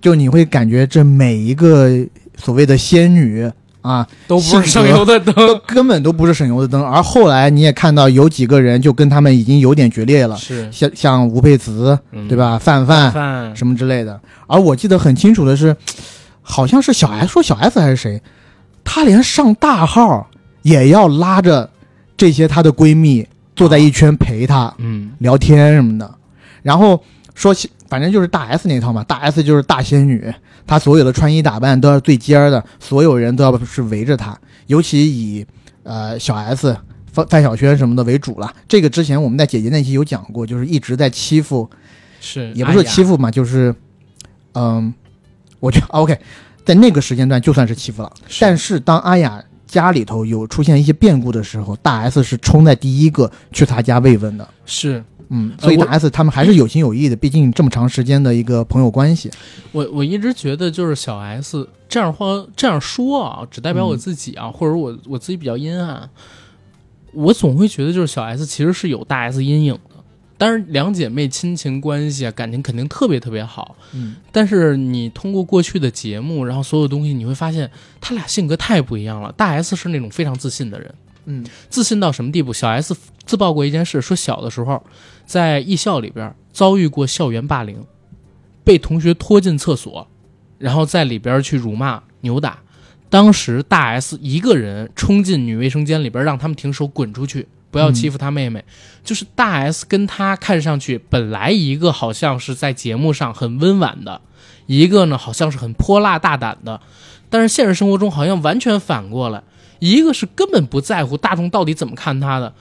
[0.00, 1.90] 就你会感觉这每一个
[2.36, 3.50] 所谓的仙女
[3.82, 5.32] 啊，都不是省油的灯。
[5.34, 6.84] 都根本都不是省油的灯。
[6.84, 12.36] 而后来你也看到有几个人就跟他们已经有点决裂了，是，像像吴佩慈嗯对？
[12.36, 14.20] 吧，范范饭什么之类的。
[14.48, 15.76] 而我记得很清楚的是，
[16.42, 18.20] 好像是小 S 说小 S 还是谁，
[18.82, 20.28] 她连上大号
[20.62, 21.70] 也要拉着
[22.16, 23.24] 这些她的闺蜜
[23.54, 24.74] 坐在一圈陪她。
[24.78, 26.12] 嗯聊天什么的，
[26.62, 27.00] 然后
[27.34, 30.32] 说起，反正就是大 S 那套嘛，大 S 就是大仙女，
[30.66, 35.46] 她所有的穿衣打扮都要最尖儿的，所有人都要是围着她，尤其以
[35.82, 36.76] 呃小 S
[37.12, 38.52] 范范晓萱什么的为主了。
[38.68, 41.68] 这个之前我们在姐姐那期有讲过，就是一直在欺负，
[42.20, 43.74] 是，也不是欺负，负嘛，就是
[44.54, 44.92] 嗯，
[45.60, 46.18] 我觉得 OK，
[46.64, 49.42] 在那个时间段就算是欺负了，但是当阿雅。
[49.66, 54.48] 家里头有出现一些变故的时候，大 S 是冲在第一个去她家慰问的。
[54.64, 59.30] 是嗯，所以大 S 他们还是有情有义的，毕竟这么长时间的一个朋友关系。
[59.72, 66.08] 我我一直觉得就是小 S 这样话这样说啊，只代表我自己啊，或者我我自己比较阴暗。
[67.12, 69.96] 我总会觉得就是小 S 其实是有大 S 阴影的，
[70.36, 73.74] 当然两姐妹亲情关系啊，感情肯定特别特别好。
[73.94, 77.70] 嗯，但是你通过过去的节目，然后所有东西，你会发现
[78.00, 79.32] 他俩性格太不一样了。
[79.32, 80.94] 大 S 是那种非常自信的人，
[81.24, 82.52] 嗯自信到什么地步？
[82.52, 82.94] 小 S
[83.26, 84.82] 自曝过一件事，说小的时候
[85.26, 87.84] 在艺校里边遭遇过校园霸凌，
[88.64, 90.08] 被同学拖进厕所，
[90.58, 92.60] 然后在里边去辱骂、扭打。
[93.08, 98.64] 当时大 S 一个人冲进女卫生间里边，让他们停手，滚出去，不要欺负她妹妹。
[99.04, 104.20] 就是大 S 跟她看上去本来一个好像是在节目上很温婉的，
[104.66, 106.80] 一个呢好像是很泼辣大胆的，
[107.30, 109.42] 但是现实生活中好像完全反过来，
[109.78, 112.52] 一个是根本不在乎大众到底怎么看他的。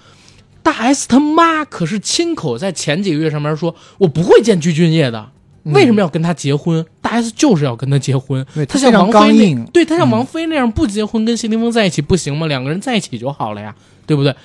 [0.65, 5.29] 大 S 他妈可是亲口在前几个月上面说，我不会见鞠俊晔的，
[5.63, 6.83] 嗯为什么要跟他结婚？
[7.01, 12.47] 大 S 就是要跟他结婚，对他像王菲那硬，对他像嗯王菲那样不结婚跟谢霆锋在一起不行吗？
[12.47, 13.75] 两个人在一起就好了呀，
[14.07, 14.35] 对不对？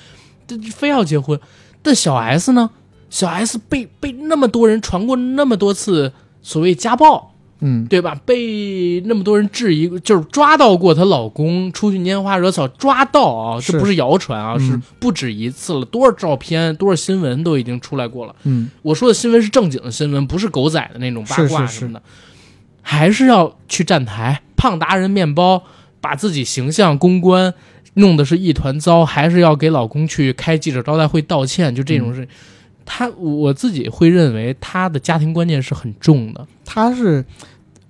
[0.45, 1.39] 这非要结婚，
[1.81, 2.69] 但小 S 呢？
[3.09, 7.30] 小 S 被被那么多人传过那么多次所谓家暴，
[7.61, 8.19] 嗯，对吧？
[8.25, 14.71] 被那么多人质疑，就是抓到过她老公出去拈花惹草，抓到啊，这不是谣传啊，嗯。
[14.71, 18.35] 是不止一次了，多少照片、多少新闻都已经出来过了。
[18.43, 22.01] 嗯，我说的新闻是正经的新闻，不是狗仔的那种八卦什么的，
[22.81, 25.63] 还是要去站台，胖达人面包，
[25.99, 27.53] 把自己形象公关
[27.95, 32.27] 弄得是一团糟，还是要给老公去开记者招待会道歉，就这种事。
[32.83, 37.23] 他我自己会认为他的家庭观念是很重的，他是，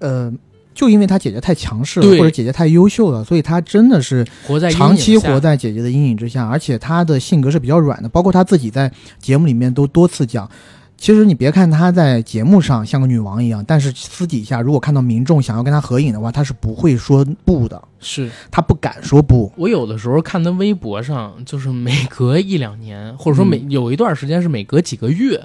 [0.01, 0.31] 呃，
[0.73, 10.49] 就因为他姐姐太强势了，对或者姐姐太优秀了，所以他真的是活在长期活在姐姐的阴影之下，而且他的性格是比较软的，包括他自己在节目里面都多次讲。
[10.97, 19.51] 其实你别看他在节目上像个女王一样，但是私底下如果看到民众想要跟他合影的话，他是不会说不的，是他不敢说不。
[19.57, 25.43] 我有的时候看他微博上，就是每隔一两年，或者说每、嗯有一段时间是每隔几个月，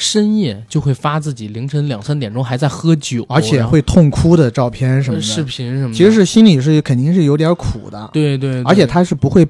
[0.00, 8.08] 深夜就会发自己凌晨两三点钟还在喝酒，而且会痛哭的照片什么视频什么的，其实是心里是肯定是有点苦的。
[8.10, 9.46] 对对对而且他是不会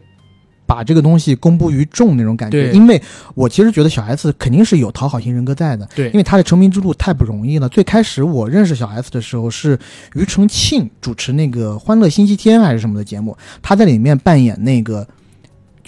[0.66, 3.00] 把这个东西公布于众那种感觉，因为
[3.36, 7.68] 我其实觉得小 S 肯定是有讨好型人格在的，对因为他的成名之路太不容易了。
[7.68, 9.78] 最开始我认识小 S 的时候是
[10.14, 15.06] 庾澄庆主持那个《欢乐星期天》还是什么的节目，他在里面扮演那个。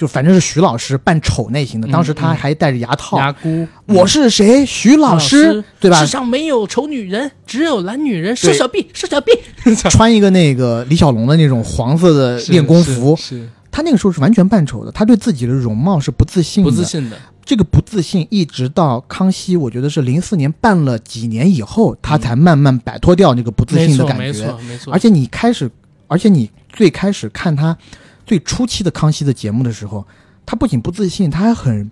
[0.02, 3.16] 就反正是徐老师扮丑类型的，嗯当时他还戴着牙套。
[3.18, 4.66] 牙箍，我是谁？
[4.66, 6.08] 徐老师，对吧世？
[6.08, 8.34] 上没有丑女人，只有懒女人。
[8.34, 9.30] 对瘦小臂，瘦小臂，
[9.88, 24.46] 穿一个那个李小龙的那种黄色的练功服，是他那个时候是完全扮丑的，他对自己的容貌是不自信的，不自信的，这个不自信一直到康熙，我觉得是零四年办了几年以后，他才慢慢摆脱掉那个不自信的感觉没觉。
[24.46, 24.92] 错没错。
[24.92, 25.70] 而且你开始，
[26.08, 27.78] 而且你最开始看他
[28.26, 30.06] 最初期的康熙的节目的时候，
[30.46, 31.90] 他不仅不自信，他还很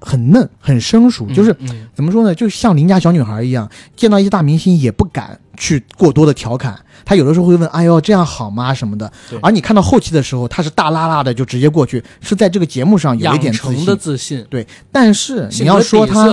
[0.00, 2.34] 很嫩，很生疏，嗯就是嗯怎么说呢？
[2.34, 6.78] 就像邻家小女孩一样，见到一些大明星也不敢去过多的调侃。
[7.04, 9.10] 他有的时候会问：“哎呦，这样好吗？”什么的。
[9.42, 13.96] 而你看到后期的时候，他是大拉拉的就直接过去，是在这个节目上有一点成的。
[13.96, 16.32] 自信，对，但是你要说他。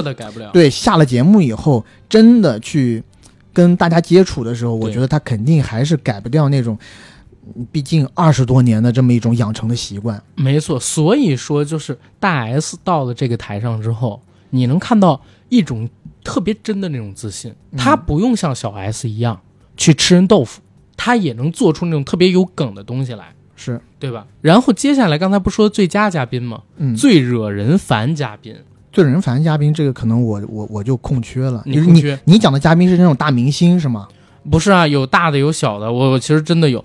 [0.54, 3.04] 对下了节目以后，真的去
[3.52, 7.19] 跟大家接触的时候，我觉得他肯定还是改不掉那种，嗯
[7.72, 10.22] 毕竟二十多年的这么一种养成的习惯。
[10.36, 14.22] 没错，所以说就是大 S 到了这个台上之后，
[14.52, 15.90] 你能看到一种
[16.24, 17.54] 特别真的那种自信。
[17.72, 19.40] 嗯她不用像小 S 一样
[19.78, 20.62] 去吃人豆腐，
[20.98, 24.28] 她也能做出那种特别有梗的东西来，是，对吧？
[24.42, 26.62] 然后接下来刚才不说最佳嘉宾吗？
[26.78, 28.56] 嗯，最惹人烦嘉宾，
[28.92, 31.64] 最惹人烦嘉宾，这个可能我我我就空缺了。
[31.66, 34.08] 你你空缺你讲的嘉宾是那种大明星是吗？
[34.50, 36.84] 不是啊，有大的有小的，我我其实真的有。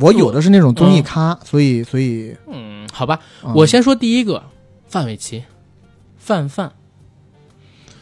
[0.00, 3.52] 我有的是那种综艺咖，所以所以、嗯，好吧，嗯。
[3.54, 4.42] 我先说第一个，
[4.88, 5.42] 范玮琪，
[6.18, 6.72] 范范，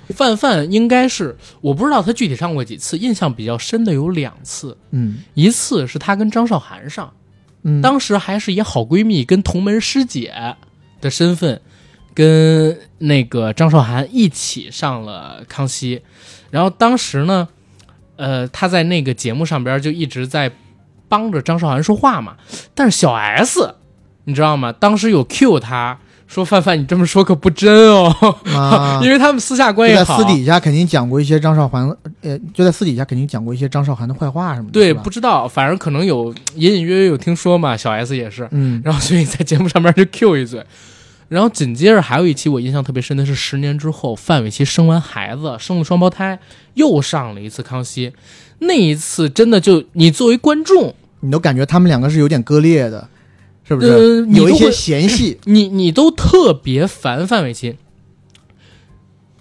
[0.09, 5.19] 范范应该是我不知道他具体上过几次，印象比较深的有两次，嗯。
[5.35, 7.13] 一次是他跟张韶涵上，
[7.63, 10.33] 嗯，当时还是以好闺蜜跟同门师姐
[11.01, 11.61] 的身份，
[12.15, 16.03] 跟那个张韶涵一起上了康熙，
[16.51, 17.49] 然后当时呢，
[18.17, 20.53] 呃，他在那个节目上边就一直在
[21.11, 22.37] 帮着张韶涵说话嘛，
[22.75, 23.75] 但是小 S，
[24.25, 24.73] 你知道吗？
[24.73, 28.15] 当时有 Q 他说范范，你这么说可不真哦，
[28.55, 31.91] 啊 因为他们私下关就在系好，私底下肯定讲过一些张韶涵，
[32.23, 34.73] 呃，就在私底下肯定讲过一些张韶涵的坏话什么的。
[34.73, 40.65] 对，不知道，反正可能有隐隐约约有听说嘛，小 S 也是，嗯然后所以在节目上面就 Q 一嘴。
[41.29, 46.39] 然后紧接着还有一期我印象特别深的是十年之后，范玮琪生完孩子，生了双胞胎，
[46.75, 48.13] 又上了一次康熙。
[48.61, 53.09] 那一次真的就你作为观众，你都感觉他们两个是有点割裂的，
[53.65, 53.89] 是不是？
[53.89, 55.39] 呃有一些嫌隙。
[55.47, 57.77] 你你都特别烦范玮琪。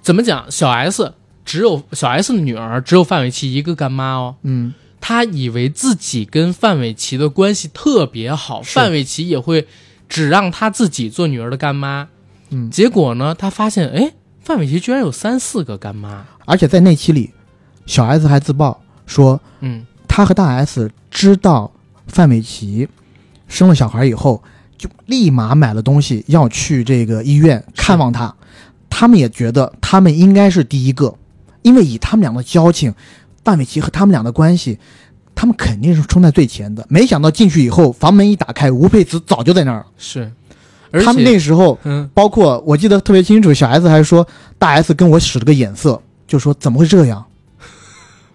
[0.01, 0.49] 怎么讲？
[0.49, 1.13] 小 S
[1.45, 9.67] 只有小 S 的女儿只有范玮琪一个干妈哦，嗯，她以为自己跟范玮琪的关系特别好，范玮琪也会
[10.07, 12.07] 只让她自己做女儿的干妈。
[12.49, 16.25] 嗯结果呢，她发现，哎，范玮琪居然有三四个干妈。
[16.45, 17.31] 而且在那期里，
[17.85, 19.85] 小 S 还自曝说，嗯，
[20.19, 21.71] 他和大 S 知道
[22.07, 22.85] 范玮琪
[23.47, 24.43] 生了小孩以后，
[24.77, 28.35] 就立马买了东西要去这个医院看望他。
[28.89, 31.15] 他们也觉得他们应该是第一个，
[31.61, 32.93] 因为以他们俩的交情，
[33.45, 34.77] 范玮琪和他们俩的关系，
[35.33, 36.85] 他们肯定是冲在最前的。
[36.89, 39.85] 没想到进去以后，房门一打开，吴佩慈早就在那儿了。
[39.97, 40.29] 是，
[40.91, 44.27] 他们那时候嗯，包括我记得特别清楚，小 S 还说
[44.57, 47.25] 大 S 跟我使了个眼色，就说怎么会这样？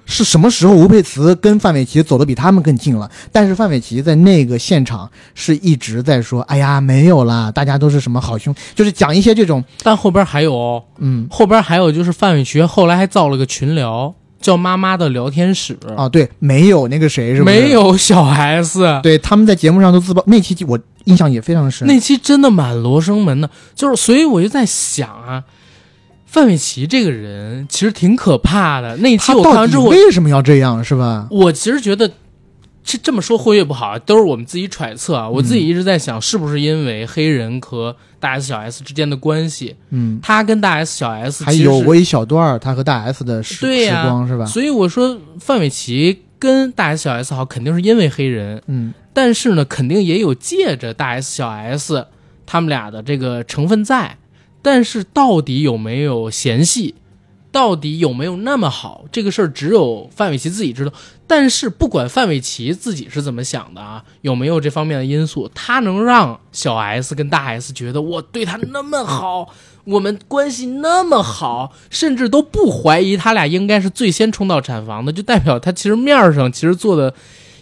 [0.06, 3.10] 是什么时候吴佩慈跟范玮琪走得比他们更近了？
[3.32, 17.56] 但是范玮琪在那个现场是一直在说：“哎呀，没有啦，大家都是什么好兄，就是讲一些这种，但后边还有哦，嗯，后边还有就是范玮琪后来还造了个群聊，叫妈妈的聊天室，啊，对，没有那个谁是不是？
[17.56, 21.89] 没，有小 S，对，他们在节目上都自曝，那期我印象也非常深。
[21.89, 25.43] 那期真的蛮罗生门的，就是所以我就在想啊，
[26.35, 28.97] 范玮琪这个人其实挺可怕的。
[28.97, 31.28] 那一期他我看完之后，为什么要这样，是吧？
[31.31, 32.11] 我其实觉得
[32.82, 35.28] 这这么说会越不好，都是我们自己揣测啊。
[35.28, 43.65] 我自己一直在想，是不是因为黑人和大 S 小 S 之间的关系，嗯，他跟大 S 小 S 还有过一小段儿他和大 S 的时
[44.02, 44.44] 光，是吧？
[44.44, 52.09] 所以我说范玮琪跟大 S 小 S 好，肯定是因为黑人，嗯，但是呢，肯定也有借着大 S 小 S
[52.44, 54.16] 他们俩的这个成分在。
[54.64, 56.94] 但是到底有没有嫌隙，
[57.52, 60.92] 到底有没有那么好，这个事儿只有范玮琪自己知道。
[61.26, 69.52] 但是不管范玮琪自己是怎么想的啊，有没有这方面的因素，他能让小 S 跟大 S 觉得我对他那么好，
[69.84, 77.14] 我们关系那么好，甚至都不怀疑他俩应该是最先冲到产房的，就代表他其实面上其实做的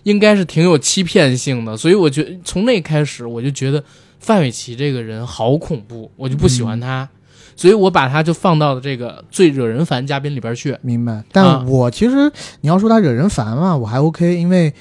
[0.04, 1.76] 应该是挺有欺骗性的。
[1.76, 3.82] 所以我觉得从那开始，我就觉得
[4.22, 7.06] 范玮琪这个人好恐怖，我就不喜欢他。
[7.54, 10.74] 所以我把他就放到了这个最惹人烦嘉宾里边去。
[10.80, 11.12] 明白。
[11.12, 12.32] 啊但我其实
[12.62, 14.72] 你要说他惹人烦嘛，我还 OK，因为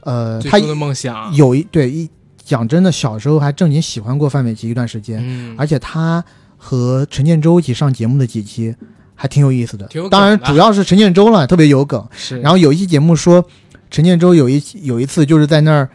[0.00, 2.08] 呃，他的梦想，有一对一
[2.42, 6.24] 讲真的，小时候还正经喜欢过范玮琪一段时间，嗯，而且他
[6.56, 8.74] 和陈建州一起上节目的几期
[9.14, 9.86] 还挺有意思的。
[10.10, 12.06] 当然，主要是陈建州了，特别有梗。
[12.12, 13.44] 是，然后有一期节目说，
[13.90, 15.90] 陈建州有一有一次就是在那儿，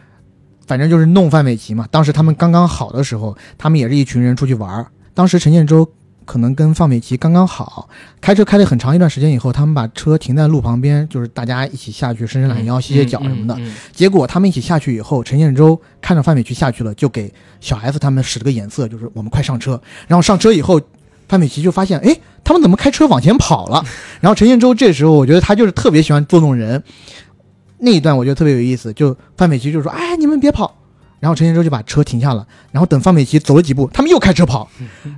[0.70, 1.84] 反正就是弄范玮琪嘛。
[1.90, 4.86] 当时他们刚刚好的时候，他们也是一群人出去玩儿。
[5.14, 5.90] 当时陈建州
[6.24, 7.88] 可能跟范玮琪刚刚好，
[8.20, 13.54] 开车开了很长一段时间以后，他们把车停在路旁边，就是大家一起下去伸伸懒腰、歇歇脚什么的。
[13.54, 19.82] 嗯嗯嗯结果他们一起下去以后，陈建州看着范玮琪下去了，就给小 S 他们使了个眼色，就是我们快上车。
[20.06, 20.80] 然后上车以后，
[21.28, 23.84] 范玮琪就发现，哎，他们怎么开车往前跑了？
[24.22, 26.80] 然后陈建州这时候，我觉得他就是特别喜欢捉弄人。
[27.80, 30.76] 那一段我觉得特别有意思，就范美琪就说：“哎，你们别跑。”
[31.20, 34.68] 然后陈建州就把车停下了，然后等范美琪走了几步，他们又开车跑，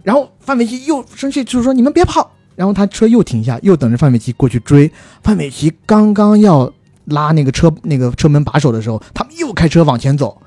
[0.03, 4.91] 然后范美琪又生气，就是说：“你们别跑。”然后他车又停下，又等着范美琪过去追。
[5.23, 6.73] 范美琪刚刚要
[7.07, 10.41] 拉那个车那个车门把手的时候，他们又开车往前走，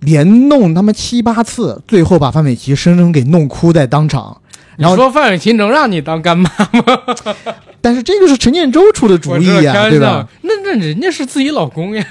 [0.00, 4.40] 连弄他妈七八次，最后把范美琪生生给弄哭在当场。
[4.80, 6.98] 然后你说范玮琪能让你当干妈吗？
[7.82, 10.28] 但是这个是陈建州出的主意呀、对吧？
[10.42, 12.04] 那那人家是自己老公呀，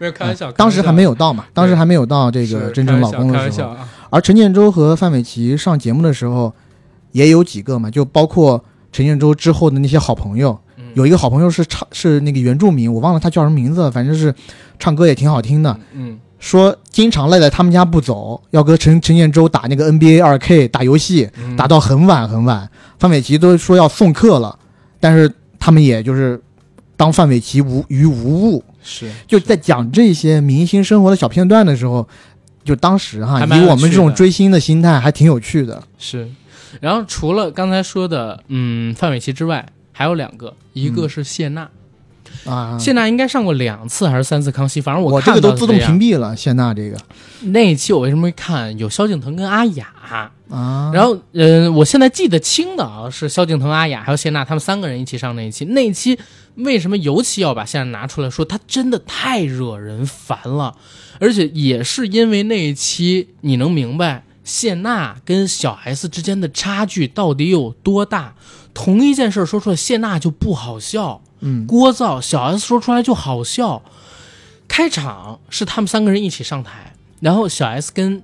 [0.00, 0.50] 没有开玩笑。
[0.52, 3.68] 当时还没有有到嘛，当时还没有到这个真正老公的时候。
[3.70, 3.88] 啊。
[4.10, 6.52] 而陈建州和范玮琪上节目的时候，
[7.12, 14.34] 也有几个嘛，就包括陈建州之后的那些好朋友，嗯有一个好朋友是唱是那个原住民，我忘了他叫什么名字，反正是
[14.78, 15.78] 唱歌也挺好听的。
[15.92, 22.68] 嗯，说经常赖在他们家不走，要跟陈陈建州打那个 NBA 二 K 打游戏，嗯打到很晚很晚。
[22.98, 24.58] 范玮琪都说要送客了，
[24.98, 26.42] 但是他们也就是
[26.96, 28.64] 当范玮琪无于无物。
[28.82, 32.08] 是就在讲这些明星生活的小片段的时候，
[32.64, 35.80] 就当时哈，以我们这种追星的心态，还挺有趣的。
[35.96, 36.28] 是。
[36.80, 41.70] 然后除了刚才说的嗯范玮琪之外，还有两个，一个嗯是谢娜，
[42.44, 46.36] 啊，谢娜应该上过两次还是三次康熙，反正我这看个都自动屏蔽了。
[46.36, 46.98] 谢娜这个
[47.42, 48.76] 那一期我为什么会看？
[48.78, 49.88] 有萧敬腾跟阿雅，
[50.48, 55.64] 啊，然后，呃，我现在记得清的啊，是萧敬腾、阿雅还有谢娜他们三个人一起上那一期。
[55.66, 56.18] 那一期
[56.56, 58.44] 为什么尤其要把谢娜拿出来说？
[58.44, 60.74] 她真的太惹人烦了，
[61.20, 68.34] 而且也是因为那一期，你能明白谢娜跟小 S 之间的差距到底有多大。
[68.74, 73.82] 同一件事说出来，谢娜就不好笑，嗯聒噪；小 S 说出来就好笑。
[74.66, 78.22] 开场是他们三个人一起上台，然后小 S 跟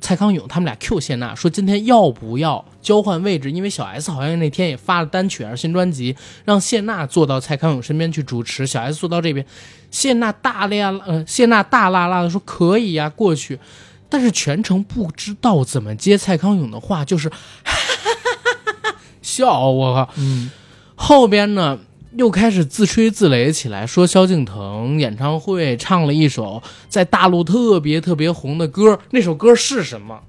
[0.00, 3.50] 蔡康永他们俩 Q 谢娜说今天要不要交换位置？
[3.50, 6.16] 因为小 S 好像那天也发了单曲还是新专辑，
[6.46, 9.44] 让谢娜坐到蔡康永身边去主持，小 S 坐到这边。
[9.90, 13.58] 谢娜大咧呃，谢娜大啦啦的说可以呀、过去。
[14.08, 17.74] 但是全程不知道怎么接蔡康永的话，就是哈哈
[18.84, 20.08] 哈笑我靠。
[20.16, 20.50] 嗯
[20.96, 21.78] 后边呢
[22.16, 30.20] 又开始自吹自擂起来，说萧敬腾演唱会唱了一首在大陆特别特别红的歌，那首歌是什么？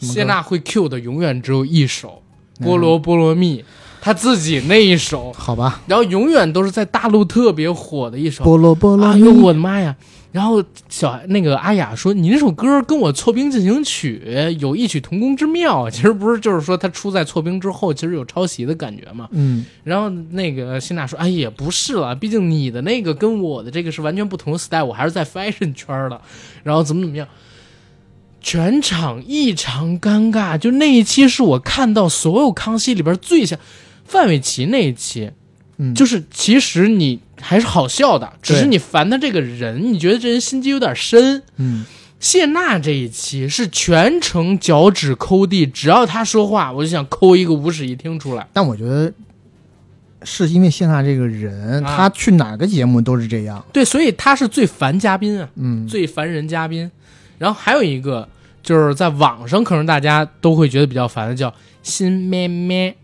[0.00, 2.08] 什么谢娜会 Q 的永远只有一首
[2.60, 3.60] 《嗯菠萝菠萝蜜》，
[4.00, 8.44] 他自己那一首，好吧，然后永远都是在大陆特别火的一首。
[8.44, 9.96] 菠萝菠萝蜜哎呦我的妈呀！
[10.34, 14.20] 然后小那个阿雅说：“你那首歌跟我《错兵进行曲》
[14.58, 15.86] 有异曲同工之妙。
[15.94, 19.28] ”其实不是，就是说他出在《错兵》之后，其实有抄袭的感觉嘛。
[19.30, 26.20] 嗯，然后那个辛娜说：“哎，也不是了，毕竟你的那个跟我的这个是完全不同的 style，我还是在 fashion 圈的。
[26.64, 27.28] 然后怎么怎么样，
[28.40, 30.58] 全场异常尴尬。
[30.58, 33.56] 就那一期是我看到所有康熙里边最像
[34.04, 35.30] 范玮琪那一期，
[35.76, 41.42] 嗯就是其实你还是好笑的，只是你烦他这个人，你觉得这人心机有点深。
[41.56, 41.84] 嗯，
[42.20, 48.46] 谢娜这一期是全程脚趾抠地，只要他说话，我就想抠一个无史一听出来。
[48.52, 49.12] 但我觉得
[50.22, 53.62] 是因为谢娜这个人，啊她去哪个节目都是这样。
[53.72, 55.48] 对，所以她是最烦嘉宾啊。
[55.56, 56.90] 嗯，最烦人嘉宾。
[57.36, 58.26] 然后还有一个
[58.62, 61.52] 就是在网上可能大家都会觉得比较烦的，叫
[61.82, 62.96] 新咩咩。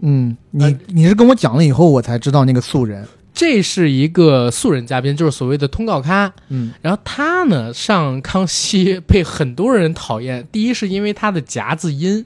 [0.00, 3.06] 嗯，你呃你是跟我讲了以后，我才知道那个素人。
[3.32, 6.32] 这是一个素人嘉宾，就是所谓的通告咖。
[6.48, 12.24] 嗯然后他呢上康熙被很多人讨厌，第一是因为他的夹子音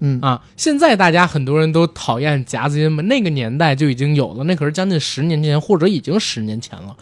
[0.00, 6.96] 嗯啊，现在大家很多人都讨厌夹子音嘛，那个年代就已经有了，那可是将近十年前或者已经十年前了。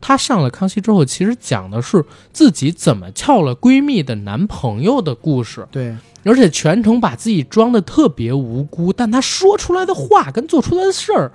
[0.00, 2.02] 她上了康熙之后，其实讲的是
[2.32, 5.68] 自己怎么撬了闺蜜的男朋友的故事。
[5.70, 5.94] 对，
[6.24, 11.32] 而且全程把自己装的特别无辜，但他说出来的话跟做出来的事儿，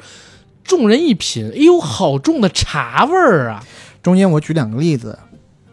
[0.63, 3.63] 众人一品，哎呦，好重的茶味儿啊！
[4.01, 5.17] 中间我举两个例子，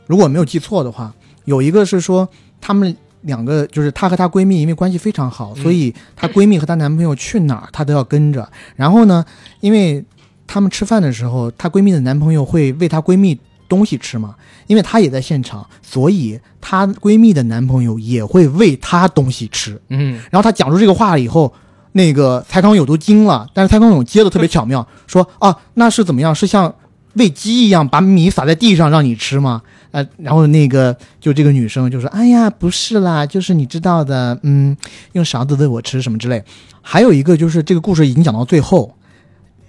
[0.07, 1.15] 如果没有记错的话，
[1.45, 2.29] 有一个是说
[2.61, 8.51] 她们两个就是她和她闺蜜因为关系非常好，嗯所以她闺蜜和她男朋友去哪儿她都要跟着。
[8.77, 9.25] 然后呢，
[9.61, 10.05] 因为
[10.47, 14.35] 她们吃饭的时候，她闺蜜的男朋友会喂她闺蜜东西吃嘛，
[14.67, 19.81] 因为她也在现场，所以她闺蜜的男朋友也会喂她东西吃。
[19.89, 21.53] 嗯，然后她讲出这个话了以后，
[21.93, 26.35] 那个蔡康永都惊了，但是蔡康永接的特别巧妙，说啊，那是怎么样？
[26.35, 26.75] 是像
[27.15, 29.61] 喂鸡一样把米撒在地上让你吃吗？
[29.91, 34.75] 呃，然后那个就这个女生就说，哎呀，不是啦，就是你知道的，嗯，
[35.13, 36.43] 用勺子喂我吃什么之类。
[36.81, 38.97] 还有一个就是这个故事已经讲到最后，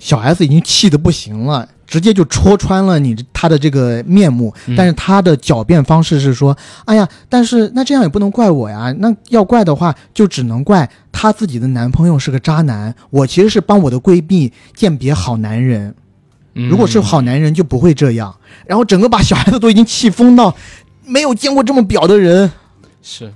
[0.03, 1.67] 小 S 已经气得不行了。
[1.85, 4.75] 直接就戳穿了你他的这个面目，嗯。
[4.75, 15.93] 但是他的狡辩方式是说，哎呀，但是那这样也不能怪我呀，那要怪的话就只能怪她自己的男朋友是个渣男，我其实是帮我的闺蜜鉴别好男人，
[16.55, 16.67] 嗯。
[16.67, 18.35] 如果是好男人就不会这样，
[18.65, 20.55] 然后整个把小孩子都已经气疯到，
[21.05, 22.51] 没有见过这么表的人，
[23.03, 23.31] 是，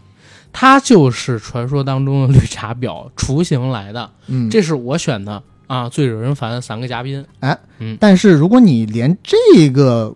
[0.52, 7.58] 他就是传说当中的绿茶婊雏形来的，嗯，这是我选的啊，最惹人烦的三个嘉宾哎。
[8.00, 10.16] 但是如果你连这个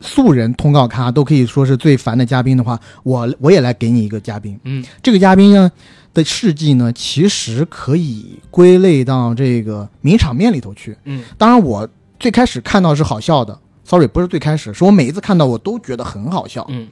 [0.00, 4.58] 素人通告咖都可以说是最烦的嘉宾的话，我我也来给你一个嘉宾。
[4.64, 5.70] 嗯这个嘉宾呢
[6.14, 10.96] 的事迹呢，其实可以归类到这个名场面里头去。
[11.04, 11.88] 嗯当然，我
[12.20, 16.64] 最开始看到是好笑的，sorry，不是最开始，是我每一次看到我都觉得很好笑。
[16.68, 16.86] 嗯，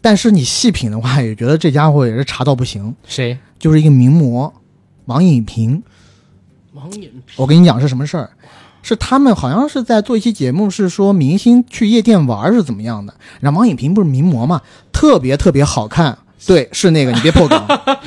[0.00, 3.38] 但是你细品的话，也觉得这家伙也是茶到不行，谁？
[3.58, 4.52] 就是一个名模
[5.06, 5.82] 王颖平。
[7.36, 8.30] 我跟你讲是什么事儿，
[8.82, 13.14] 是他们好像是在做一期节目，是说明星去夜店玩是怎么样的。
[13.40, 14.60] 然后王颖平不是名模嘛，
[14.92, 16.16] 特别特别好看，
[16.46, 17.62] 对，是那个，你别破梗。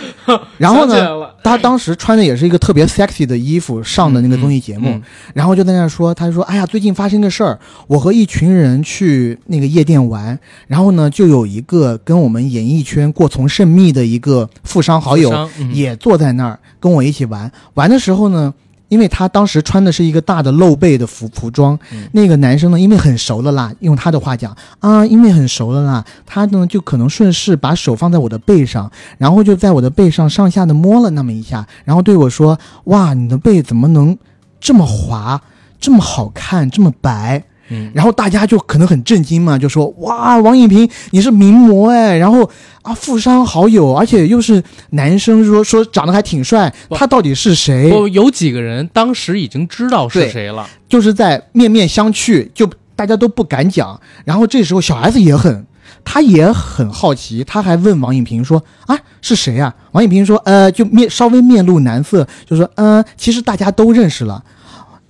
[0.58, 5.02] 然后呢，他当时穿的也是一个特别 sexy 的衣服上的那个综艺节目，嗯
[5.34, 17.52] 然后就在那说，他就说，哎呀，最近发生个事儿，我和一群人去那个夜店玩，然后呢，就有一个跟我们演艺圈过从甚密的一个富商好友，嗯也坐在那儿跟我一起玩。
[17.74, 18.54] 玩的时候呢，
[18.90, 34.18] 因为他当时穿的是一个大的露背的服服装，嗯那个男生呢，因为很熟了啦，用他的话讲啊，因为很熟了啦，他呢就可能顺势把手放在我的背上，然后就在我的背上上下的摸了那么一下，然后对我说：“哇，你的背怎么能
[34.60, 35.42] 这么滑，
[35.80, 42.50] 这么好看，这么白？”嗯，然后大家就可能很震惊嘛，就说哇，王颖平你是名模哎，然后
[42.82, 44.62] 啊富商好友，而且又是
[44.92, 47.90] 男生，说说长得还挺帅，他到底是谁？
[47.90, 50.68] 不有几个人当时已经知道是谁了。
[50.90, 54.00] 就是在面面相觑，就大家都不敢讲。
[54.26, 55.66] 然后这时候小 S 也很，
[56.04, 59.74] 他也很好奇，他还问王颖平说啊是谁啊？
[59.94, 64.44] 王颖平说呃就面稍微面露难色，就说嗯、呃、其实大家都认识了。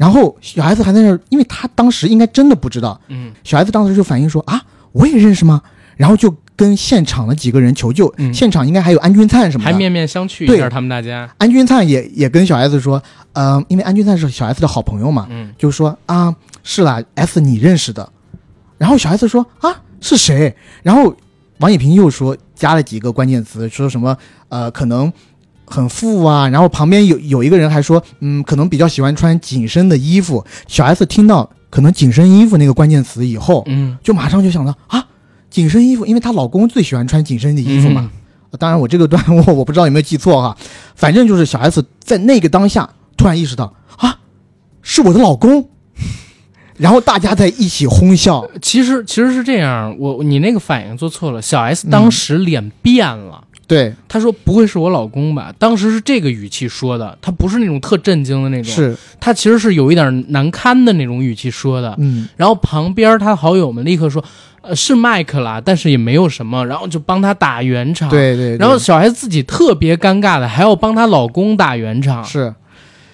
[0.04, 3.32] 然后小孩子还在那儿，因为他当时应该真的不知道，嗯。
[3.46, 4.62] 小孩子当时就反应说啊，
[4.92, 5.62] 我也认识吗？
[5.96, 8.34] 然后就跟现场的几个人求救，嗯。
[8.34, 10.58] 现场应该还有安钧璨什么的，还面面相觑一对。
[10.58, 11.34] 下，他们大家。
[11.38, 13.02] 安钧璨也也跟小 S 说，
[13.32, 15.54] 嗯、因为安钧璨是小 S 的好朋友嘛，嗯。
[15.58, 18.12] 就说啊是啦，S 你认识的，
[18.78, 20.54] 然后小 S 说啊是谁？
[20.82, 21.16] 然后
[21.60, 24.18] 王颖平又说加了几个关键词，说什么
[24.50, 25.14] 呃可能
[25.74, 26.48] 很富啊。
[26.50, 30.46] 然后旁边有有一个人还说，嗯，可能比较喜欢穿紧身的衣服。
[30.68, 35.04] 小 S 听到可能紧身衣服那个关键词以后，嗯，就马上就想到啊，
[35.50, 38.12] 紧身衣服，因为她老公最喜欢穿紧身的衣服嘛。
[38.60, 40.56] 当然，我这个段落我不知道有没有记错哈，
[40.96, 42.88] 反正就是小 S 在那个当下
[43.18, 44.20] 突然意识到啊，
[44.84, 45.70] 是我的老公，
[46.78, 48.48] 然后大家在一起哄笑。
[48.62, 51.42] 其实其实是这样，我你那个反应做错了。
[51.42, 53.44] 小 S 当时脸变了，
[53.74, 55.54] 对，他说不会是我老公吧？
[55.58, 61.96] 当时是这个语气说的，他不是那种特震惊的那种，是他其实是有一点难堪的那种语气说的。
[61.98, 64.24] 嗯，然后旁边他好友们立刻说，
[64.62, 68.10] 呃，是麦克啦，但是也没有什么，然后就帮他打圆场。。
[68.10, 68.56] 对对。
[68.56, 72.24] 对然后小孩自己特别尴尬的，还要帮她老公打圆场。
[72.24, 72.54] 是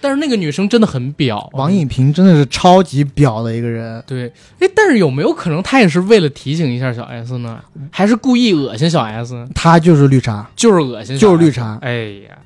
[0.02, 4.02] 但是那个女生真的很婊，王颖平真的是超级婊的一个人。
[4.08, 7.62] 对，哎，但是有没有可能她也是为了提醒一下小 S 呢？
[7.92, 9.48] 还是故意恶心小 S？
[9.54, 11.52] 她就是绿茶，就是恶心，就是绿。
[11.52, 11.78] 茶。
[11.82, 12.38] 哎呀，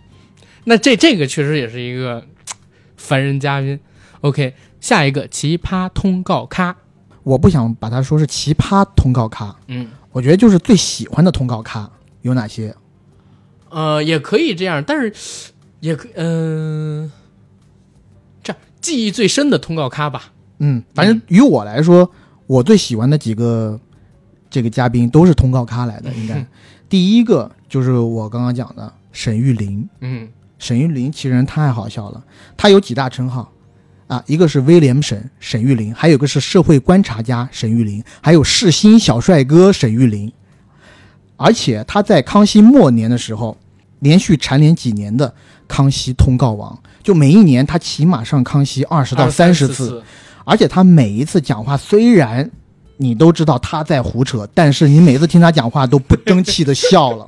[0.64, 2.24] 那这这个确实也是一个嘖
[2.98, 3.80] 烦人嘉宾。
[4.22, 6.76] OK，下一个奇葩通告咖，
[7.24, 12.74] 我不想把它说是奇葩通告咖，嗯，我觉得就是最喜欢的通告咖有哪些？
[13.70, 15.52] 呃，也可以这样，但是
[15.82, 17.12] 也可，嗯、
[18.84, 20.32] 记忆最深的通告咖吧。
[20.60, 22.12] 嗯，反正于我来说，
[22.46, 23.80] 我最喜欢的几个
[24.50, 26.14] 这个嘉宾都是通告咖来的。
[26.14, 26.46] 应该
[26.88, 30.28] 第一个就是我刚刚讲的沈玉琳，嗯
[30.60, 32.24] 沈玉琳其实人太好笑了，
[32.56, 33.52] 她有几大称号
[34.08, 40.32] 啊，一个是威廉沈沈玉琳，还有一个是社会观察家沈玉琳，还有世新小帅哥沈玉琳。
[41.36, 43.58] 而且他在康熙末年的时候，
[44.00, 45.34] 连续蝉联几年的
[45.68, 50.02] 康熙通告王，就每一年他起码上康熙二十到三十次，
[50.46, 52.50] 而且他每一次讲话虽然。
[52.98, 57.26] 你都知道他在胡扯，但是你每次听他讲话都不争气的笑了，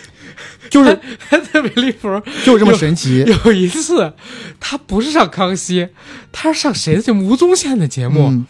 [0.70, 2.08] 就是特别离谱。
[2.44, 3.22] 就这么神奇。
[3.44, 4.14] 有一次，
[4.58, 5.86] 他不是上康熙，
[6.32, 7.28] 他是上谁的节目？
[7.28, 8.46] 吴宗宪的节目，嗯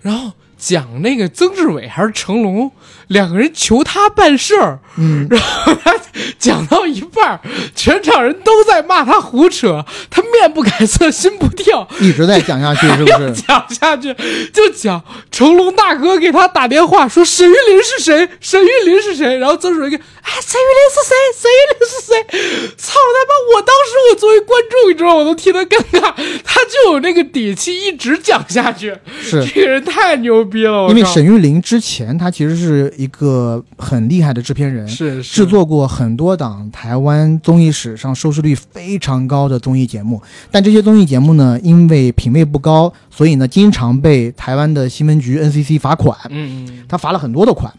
[0.00, 2.70] 然后讲那个曾志伟还是成龙
[3.08, 5.94] 两个人求他办事儿，嗯，然后他
[6.38, 7.40] 讲到一半儿，
[7.74, 13.32] 全场人都在骂他胡扯，他面不改色心不跳，一直在讲下去，是不是？
[13.46, 14.14] 讲下去
[14.52, 18.28] 就讲成龙大哥给他打电话说沈玉琳是谁？
[18.40, 19.38] 沈玉琳是谁？
[19.38, 21.14] 然后曾志伟跟哎沈玉琳是谁？
[21.38, 22.74] 沈玉琳是谁？
[22.76, 23.56] 操他妈！
[23.56, 26.12] 我当时我作为观众，你知道我都替他尴尬，
[26.44, 28.94] 他就有那个底气一直讲下去。
[29.22, 40.20] 是这个人太牛逼了，因为沈玉琳之前他其实是一个很厉害的制片人，是制作过很多档台湾综艺史上收视率非常高的综艺节目，
[40.50, 46.84] 但这些综艺节目呢，因为品位不高，所以呢，经常被台湾的新闻局 NCC 罚款，嗯嗯。
[46.88, 47.72] 他罚了很多的款。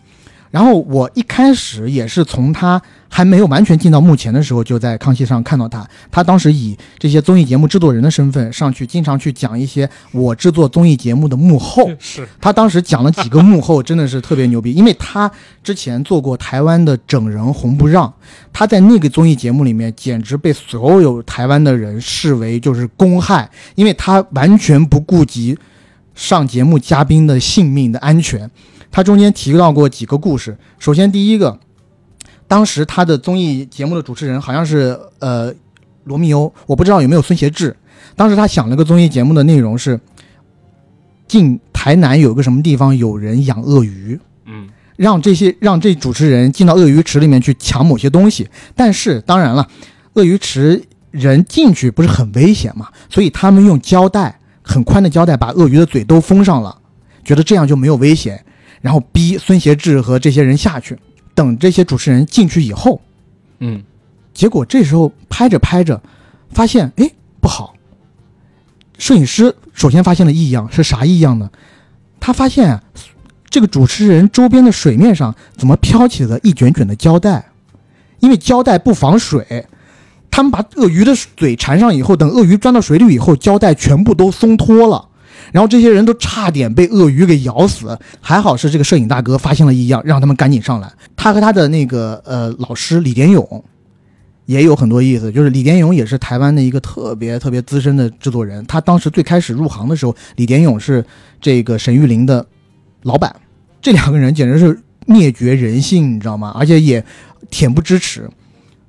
[0.51, 5.87] 然后我一开始也是从他还没有完全进到幕前的时候，就在康熙上看到他。
[6.11, 11.89] 他当时以这些综艺节目制作人的身份上去，经常去讲一些我制作综艺节目的幕后。
[11.99, 15.29] 是他当时讲了几个幕后，真的是特别牛逼，因为他
[15.63, 18.11] 之前做过台湾的整人红不让，
[18.51, 25.57] 他在那个综艺节目里面简直被所有台湾的人视为就是公害，因为他完全不顾及
[26.15, 28.49] 上节目嘉宾的性命的安全。
[28.91, 31.59] 他中间提到过几个故事，首先第一个，
[32.47, 35.53] 当时他的综艺节目的主持人好像是呃
[36.05, 37.75] 罗密欧，我不知道有没有孙协志。
[38.15, 39.99] 当时他想了个综艺节目的内容是，
[41.27, 48.49] 进台南有个什么地方有人养鳄鱼，嗯让这些让这主持人进到鳄鱼池里面去抢某些东西。
[48.75, 49.67] 但是当然了，
[50.13, 56.77] 鳄鱼池人进去不是很危险嘛，所以他们用胶带很宽的胶带把鳄鱼的嘴都封上了，
[57.23, 58.43] 觉得这样就没有危险，
[58.81, 60.97] 然后逼孙协志和这些人下去。
[61.35, 63.01] 等这些主持人进去以后，
[63.59, 63.83] 嗯
[64.33, 66.01] 结果这时候拍着拍着，
[66.49, 67.73] 发现哎不好。
[68.97, 71.49] 摄影师首先发现了异样，是啥异样呢？
[72.19, 72.83] 他发现啊
[73.49, 77.45] 这个主持人周边的水面上怎么飘起了一卷卷的胶带？
[78.19, 79.65] 因为胶带不防水，
[80.29, 85.08] 他们把鳄鱼的嘴缠上以后，等鳄鱼钻到水里以后，胶带全部都松脱了。
[85.51, 90.91] 然后这些人都差点被鳄鱼给咬死，还好是这个摄影大哥发现了异样，让他们赶紧上来。
[91.15, 93.63] 他和他的那个呃老师李连勇
[94.45, 98.65] 也有很多意思，就是李连勇也是台湾的一个特别特别资深的制作人。
[98.65, 101.05] 他当时最开始入行的时候，李连勇是
[101.39, 102.45] 这个沈玉琳的
[103.03, 103.35] 老板，
[103.81, 106.51] 这两个人简直是灭绝人性，你知道吗？
[106.55, 107.03] 而且也
[107.51, 108.29] 恬不知耻。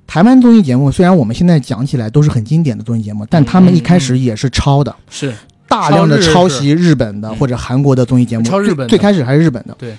[0.07, 5.33] 台湾综艺节目虽然我们现在讲起来都是很经典的综艺节目，但他们一开始也是抄的，是
[5.71, 8.43] 大量的抄袭日本的嗯或者韩国的综艺节目。
[8.43, 9.73] 抄日本最最开始还是日本的。
[9.79, 9.95] 对，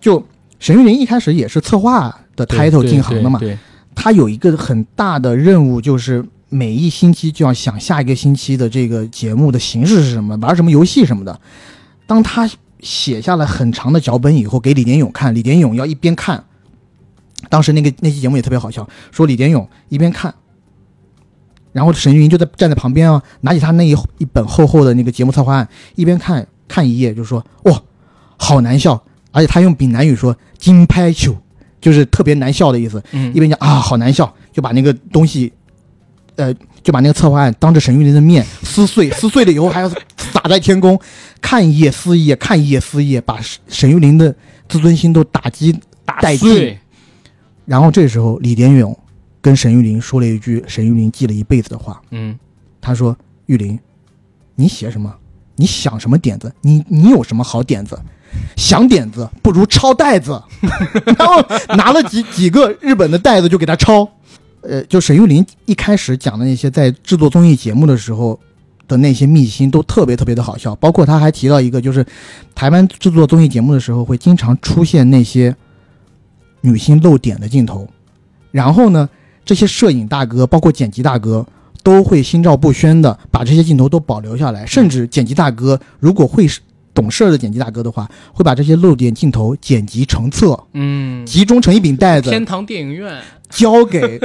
[0.00, 0.22] 就
[0.60, 3.58] 沈玉琳一开始也是策划的 title 进行的嘛，对，
[3.94, 11.40] 他有一个很大的任务，就是每一星期就要想下一个星期的这个节目的形式是什么，玩什么游戏什么的。
[12.06, 12.48] 当他
[12.80, 16.44] 写下了很长的脚本以后，给李连勇看，李连勇要一边看。
[17.48, 20.34] 当时那个那期节目也特别好笑，说李连勇一边看，
[21.78, 27.80] 然后沈玉琳就在站在旁边啊，拿起他那一一本厚厚的那个节目策划案，一边看看一页就说哇，
[28.36, 29.00] 好难笑，
[29.30, 31.36] 而且他用闽南语说金拍球，
[31.80, 33.00] 就是特别难笑的意思。
[33.12, 33.32] 嗯。
[33.32, 35.52] 一边讲啊好难笑，就把那个东西，
[36.34, 36.52] 呃，
[36.82, 40.98] 就把那个策划案当着沈玉琳的面撕碎，撕碎了以后还要撒在天空，
[41.40, 44.34] 看一页撕一页，看一页撕一页，把沈沈玉琳的
[44.68, 45.72] 自尊心都打击
[46.04, 46.78] 打殆尽碎，
[47.66, 48.98] 然后这时候李连勇
[49.40, 52.38] 跟沈玉琳说了一句沈玉琳记了一辈子的话，嗯
[52.80, 53.16] 他说
[53.46, 53.78] ：“玉琳，
[54.54, 55.14] 你写什么？
[55.56, 56.52] 你想什么点子？
[56.60, 57.98] 你你有什么好点子？
[58.56, 60.40] 想点子不如抄袋子。
[61.18, 61.42] ”然后
[61.76, 64.08] 拿了几几个日本的袋子就给他抄。
[64.60, 68.38] 呃，就沈玉琳一开始讲的那些在制作综艺节目的时候
[68.86, 72.04] 的那些秘辛都特别特别的好笑，包括他还提到一个，就是
[72.54, 75.54] 台湾制作综艺节目的时候会经常出现那些
[76.60, 77.88] 女性露点的镜头，
[78.50, 79.08] 然后呢，
[79.48, 81.46] 这些摄影大哥包括剪辑大哥
[81.82, 86.46] 都会心照不宣的把这些镜头都保留下来，甚至剪辑大哥如果会
[86.92, 94.20] 懂事儿的剪辑大哥的话，会把这些露点镜头剪辑成册，嗯，集中成一柄袋子天堂电影院，交给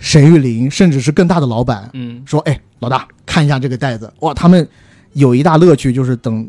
[0.00, 2.22] 沈玉林， 甚至是更大的老板，嗯。
[2.26, 4.68] 说：“哎，老大，看一下这个袋子。”哇，他们
[5.14, 6.46] 有一大乐趣，就是等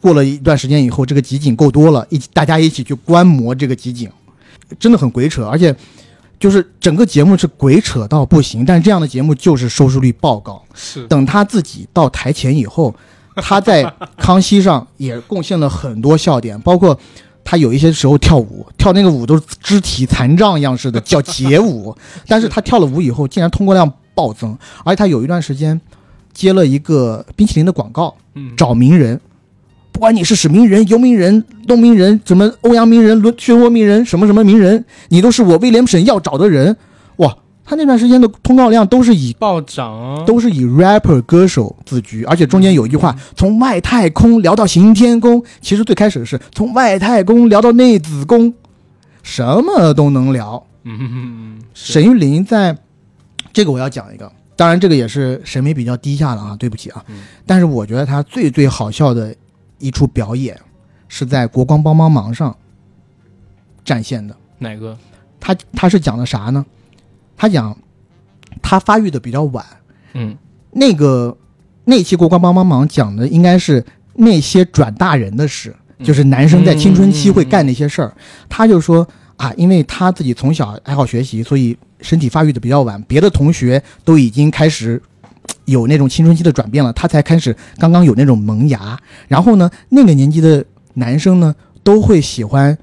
[0.00, 4.08] 过了一段时间以后，这个集锦够多了，一起大家一起去观摩这个集锦，
[4.78, 5.76] 真的很鬼扯，而且
[6.40, 10.60] 就是整个节目是鬼扯到不行，但是这样的节目就是收视率爆高。
[10.74, 12.92] 是等他自己到台前以后，
[13.36, 13.84] 他在
[14.16, 16.98] 康熙上也贡献了很多笑点，包括
[17.44, 21.94] 他有一些时候跳舞，跳那个舞都是肢体残障样式的，叫街舞。
[22.26, 25.78] 但是他跳了舞以后，竟然通过量暴增，而且他有一段时间
[26.32, 29.20] 接了一个冰淇淋的广告，嗯找名人。
[29.92, 36.76] 不管你是史名人、游名人、东名人、什么欧阳名人、伦漩涡名人、什么什么名人，你都是我威廉姆沈要找的人。
[37.16, 48.54] 哇，他那段时间的通告量都是以暴涨，都是以 rapper 歌手自居，而且中间有一句话，从外太空聊到行天宫，其实最开始是从外太空聊到内子宫，
[49.22, 50.64] 什么都能聊。
[50.84, 52.74] 嗯哼沈玉琳在
[53.52, 57.04] 这个我要讲一个，当然这个也是审美比较低下了啊，对不起啊。
[57.08, 59.34] 嗯但是我觉得他最最好笑的
[59.80, 60.56] 一出表演
[61.08, 62.56] 是在《国光帮帮忙》上
[63.84, 64.36] 展现的。
[64.58, 64.96] 哪个？
[65.40, 66.64] 他他是讲的啥呢？
[67.36, 67.76] 他讲
[68.62, 69.64] 他发育的比较晚。
[70.12, 70.36] 嗯
[70.70, 71.36] 那个
[71.84, 73.84] 那期《国光帮帮忙》讲的应该是
[74.14, 78.14] 那些转大人的事，嗯就是男生在青春期会干那些事儿。
[78.48, 85.02] 他就说啊，因为他自己从小爱好学习，所以身体发育的比较晚，别的同学都已经开始嘖
[85.64, 88.98] 有那种青春期的转变了，他才开始刚刚有那种萌芽。
[89.28, 90.64] 然后呢，那个年纪的
[90.94, 92.76] 男生呢，都会喜欢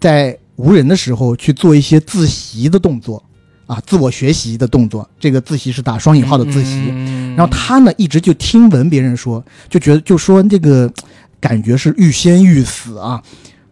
[0.00, 3.22] 在无人的时候去做一些自习的动作。
[3.66, 10.92] 啊，自我学习的动作，这个自习是打双引号的自习，嗯然后他呢一直就听闻别人说，就觉得就说这个
[11.40, 13.22] 感觉是欲仙欲死啊，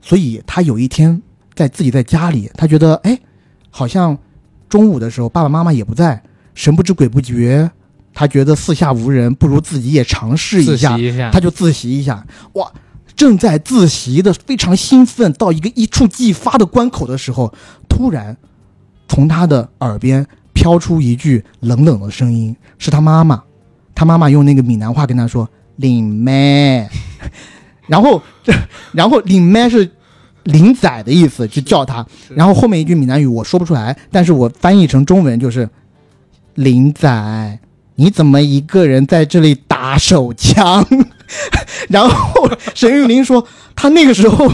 [0.00, 1.20] 所以他有一天
[1.54, 3.20] 在自己在家里，他觉得哎，
[3.68, 4.16] 好像
[4.66, 6.22] 中午的时候爸爸妈妈也不在，
[6.54, 7.70] 神不知鬼不觉，
[8.14, 12.70] 他觉得四下无人，不如自己也尝试一下，一下，他就自习一下，哇！
[13.14, 17.52] 正在自习的非常兴奋，到一个一触即发的关口的时候，
[17.89, 18.36] 突然
[19.06, 23.43] 从他的耳边飘出一句冷冷的声音，是他妈妈。
[23.94, 26.89] 他妈妈用那个闽南话跟他说“领妹”，
[27.86, 28.20] 然后，
[28.93, 29.89] 然后“领妹”是
[30.44, 32.05] 领仔的意思，就叫他。
[32.30, 35.68] 然后后面一句闽南语我说不出来，但是我翻译成中文就是
[36.56, 37.59] “领仔，
[37.97, 40.86] 你怎么一个人在这里打手枪？”
[41.89, 44.52] 然后沈玉琳说，他那个时候，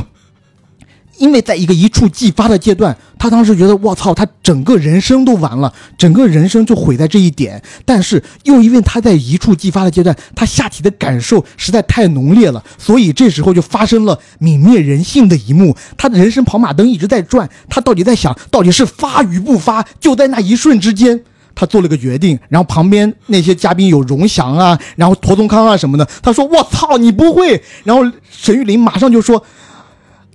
[1.19, 7.61] 因为在一个一触即发的阶段，他当时觉得我操，他整个人生都完了，整个人生就毁在这一点。
[7.85, 15.77] 但是又因为他在一触即发的阶段，他下体的感受实在太浓烈了，所以这时候就发生了泯灭人性的一幕。
[15.97, 19.85] 他的人生跑马灯一直在转，他到底在想，到底是发与不发？
[19.99, 21.25] 就在那一瞬之间。
[21.59, 29.43] 他做了个决定，然后旁边那些嘉宾有荣翔啊，然后陀宗康啊什么的，他说：“我操，你不会！”然后沈玉琳马上就说：“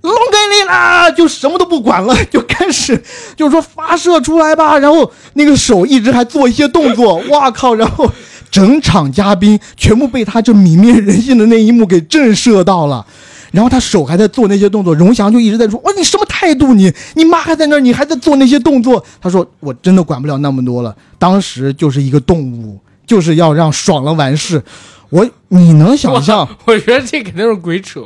[0.02, 3.02] 弄给你啦！”就什么都不管了， 就开始
[3.34, 4.78] 就是说发射出来吧。
[4.78, 7.74] 然后那个手一直还做一些动作，哇靠！
[7.74, 8.12] 然后
[8.50, 13.06] 整场嘉宾全部被他这泯灭人性的那一幕给震慑到了。
[13.54, 16.74] 然后他手还在做那些动作，荣祥就一直在说：“哇，你什么态度？
[16.74, 24.60] 你你妈还在那儿，你还在做那些动作。”他说：“我真的管不了那么多了，当时就是一个动物，就是要让爽了完事。”
[25.08, 26.48] 我你能想象？
[26.66, 28.00] 我觉得这肯定是鬼扯，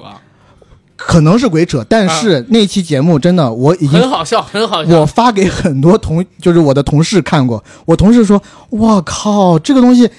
[0.97, 5.01] 可能是鬼扯，但是那期节目真的我已经很好笑，很好笑。
[5.01, 10.11] 我发给很多同，就是我的同事看过，我同事说：“我靠，这个东西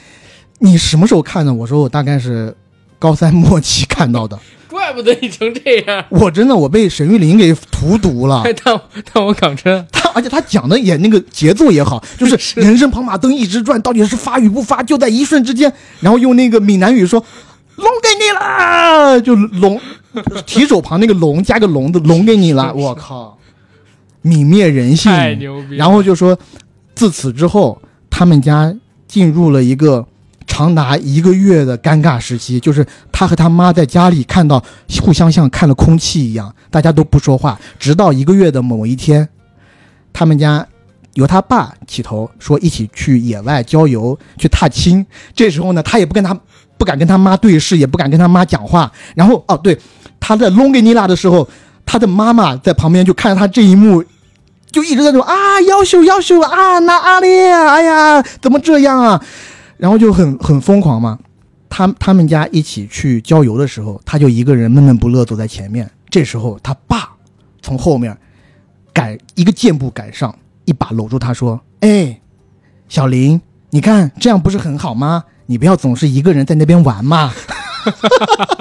[0.57, 2.55] 你什么时候看的？”我说：“我大概是
[2.97, 4.39] 高三末期看到的。”
[4.69, 6.05] 怪不得你成这样！
[6.09, 8.43] 我真的我被沈玉琳给荼毒了。
[8.63, 8.81] 但
[9.11, 15.73] 但我港真，他而且他讲的也那个节奏也好， 就是人生跑马灯一直转，到底是发与不发，就在一瞬之间。
[15.99, 17.23] 然后用那个闽南语说
[17.75, 19.81] ：“龙给你了！”就龙
[20.45, 22.73] 提手旁那个龙加个龙的龙给你了。
[22.73, 23.37] 我靠，
[24.23, 25.77] 泯灭人性，太牛逼！
[25.77, 26.37] 然后就说，
[26.93, 28.75] 自此之后，他们家
[29.07, 30.05] 进入了一个。
[30.59, 34.61] 长达一个月的尴尬时期，就是他和他妈在家里看到
[35.01, 37.57] 互相像看了空气一样，大家都不说话。
[37.79, 39.25] 直到一个月的某一天，
[40.11, 40.67] 他们家
[41.13, 45.05] 由他爸起头说一起去野外郊游去踏青。
[45.33, 46.37] 这时候呢，他也不跟他
[46.77, 48.91] 不敢跟他妈对视，也不敢跟他妈讲话。
[49.15, 49.79] 然后哦，对，
[50.19, 51.47] 他在弄给你拉的时候，
[51.85, 54.03] 他的妈妈在旁边就看着他这一幕，
[54.69, 59.23] 就一直在说啊，要秀要秀啊，那阿烈，哎呀，怎么这样啊？
[59.79, 61.17] 然后就很很疯狂嘛，
[61.69, 65.89] 他他们家一起去郊游的时候，他就一个人闷闷不乐走在前面。
[66.09, 67.09] 这时候他爸
[67.61, 68.15] 从后面
[68.91, 70.35] 赶一个箭步赶上，
[70.65, 72.19] 一把搂住他说：“哎，
[72.89, 73.39] 小林，
[73.69, 75.23] 你看这样不是很好吗？
[75.45, 77.31] 你不要总是一个人在那边玩嘛。”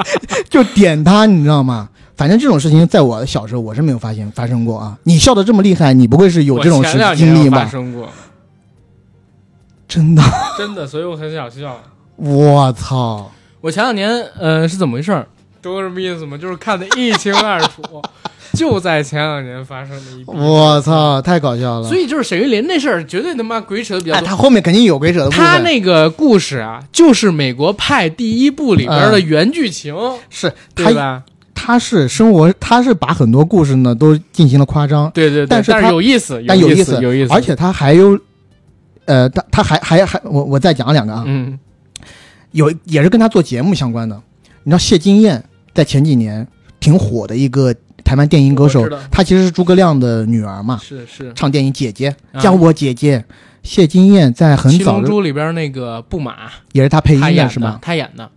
[0.49, 1.89] 就点他，你知道吗？
[2.17, 4.99] 反正这种事情在我小时候我是没有发现发生过啊。
[5.05, 6.81] 你笑的这么厉害，你不会是有这种
[7.17, 7.65] 经历吧？
[7.65, 8.09] 发生过。
[9.89, 10.23] 真的，
[10.59, 11.81] 真的，所以我很想笑。
[12.17, 13.31] 我操！
[13.63, 14.09] 我前两年，
[14.39, 15.27] 呃，是怎么回事儿？
[15.63, 16.37] 懂什么意思吗？
[16.37, 17.83] 就是看得一清二楚，
[18.55, 20.25] 就在前两年发生的一。
[20.27, 21.89] 我操，太搞笑了！
[21.89, 24.27] 所以就是沈玉琳那事儿，绝对他妈鬼扯的比较多。
[24.27, 25.31] 他后面肯定有鬼扯的。
[25.31, 29.97] 他那个故事啊，就是美国派第一部里边的原剧情，
[30.29, 31.23] 是对吧？
[31.55, 35.11] 他是生活，他是把很多故事呢都进行了夸张。
[35.13, 38.19] 对对，但是但是有意思，但有意思，有意思，而且他还有。
[39.09, 41.59] 呃，他他还还还，我我再讲两个啊，嗯，
[42.53, 44.15] 有也是跟他做节目相关的。
[44.65, 46.47] 你知道谢金燕在前几年
[46.79, 47.75] 挺火的一个
[48.05, 53.25] 台湾电音歌手，她其实是诸葛亮的女儿嘛，是是，唱电影姐姐叫我姐姐。
[53.63, 57.79] 谢金燕在很早的《七龙珠》里边那个布马也是他配音的是吧？
[57.83, 58.31] 他演的，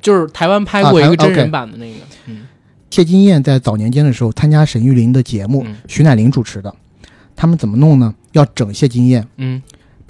[0.00, 1.98] 就是台湾拍过一个真人版的那个。
[2.26, 2.46] 嗯，
[2.90, 6.74] 谢金燕在早年间的时候参加沈玉琳的节目，徐乃麟主持的，
[7.34, 8.14] 他们怎么弄呢？
[8.32, 9.60] 要整谢金燕，嗯。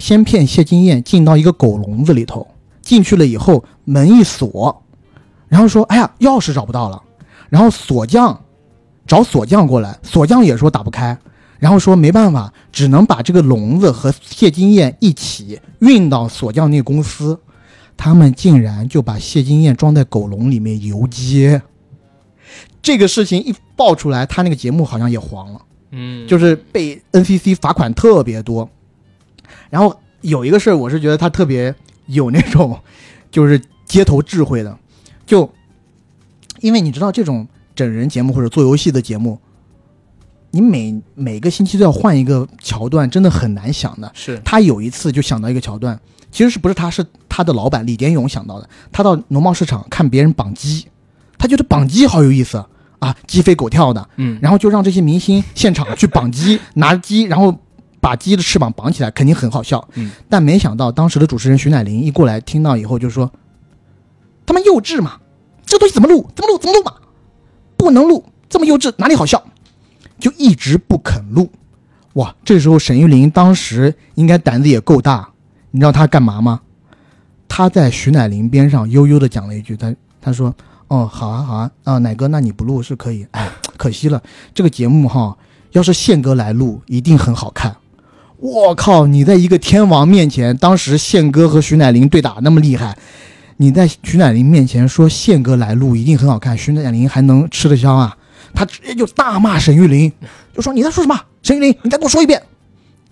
[0.01, 2.47] 先骗谢金燕进到一个狗笼子里头，
[2.81, 4.83] 进去了以后门一锁，
[5.47, 7.01] 然后说：“哎呀，钥匙找不到了。”
[7.49, 8.43] 然后锁匠
[9.05, 11.15] 找锁匠过来，锁匠也说打不开，
[11.59, 17.39] 然后说没办法，只能把这个笼子和谢金燕一起运到锁匠那个公司。
[17.95, 21.61] 他们竟然就把谢金燕装在狗笼里面游街。
[22.81, 25.61] 这个事情一爆出来，他那个节目好像也黄了，
[25.91, 28.67] 嗯，就是被 NCC 罚款特别多。
[29.71, 31.73] 然后有一个事儿，我是觉得他特别
[32.05, 32.77] 有那种，
[33.31, 34.77] 就是街头智慧的，
[35.25, 35.49] 就
[36.59, 39.39] 因为你知道这种整人节目或者做游戏的节目，
[40.51, 44.11] 你每每个星期都要换一个桥段，真的很难想的。
[44.13, 45.97] 是他有一次就想到一个桥段，
[46.31, 48.69] 其实是不是他是他的老板李典勇想到的？
[48.91, 50.85] 他到农贸市场看别人绑鸡，
[51.37, 52.63] 他觉得绑鸡好有意思
[52.99, 57.57] 啊，鸡飞狗跳的，嗯，然后就让这些明星现场去绑鸡，拿鸡，然后。
[58.01, 59.87] 把鸡的翅膀绑起来，肯定很好笑。
[59.93, 63.31] 嗯，但没想到当时的主持人徐乃麟一过来，听到以后就说
[64.45, 65.19] ：“他妈幼稚嘛，
[65.65, 66.27] 这东西怎么录？
[66.35, 66.57] 怎么录？
[66.57, 66.93] 怎么录嘛？
[67.77, 69.41] 不能录，这么幼稚，哪里好笑？”
[70.19, 71.49] 就一直不肯录。
[72.13, 75.29] 哇，这时候沈玉琳当时应该胆子也够大，
[75.71, 76.61] 你知道他干嘛吗？
[77.47, 80.53] 他在徐乃麟边上悠悠的讲了一句：“他他说，
[80.87, 83.25] 哦，好啊，好啊，啊，奶哥，那你不录是可以。
[83.31, 84.21] 哎，可惜了，
[84.53, 85.37] 这个节目哈，
[85.71, 87.75] 要是宪哥来录，一定很好看。”
[88.41, 89.05] 我靠！
[89.05, 92.97] 你在一个天王面前，当时宪哥和徐乃麟对打那么厉害，
[93.57, 98.17] 你在徐乃麟面前说宪哥来录一定很好看，徐乃麟还能吃得消啊？
[98.51, 100.11] 他直接就大骂沈玉琳，
[100.55, 101.21] 就说你在说什么？
[101.43, 102.41] 沈玉琳，你再给我说一遍，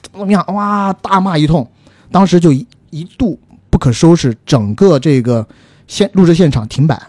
[0.01, 0.17] 怎么？
[0.17, 0.33] 怎么？
[0.33, 0.43] 样？
[0.47, 1.69] 哇，大骂一通，
[2.11, 3.39] 当时就一一度
[3.69, 5.47] 不可收拾，整个这个
[5.85, 6.99] 现录制现场停摆。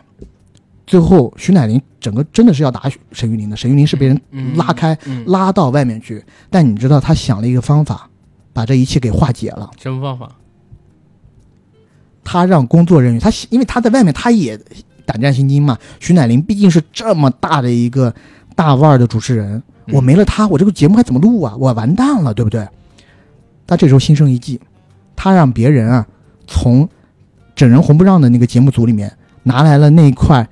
[0.87, 2.83] 最后，徐乃麟整个真的是要打
[3.13, 4.21] 沈玉琳的，沈玉琳是被人
[4.57, 6.23] 拉开，拉到外面去。
[6.51, 8.10] 但你知道他想了一个方法。
[8.61, 9.71] 把这一切给化解了。
[9.81, 10.37] 什么方法？
[12.23, 14.61] 他让工作人员，他因为他在外面，他也
[15.07, 15.79] 胆战心惊嘛。
[15.99, 18.15] 徐乃麟毕竟是这么大的一个
[18.55, 19.57] 大腕儿的主持人，
[19.87, 21.57] 嗯我没了他，我这个节目还怎么录啊？
[21.59, 22.69] 我完蛋了，对不对？
[23.67, 24.61] 他这时候心生一计，
[25.17, 26.07] 他让别人啊
[26.47, 26.87] 从
[27.55, 29.11] 整人红不让的那个节目组里面
[29.45, 30.47] 拿来了那块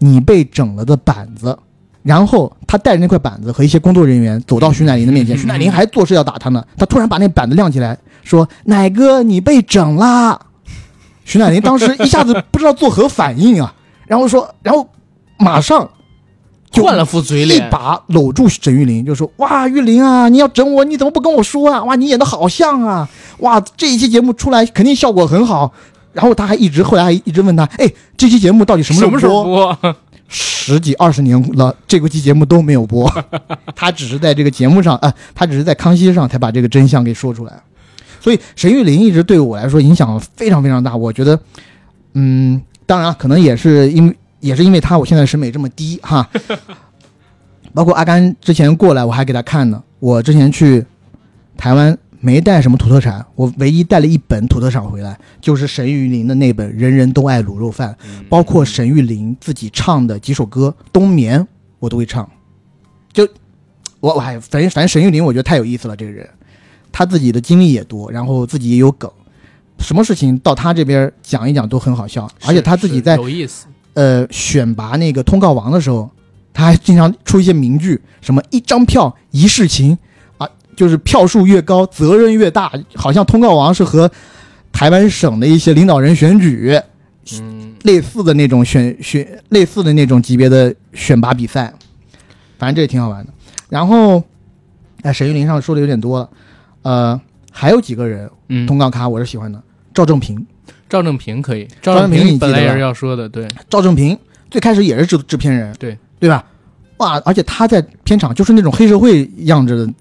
[0.00, 1.58] 你被整了的板子，
[2.04, 10.38] 然后他带着那块板子和一些工作人员走到徐乃麟的面前，嗯徐乃麟还作势要打他呢，他突然把那板子亮起来，说：“乃哥，你被整啦！”
[11.24, 13.74] 徐乃麟当时一下子不知道作何反应啊，
[14.06, 14.86] 然后说，然后
[15.38, 15.88] 马上
[16.70, 21.82] 就换了副嘴脸一，把搂住沈玉琳，就说：“哇，玉琳啊，你要整我，你怎么不跟我说啊？
[21.84, 23.08] 哇，你演的好像啊！
[23.38, 25.72] 哇，这一期节目出来肯定效果很好。”
[26.12, 29.78] 然后他还一直后来还一直问他：“哎，这期节目到底什么时候 什么时候播？”
[30.34, 30.44] 播？
[30.66, 33.10] 十几二十年了，这个期节目都没有播，
[33.76, 37.52] 他只是在这个节目上啊、他只是在康熙上才把这个真相给说出来。
[38.20, 40.96] 所以沈玉琳一直对我来说影响非常非常大。
[40.96, 41.38] 我觉得，
[42.14, 46.28] 嗯，当然可能也是因为也是因为他，我现在审美这么低哈。
[47.74, 49.82] 包括阿甘之前过来，我还给他看呢。
[50.00, 50.84] 我之前去
[51.56, 57.94] 台湾没带什么土特产，我唯一带了一本土特产回来，就是沈玉琳的那本《人人都爱卤肉饭》。
[58.30, 61.38] 包括沈玉琳自己唱的几首歌，《冬眠》
[61.78, 62.26] 我都会唱。
[63.12, 63.28] 就
[64.00, 66.26] 我我还反正反正沈玉琳我觉得太有意思了，这个人，
[66.90, 69.10] 他自己的经历也多，然后自己也有梗，
[69.78, 76.10] 什么事情到他这边讲一讲都很好笑，而且他自己在有意思，呃选拔那个通告王的时候，
[76.54, 79.98] 他还经常出一些名句，什么一张票一世情啊，
[80.76, 84.10] 就是票数越高责任越大，好像通告王是和
[84.72, 86.78] 台湾省的一些领导人选举
[87.40, 91.72] 嗯，类似的那种选选类似的那种级别的选拔比赛，
[92.58, 93.32] 反正这也挺好玩的。
[93.68, 94.22] 然后，
[95.02, 96.28] 哎，沈玉琳上说的有点多了，
[96.82, 97.20] 呃，
[97.50, 99.62] 还有几个人嗯，通告咖我是喜欢的，
[99.94, 100.46] 赵正平，
[100.88, 104.18] 赵正平可以，赵正平你本来也是要说的，对，赵正平
[104.50, 105.96] 最开始也是制制片人，对。
[106.20, 106.42] 对吧？
[106.96, 109.92] 哇，而且他在片场就是那种黑社会样子的，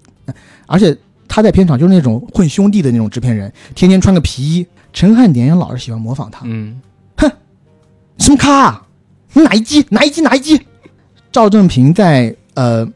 [0.68, 4.68] 而且他在片场就是那种混兄弟的那种制片人，天天穿个皮衣。
[4.95, 6.80] 陈汉典也老是喜欢模仿他，嗯，
[7.18, 7.31] 哼
[8.19, 8.88] 什么咖、啊？
[9.34, 9.84] 哪一季？
[9.90, 10.22] 哪一季？
[10.22, 10.61] 哪一季？
[11.31, 12.88] 赵正平在呃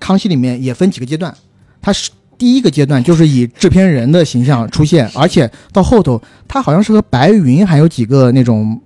[0.00, 1.32] 康熙里面也分几个阶段，
[1.80, 8.80] 他是第一个阶段就是以制片人的形象出现，而且到后头他好像是和白云还有几个那种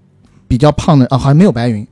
[0.46, 1.86] 比较胖的啊，好像没有白云，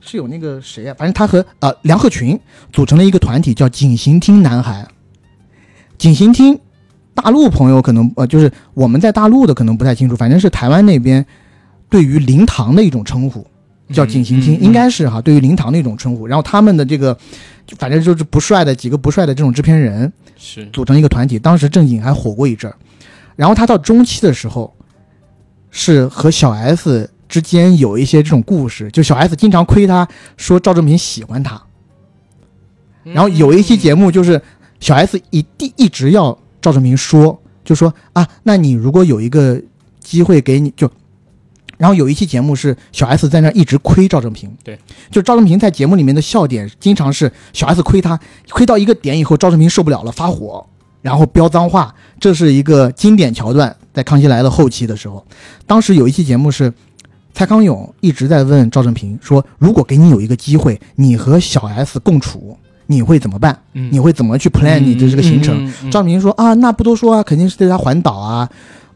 [0.00, 2.40] 是有那个谁啊，反正他和呃梁鹤群
[2.72, 4.88] 组成了一个团体叫景行厅男孩。
[6.00, 6.58] 景行厅，
[7.14, 11.24] 大陆朋友可能呃就是我们在大陆的可能不太清楚，反正是台湾那边
[11.90, 13.46] 对于灵堂的一种称呼。
[13.92, 16.24] 叫景行厅，嗯嗯应该是哈，对于灵堂的一种称呼。
[16.24, 17.16] 然后他们的这个，
[17.76, 22.76] 反正就是不帅的几个不帅的这种制片人是，组成一个团体，当时正经还火过一阵儿。
[23.34, 24.72] 然后他到中期的时候，
[25.72, 30.06] 是和小 S 之间有一些这种故事，就小 S 经常亏他
[30.36, 31.60] 说赵正平喜欢他，
[33.02, 34.40] 然后有一期节目就是
[34.80, 39.60] 小 S 一定一直要赵正平说，就说啊，那你如果有一个
[40.00, 40.90] 机会给你就。
[41.78, 44.78] 然后有一期节目是小 S 在那一直亏赵正平，对，
[45.10, 48.20] 就赵正平在节目里面的笑点经常是小 S 亏他，
[48.50, 50.66] 亏到一个点以后，赵正平受不了了，发火，
[51.00, 55.26] 然后飙脏话，这是一个经典桥段，在《康熙来了》后期的时候，
[55.66, 56.70] 当时有一期节目是
[57.32, 62.58] 蔡康永一直在问赵正平说，如果给你有一个机会，你和小 S 共处，
[62.90, 63.56] 你会怎么办？
[63.74, 65.54] 嗯你会怎么去 plan 你的这个行程？
[65.64, 68.48] 嗯嗯嗯赵明说啊，那不多说啊，肯定是带他环岛啊，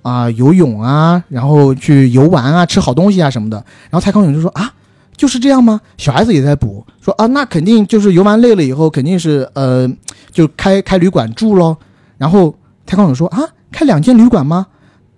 [0.02, 3.56] 啊游泳啊，然后去游玩啊，吃好东西啊什么的。
[3.88, 4.68] 然后蔡康永就说啊，
[5.16, 5.80] 就是这样吗？
[5.96, 9.88] 小孩子也在补说啊，那肯定就是游玩累了以后，肯定是呃，
[10.32, 11.76] 就开开旅馆住喽。
[12.18, 12.52] 然后
[12.86, 13.40] 蔡康永说啊，
[13.70, 14.66] 开两间旅馆吗？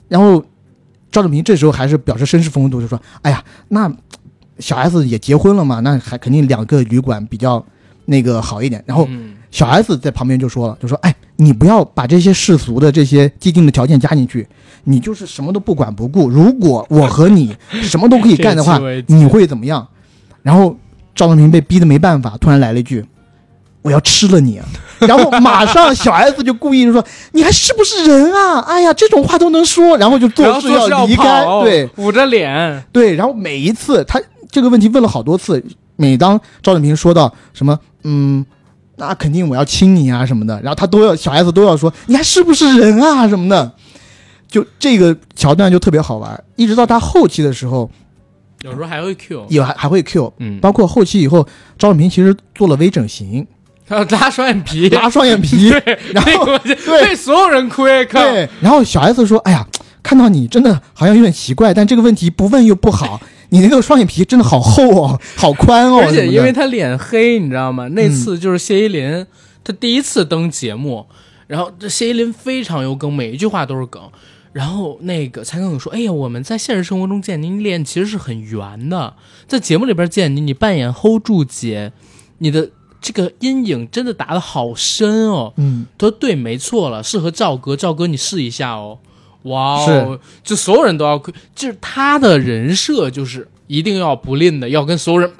[0.08, 0.44] 然后
[1.10, 3.90] 赵志明这时候还是表示绅士风度，就说哎呀，那
[4.58, 7.64] 小 S 也结婚了嘛，那还肯定两个旅馆比较
[8.06, 8.82] 那个好一点。
[8.86, 14.46] 然后嗯小 S 在旁边就说了，就说：“哎，你不要把这些世俗的这些既定的条件加进去，
[14.84, 16.28] 你就是什么都不管不顾。
[16.28, 19.86] 如果我和你什么都可以干的话 你会怎么样？”
[20.42, 20.76] 然后
[21.14, 23.04] 赵正平被逼得没办法，突然来了一句
[23.80, 24.66] ：“我要吃了你啊！”
[25.00, 27.02] 然后马上小 S 就故意就说
[27.32, 28.60] ：“你还是不是人啊？
[28.60, 34.20] 哎呀，这种话都能说。”然后就做事说要离开，对，捂着脸，对，然后每一次他
[34.50, 35.64] 这个问题问了好多次，
[35.96, 37.78] 每当赵正平说到什么，
[38.08, 38.46] 嗯，
[38.96, 43.72] 那肯定我要亲你啊什么的，然后他都要小 S 都要说你还是不是人啊什么的，
[44.46, 47.90] 就这个桥段就特别好玩，一直到他后期的时候
[48.62, 51.46] 有时候还会 Q，也还还会 Q，嗯，包括后期以后
[51.76, 53.46] 赵正平其实做了微整形，
[53.86, 56.76] 他 要拉双眼皮，拉双眼皮，对，然后对。
[57.04, 59.66] 被所有人亏，靠，对，然后小 S 说：“哎呀，
[60.02, 63.20] 看到你真的好像有点奇怪，但这个问题不问又不好，
[63.50, 66.00] 你那个双眼皮真的好厚哦， 好宽哦。
[66.02, 67.88] 而且因为他脸黑，你知道吗？
[67.88, 69.26] 那次就是谢依霖，
[69.62, 71.06] 他第一次登节目，
[71.46, 74.02] 然后这谢依霖非常有梗，每一句话都是梗。
[74.52, 79.14] 然后那个蔡康永说：“哎呀，我们在现实生活中见您脸其实是很圆的，
[79.46, 81.92] 在节目里边见你，你扮演 hold 住姐，
[82.38, 82.70] 你的
[83.02, 88.98] 这个阴影真的打得好深哦。”嗯，他说对，没错了，适合赵哥，赵哥你试一下哦。
[89.46, 91.18] 哇哦，就所有人都要，
[91.54, 95.30] 就是他的人设就是一定要不吝的，要跟所有人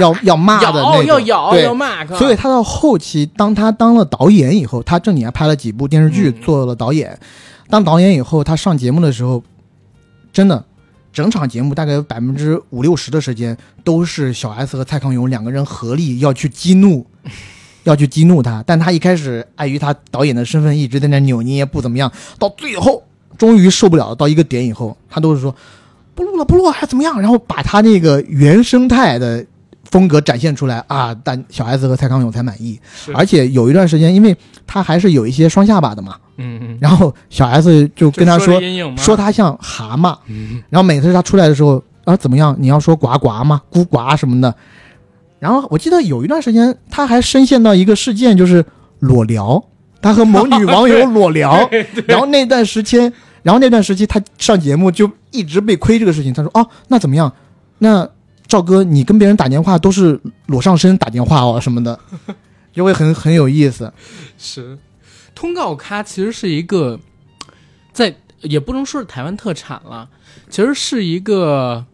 [0.00, 7.18] 要要骂的那咬种，要咬要骂，所以他到后期，当他当了导演以后，他正经还拍了几部电视剧，嗯做了导演。
[7.68, 9.42] 当导演以后，他上节目的时候，
[10.32, 10.64] 真的，
[11.12, 17.06] 整场节目大概有百分之五六十的时间都是小 S 和蔡康永两个人合力要去激怒，
[17.84, 18.62] 要去激怒他。
[18.66, 22.12] 但他一开始碍于他导演的身份，一直在那扭捏，不怎么样。
[22.38, 23.02] 到最后，
[23.38, 25.54] 终于受不了了，到一个点以后，他都是说
[26.14, 27.20] 不录了，不录了，还怎么样？
[27.20, 29.44] 然后把他那个原生态的
[29.90, 32.78] 风格展现出来啊，但小 S 和蔡康永才满意。
[33.14, 34.36] 而且有一段时间，因为
[34.66, 38.60] 他还是有一些双下巴的嘛，嗯嗯，然后小 S 就跟他说
[38.96, 42.56] 说他像蛤蟆，嗯然后每次他出来的时候啊怎么样？
[42.58, 43.60] 你要说呱呱吗？
[43.70, 44.54] 咕呱什么的。
[45.38, 48.64] 然后我记得有一段时间他还深陷到一个事件，就是
[49.00, 49.62] 裸聊，
[50.04, 51.66] 他和某女网友裸聊，
[52.06, 53.10] 然后那段时间，
[53.42, 56.30] 然后那段时期他上节目就一直被亏这个事情。
[56.30, 57.32] 他说哦，那怎么样？
[57.78, 58.06] 那
[58.46, 61.98] 赵哥你跟别人打电话都是裸上身打电话哦什么的，
[62.70, 63.90] 就会很很有意思。
[64.36, 64.78] 是
[65.34, 67.00] 通告咖其实是一个
[67.90, 70.06] 在也不能说是台湾特产了，
[70.50, 71.86] 其实是一个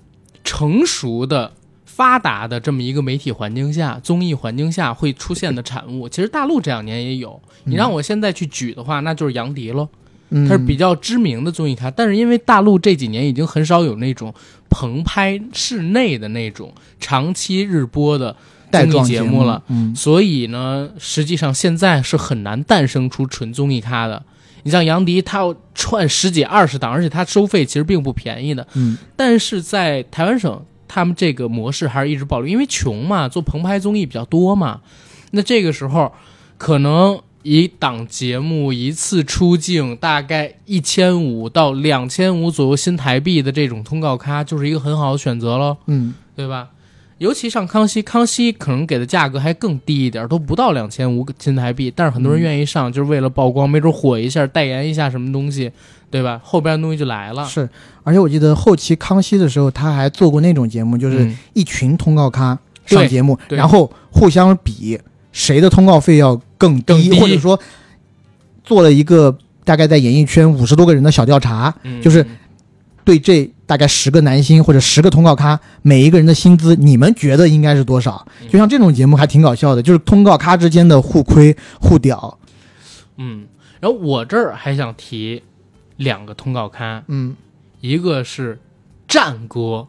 [0.42, 1.52] 成熟的。
[2.00, 7.38] 发达的这么一个媒体环境下，综艺环境下会出现的产物，其实大陆这两年也有。
[7.64, 9.86] 你让我现在去举的话，那就是杨迪喽。
[10.30, 14.32] 嗯，他是比较知名的综艺咖，但是因为大陆这几年已经很少有那种
[14.70, 18.34] 棚拍室内的那种长期日播的
[18.72, 24.22] 综艺节目了，嗯，所以呢，实际上现在是很难诞生出纯综艺咖的。
[24.62, 28.66] 你像杨迪，他要串十几二十档，而且他收费其实并不便宜的。
[28.74, 30.62] 嗯，但是在台湾省，
[30.92, 34.80] 他们这个模式还是一直保留，因为穷嘛，做棚拍综艺比较多嘛。
[35.30, 36.12] 那这个时候，
[36.58, 46.70] 可能一档节目一次出镜大概一千五到两千五左右新台币的这种通告咖，就是一个很好的选择喽，嗯，对吧？
[47.20, 55.70] 尤其上康熙，康熙可能给的价格还更低一点，都不到两千五新台币，但是很多人愿意上，就是为了曝光，没准火一下，代言一下什么东西，
[56.10, 56.40] 对吧？
[56.42, 57.44] 后边的东西就来了。
[57.44, 57.68] 是。
[58.04, 64.98] 而且我记得后期康熙的时候，他还做过那种节目，就是嗯一群通告咖上节目，对然后互相比
[65.30, 67.60] 谁的通告费要更低，或者说
[68.64, 72.26] 做了一个大概在演艺圈五十多个人的小调查，嗯就是
[73.04, 78.26] 对这大概十个男星或者十个通告咖，每一个人的薪资，你们觉得应该是多少？
[78.40, 82.36] 嗯就像这种节目还挺搞笑的，就是通告咖之间的互亏互屌。
[83.18, 83.46] 嗯，
[83.78, 85.44] 然后我这儿还想提
[85.98, 87.36] 两个通告咖，嗯，
[87.80, 88.58] 一个是
[89.06, 89.86] 战哥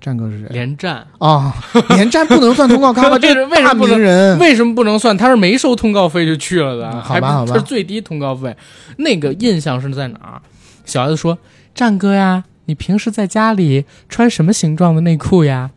[0.00, 0.48] 战哥是谁？
[0.50, 1.54] 连战，啊，
[1.90, 3.16] 连战不能算通告咖吗？
[3.22, 4.36] 这是为什么不能人。
[4.40, 5.16] 为什么不能算？
[5.16, 8.56] 他是没收通告费就去了的，嗯好吧好吧这是最低通告费。
[8.96, 10.42] 那个印象是在哪儿？
[10.84, 11.38] 小孩子说
[11.72, 15.70] ：“战哥呀，你平时在家里穿什么形状的内裤呀？”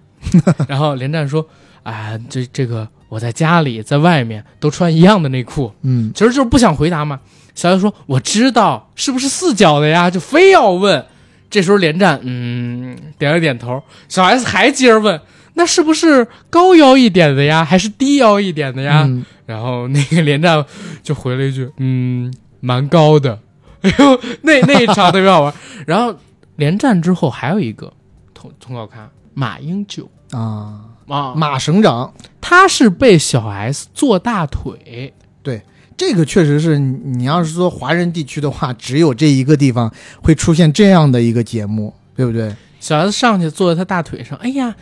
[0.67, 1.47] 然后连战说
[1.83, 7.19] ：“啊，这这个我在家里在外面都穿一样的内裤。”嗯，其实就是不想回答嘛。
[7.55, 11.05] 小 S 说：“我知道，是不是四角的呀？”就非要问。
[11.49, 15.19] 这时候连战嗯点了点头，小 S 还接着问
[15.55, 20.61] ：“那是不是高腰一点的呀，还是低腰一点的呀？”嗯然后那个连战
[21.01, 23.39] 就回了一句：“嗯，蛮高的。
[23.81, 25.53] ”哎呦，那那一场特别好玩。
[25.85, 26.13] 然后
[26.57, 27.91] 连战之后还有一个
[28.33, 30.09] 通通告咖马英九。
[30.31, 35.61] 啊，啊，马省长，他是被小 S 坐大腿，对
[35.95, 39.89] 这个确实是你你要是说华人地区的话，只有这一个地方
[40.21, 42.53] 会出现这样的一个节目，对不对？
[42.81, 44.75] 小 S 上去坐在他大腿上，哎呀，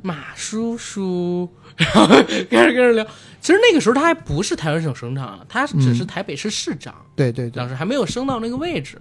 [0.00, 1.46] 马叔叔，
[1.76, 3.06] 然后开始跟人聊。
[3.40, 8.98] 其实那个时候他还不是台湾省省长，他只是台北市市长，对对对，当时还没有升到那个位置。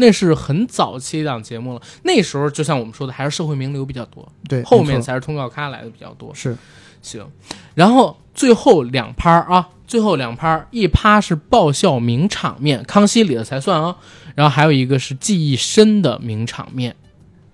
[0.00, 6.34] 那是很早期一档节目了，那时候就像我们说的，还是社会名流比较多，对，后面才是通告咖来的比较多。
[6.34, 6.56] 是
[7.02, 7.24] 行，
[7.74, 13.96] 然后最后两趴儿啊，最后两趴儿，一趴是爆笑名场面，康熙里的才算啊，
[14.34, 16.96] 然后还有一个是记忆深的名场面。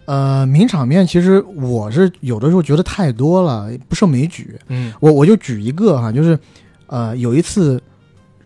[0.07, 4.57] 呃，名场面其实我是有的时候觉得太多了，不胜枚举。
[4.69, 6.39] 嗯我我就举一个哈，就是
[6.87, 7.83] 呃有一次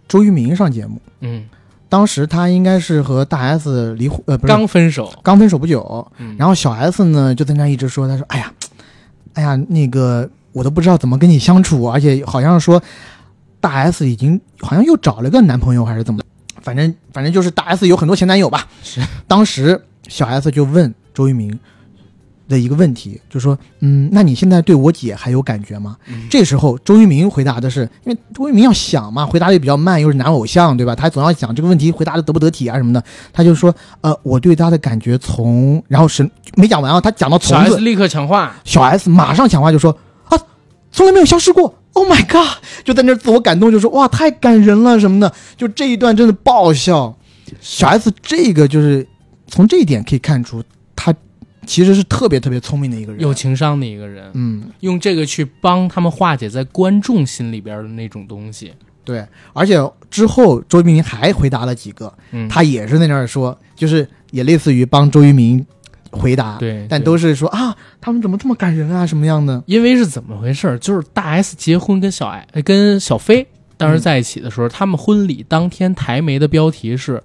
[0.09, 1.47] 周渝民上节目，嗯
[1.91, 6.37] 当时他应该是和大 S 离婚，呃，不是刚分手，刚分手不久，嗯。
[6.39, 8.53] 然后小 S 呢就在那一直说，他说：“哎呀，
[9.35, 12.81] 哎呀，那个我都不知道怎么跟你相处，而且好像说
[13.61, 16.27] 大 S 已经好像又找了个男朋友还是怎么的，
[16.63, 21.59] 反正反正就是大 S 有很多前男友吧。”是，当时小 S 就问周渝民
[22.51, 30.95] 的一个问题，就说：“嗯，那你现在对我姐还有感觉吗？”嗯这时候周渝民回答的是，因为周渝民要想嘛，回答的也比较慢，又是男偶像，对吧？
[30.95, 33.03] 他总要想这个问题回答的得不得体啊什么的。
[33.33, 40.37] 他就说，呃，我对他的感觉从，然后是没讲完啊，他讲到小从 S，立刻抢话，小 S 马上强化就说啊，
[40.91, 41.75] 从来没有消失过。
[41.93, 42.63] Oh my god！
[42.85, 45.33] 就在那儿自我感动，就说哇，太感人了什么的。
[45.57, 47.15] 就这一段真的爆笑。
[47.61, 49.05] 小 S 这个就是
[49.49, 50.69] 从这一点可以看出，他
[51.67, 53.21] 其实是特别特别聪明的一个人。
[53.21, 58.73] 有情商的一个人，嗯，用这个去帮他们化解在观众心里边的那种东西。
[59.05, 59.77] 对，而且
[60.11, 65.65] 之后周渝民还回答了几个，嗯，他也是在那儿说，就是也类似于帮周渝民
[66.11, 69.63] 回答，对，对但都是说啊，他们怎么这么感人啊，什么样的？
[69.67, 70.79] 因为是怎么回事？
[70.79, 73.47] 就是大 S 结婚跟小呃跟小飞
[73.77, 77.23] 当时在一起的时候，他们婚礼当天台媒的标题是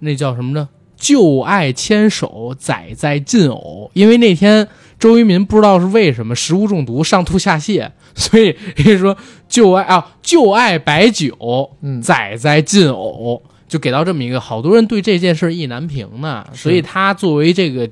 [0.00, 0.68] 那叫什么呢？
[1.00, 3.90] 旧爱牵手，载在进偶。
[3.94, 4.68] 因为那天
[4.98, 9.16] 周渝民不知道是为什么食物中毒上吐下泻，所以人家说
[9.48, 16.46] 旧爱啊旧爱白酒，嗯载在进偶，就给到这么一个，好多人对这件事意难平呢。
[16.52, 17.88] 所以他作为这个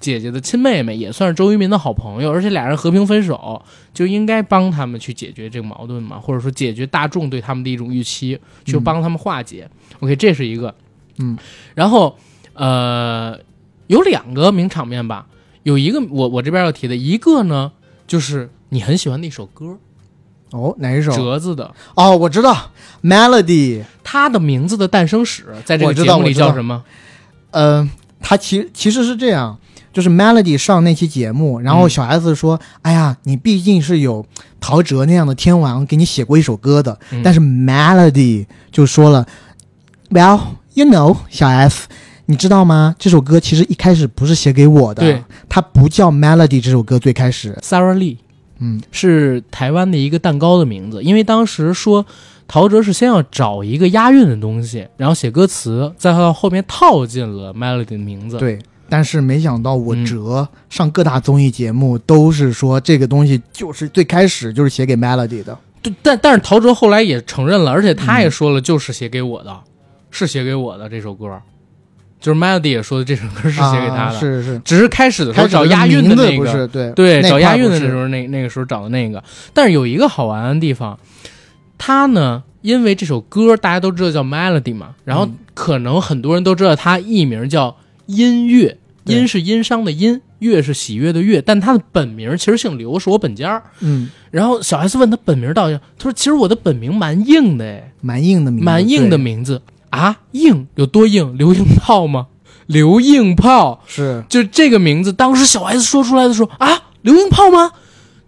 [0.00, 3.60] 姐姐的亲妹妹，也算是周渝民的好朋友，而且俩人和平分手，
[3.92, 9.68] 就应该帮他们去解决这个矛盾嘛，或者说解决大众对他们的一种预期，去帮他们化解。
[10.00, 10.72] OK，这是一个，
[11.18, 11.36] 嗯，
[11.74, 12.16] 然后
[12.58, 13.38] 呃，
[13.86, 15.26] 有两个名场面吧，
[15.62, 17.72] 有一个我我这边要提的，一个呢
[18.06, 19.78] 就是你很喜欢的一首歌，
[20.50, 21.12] 哦，哪一首？
[21.12, 21.72] 折子的。
[21.94, 22.72] 哦，我知道
[23.02, 23.84] ，Melody。
[24.10, 26.82] 它的名字的诞生史，在这个节目里叫什么？
[27.50, 27.86] 呃，
[28.20, 29.58] 他其其实是这样，
[29.92, 34.24] 就是 Melody 上那期节目，然后嗯小 S 说：“哎呀，你毕竟是有
[34.58, 36.98] 陶喆那样的天王给你写过一首歌的。
[37.10, 39.26] 嗯但是 Melody 就说了
[40.08, 40.40] ：“Well,
[40.72, 41.86] you know，小 S，
[42.30, 42.94] 你知道吗？
[42.98, 48.18] 这首歌其实一开始不是写给我的，对，它不叫 Melody 这首歌最开始，Sarah Lee
[48.58, 52.04] 嗯，是台湾的一个蛋糕的名字，因为当时说
[52.46, 58.58] 陶喆是先要找一个押韵的东西，然后写歌词，再到后面套进了 Melody 的名字。，对。”
[58.90, 60.04] 但是没想到我嗯。
[60.04, 68.22] 哲、上各大综艺节目都是说这个东西就是最开始就是写给 Melody 的，对，但但是陶喆后来也承认了，而且他嗯。
[68.22, 69.54] 也说了，就是写给我的，
[70.10, 71.38] 是写给我的这首歌，
[72.20, 74.60] 就是 Melody 也说的这首歌是写给他的，啊、是是。
[74.64, 79.22] 只是开始的时候找押韵的那个，是对对，找押韵的时候，那那个时候找的那个。
[79.52, 80.98] 但是有一个好玩的地方，
[81.76, 85.34] 他呢，因为这首歌大家都知道叫 Melody 嘛，然后嗯。
[85.58, 87.76] 可能很多人都知道他艺名叫
[88.06, 93.60] 音乐，音是音商的音，乐是喜悦的乐，但他的本名其实姓刘，是我本家。
[93.80, 101.36] 嗯，然后小 S 问他本名到底，他说其实我的本名蛮硬的，哎，蛮硬的名字，蛮硬的名字啊，硬有多硬？
[101.36, 102.26] 刘硬炮吗？
[102.66, 103.82] 刘硬炮。
[103.86, 107.72] 是就这个名字，当时小 S 说出来的时候啊，刘英炮吗？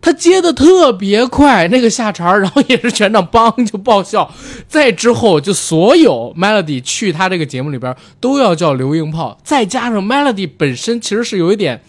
[0.03, 4.33] 他接的特别快，那个下茬，然后也是全场梆就爆笑。
[4.67, 11.83] 再之后，就所有 Melody 去他这个节目里边都要叫刘英炮，再加上 Melody 本身其实是有一点，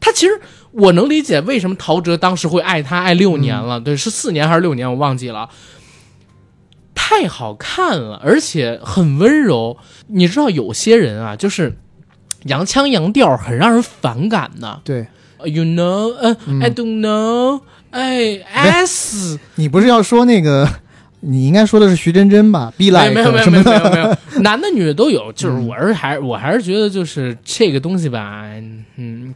[0.00, 0.40] 他其实
[0.70, 5.46] 我能理解为什么陶喆当时会爱他爱六年了，对，是四年还是六年，我忘记了。
[7.08, 9.78] 太好看了，而且很温柔。
[10.08, 11.74] 你知道有些人啊，就是
[12.44, 14.80] 洋腔洋调，很让人反感的。
[14.84, 15.06] 对。
[15.42, 20.68] You know，呃、嗯 i don't know，哎，S，你不是要说那个？
[21.20, 23.90] 你应该说的是徐真真吧？？B 来没有没有没有没有？
[23.90, 25.32] 没有没有， 男的女的都有。
[25.32, 28.44] 就是嗯我是还我还是觉得就是这个东西吧，
[28.96, 29.34] 嗯，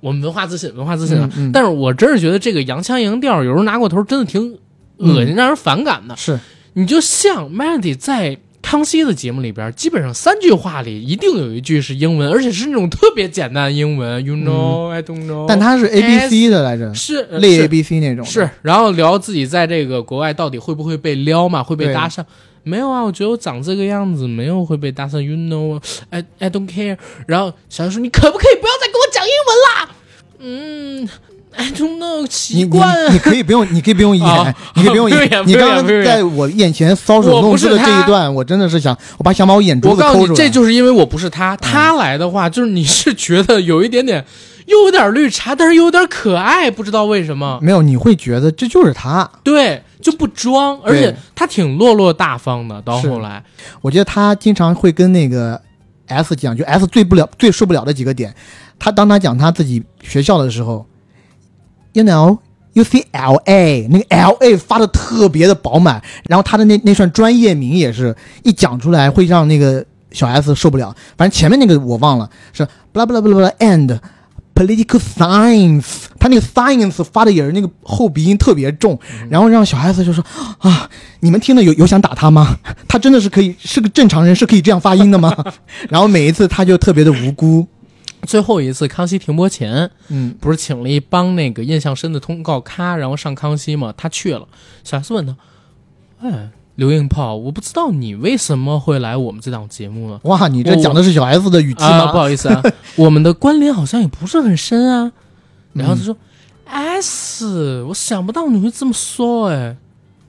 [0.00, 1.28] 我们文化自信，文化自信啊。
[1.36, 4.58] 嗯嗯但是我真是觉得这个洋腔洋调，有时候拿过头，真的挺
[4.98, 6.14] 恶心，让人反感的。
[6.16, 6.38] 是
[6.80, 15.44] 你就像 Melody 在康熙的节目里边，基本上三句话里一定有一句是英文，而且是那种特别简单的英文，You know,、I don't know。
[15.44, 18.30] 嗯但他是 A B C 的来着，是呃类是 A B C 那种的。
[18.30, 22.24] 是，然后聊自己在这个国外到底会不会被撩嘛，会被搭讪？
[22.62, 25.20] 没有啊，我觉得我长这个样子没有会被搭讪。
[25.20, 26.96] You know, I I don't care。
[27.26, 29.90] 然后小杨说：“你可不可以不要再跟我讲英文啦？”
[30.42, 31.08] 嗯
[31.56, 40.36] I don't know，你奇你怪啊你可以不用，你可以不用演，啊你可以不用演你刚刚在我眼前搔首弄姿的这一段，我真的是想，我把想把我眼珠我告诉你，子抠出来。
[40.36, 44.24] 这就是因为我不是他，他来的话，就是你是觉得有一点点，
[44.66, 49.28] 又有点绿茶，但是又有点可爱，不知道为什么，没有，你会觉得这就是他。
[49.42, 52.80] 对，就不装，而且他挺落落大方的。
[52.82, 53.42] 到后来，
[53.80, 55.60] 我觉得他经常会跟那个
[56.06, 58.32] S 讲，就 S 最不了、最受不了的几个点。
[58.78, 60.86] 他当他讲他自己学校的时候
[61.92, 62.38] ，You know。
[62.72, 68.14] You see L A 那个 L A 发的特别的饱满，然后他的那那串专业名也是
[68.44, 70.94] 一讲出来会让那个小 S 受不了。
[71.18, 72.62] 反正前面那个我忘了是
[72.94, 73.98] blah blah blah blah and
[74.54, 78.96] political science，他那个 science 发的也是那个后鼻音特别重，
[79.28, 80.24] 然后让小 S 就说
[80.58, 80.88] 啊，
[81.18, 82.56] 你们听了有有想打他吗？
[82.86, 85.36] 他真的是可以是个正常人，是可以这样发音的吗？
[85.90, 87.66] 然后每一次他就特别的无辜，
[88.26, 93.92] 最后一次康熙停播前，嗯，不是请了一帮那个印象深的通告咖，然后上康熙嘛？
[93.96, 94.46] 他去了，
[94.84, 95.36] 小 S 问他
[96.22, 100.20] ：“哎，刘英炮，我不知道你为什么会来我们这档节目呢？
[100.24, 102.18] 哇，你这讲的是小 S 的语气啊，不？
[102.18, 102.62] 好意思啊，
[102.96, 105.12] 我们的关联好像也不是很深啊。”
[105.72, 106.16] 然后他嗯说、
[106.66, 109.76] ：“S，我想不到你会这么说哎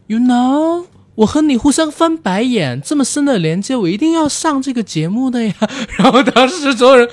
[0.08, 0.86] ，You know。”
[1.16, 5.54] 我和你互相翻白眼，这么深的连接，我一定要上这个节目的呀。
[5.98, 7.08] 然后当时所有人，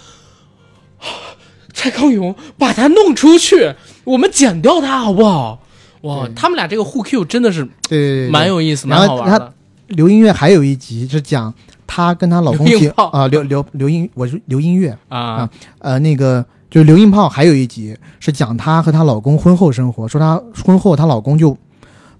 [1.73, 3.75] 蔡康永，把他弄出去，
[4.05, 5.61] 我们剪掉他好不好？”
[6.03, 9.55] 哇，他们俩这个互 Q 真的是对蛮有意思，然后他蛮好玩的。
[9.87, 11.53] 刘音乐还有一集是讲
[11.87, 12.67] 她跟她老公
[12.97, 15.49] 啊，刘刘刘音，我是刘音乐，啊，
[15.79, 21.57] 呃，那个就是刘英炮还有一集是讲她和她老公婚后生活，说她婚后她老公就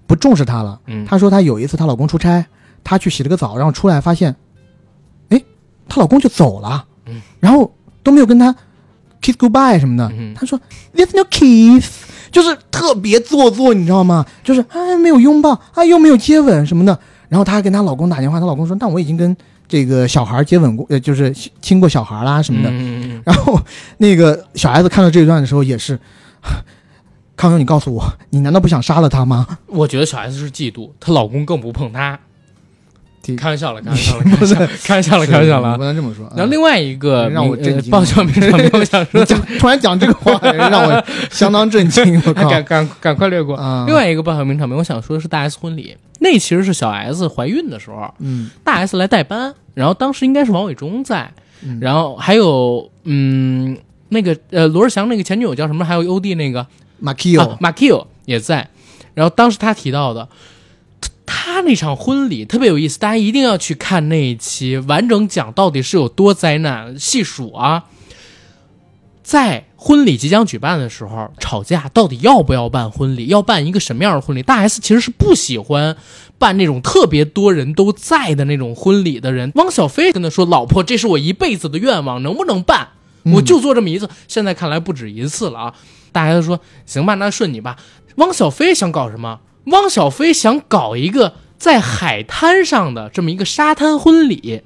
[0.07, 0.79] 不重视她了。
[0.87, 2.45] 嗯，她说她有一次她老公出差，
[2.83, 4.35] 她去洗了个澡，然后出来发现，
[5.29, 5.41] 哎，
[5.89, 7.73] 她老公就走了，嗯，然后
[8.03, 8.55] 都没有跟他
[9.21, 10.09] kiss goodbye 什么的。
[10.17, 10.59] 嗯他说
[10.93, 14.25] there's no kiss，就是特别做作，你知道吗？
[14.43, 16.97] 就是哎没有拥抱啊又没有接吻什么的。
[17.27, 19.35] 然后她还跟她老公打电话，她老公说，但我已经跟
[19.67, 22.69] 这个小孩接吻过，呃，就是亲过小孩啦什么的。
[22.69, 23.59] 嗯嗯嗯然后
[23.97, 25.99] 那个小孩子看到这一段的时候也是，
[27.35, 29.57] 康永，你告诉我，你难道不想杀了他吗？
[29.65, 32.19] 我觉得小 S 是嫉妒，她老公更不碰她。
[33.25, 35.83] 这开玩笑了，开玩笑了， 开玩笑了，开玩笑了，开玩笑了不。
[35.83, 36.25] 能这么说。
[36.35, 42.21] 然后另外一个让我名震惊呃爆笑名场面，我想说， 讲 突然讲这个话，让我相当震惊。
[42.25, 42.49] 我靠！
[42.49, 43.55] 赶赶赶快略过。
[43.55, 51.31] 啊，另外一个爆笑名场面，我想说的是大 S 婚礼，那其实是小 S 怀孕的时候，嗯大 S 来代班，然后当时应该是王伟忠在，
[51.63, 53.75] 嗯然后还有嗯
[54.09, 56.65] 那个呃罗志祥那个前女友叫什么，还有欧弟那个
[56.99, 58.67] 马 k 啊 i 马 Q 也在，
[59.13, 60.27] 然后当时他提到的。
[61.55, 67.85] 他那场婚礼特别有意思，大家一定要去看那一期，完整讲到底是有多灾难，细数啊。
[69.23, 73.27] 在婚礼即将举办的时候吵架，到底要不要办婚礼？
[73.27, 74.43] 要办一个什么样的婚礼？
[74.43, 75.95] 大 S 其实是不喜欢
[76.37, 79.53] 办那种特别多人都在的那种婚礼的人。
[79.55, 82.89] 汪小菲跟他说：“老婆，这是我一辈子的愿望，能不能办？
[83.31, 84.09] 我就做这么一次。
[84.27, 85.73] 现在看来不止一次了啊！”
[86.11, 87.77] 大 S 说：“行吧，那顺你吧。”
[88.17, 89.39] 汪小菲想搞什么？
[89.67, 91.33] 汪小菲想搞一个
[91.65, 94.61] 在海滩上的这么一个沙滩婚礼。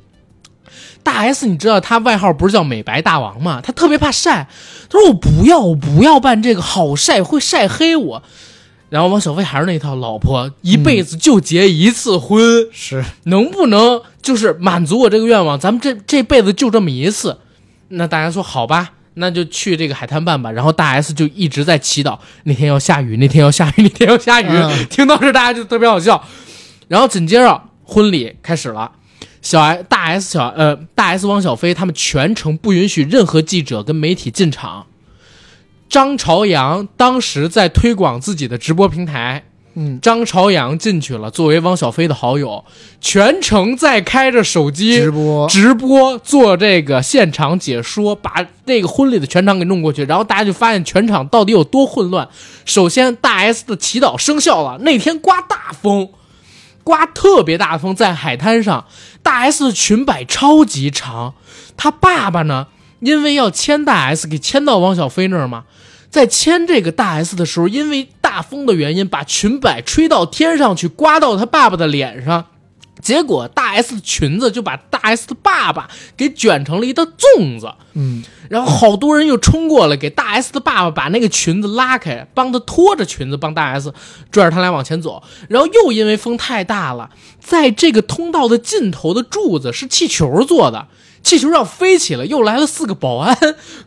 [1.02, 3.62] 大 S，你知道他外号不是叫美白大王吗？
[3.64, 4.50] 他特别怕晒，
[4.90, 8.24] 他说我不要，我不要办这个，好晒，会晒黑我。
[8.90, 15.58] 然后王小飞还是那一套，老婆一辈子就结一次婚，是能不能就是满足我这个愿望？
[15.58, 17.38] 咱们这这辈子就这么一次。
[17.88, 20.52] 那大家说好吧，那就去这个海滩办吧。
[20.52, 24.48] 然后大 S 就一直在祈祷，那天要下雨，那天要下雨，那天要下雨。
[24.50, 26.22] 嗯 听到这大家就特别好笑。
[26.90, 28.92] 然后紧接着婚礼开始了，
[29.42, 34.88] 小 S 大 S 小呃大 S 汪小菲他们全程不允许任何记者跟媒体进场。
[35.88, 39.44] 张朝阳当时在推广自己的直播平台，
[39.74, 42.64] 嗯，张朝阳进去了，作为汪小菲的好友，
[43.00, 45.48] 全程在开着手机直播。
[45.48, 52.28] 直播做这个现场解说，把那个婚礼的全场给弄过去，然后大家就发现全场到底有多混乱。
[52.66, 56.10] 首先，大 S 的祈祷生效了，那天刮大风，
[56.90, 58.86] 刮特别大的风，在海滩上，
[59.22, 61.36] 大 S 的裙摆超级长，
[61.78, 62.66] 他爸爸呢，
[63.02, 65.66] 因为要牵大 S 给牵到王小菲那儿嘛，
[66.10, 72.48] 在牵这个大 S 的时候，因为大风的原因，把裙摆吹到天上去，刮到他爸爸的脸上。
[73.02, 83.94] 结果大 S 的裙子就把大 S 的爸爸给卷成了一道粽子，嗯，然后好多人又冲过来给大 S 的爸爸把那个裙子拉开，帮他拖着裙子，帮大 S
[84.32, 85.24] 拽着他俩往前走。
[85.48, 87.10] 然后又因为风太大了，
[87.40, 90.88] 在这个通道的尽头的柱子是气球做的，
[91.24, 93.38] 气球要飞起了，又来了四个保安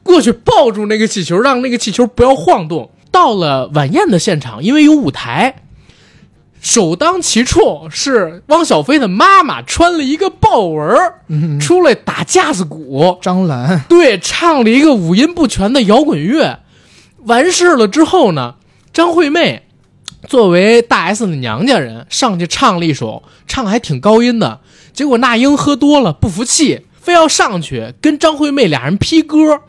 [0.02, 2.90] 过去抱住那个气球，让那个气球不要晃动。
[3.10, 5.61] 到了晚宴的现场，因为有舞台，
[6.62, 16.60] 首当其冲是汪小菲的妈妈穿了一个豹纹儿嗯，出来打架子鼓，张兰，对，唱了一个五音不全的摇滚乐。
[17.24, 18.54] 完事了之后呢，
[18.92, 19.64] 张惠妹
[20.28, 24.60] 作为大 S 的娘家人上去唱了一首，唱还挺高音的。
[24.92, 29.62] 结果那英喝多了不服气，非要上去跟张惠妹俩人劈歌。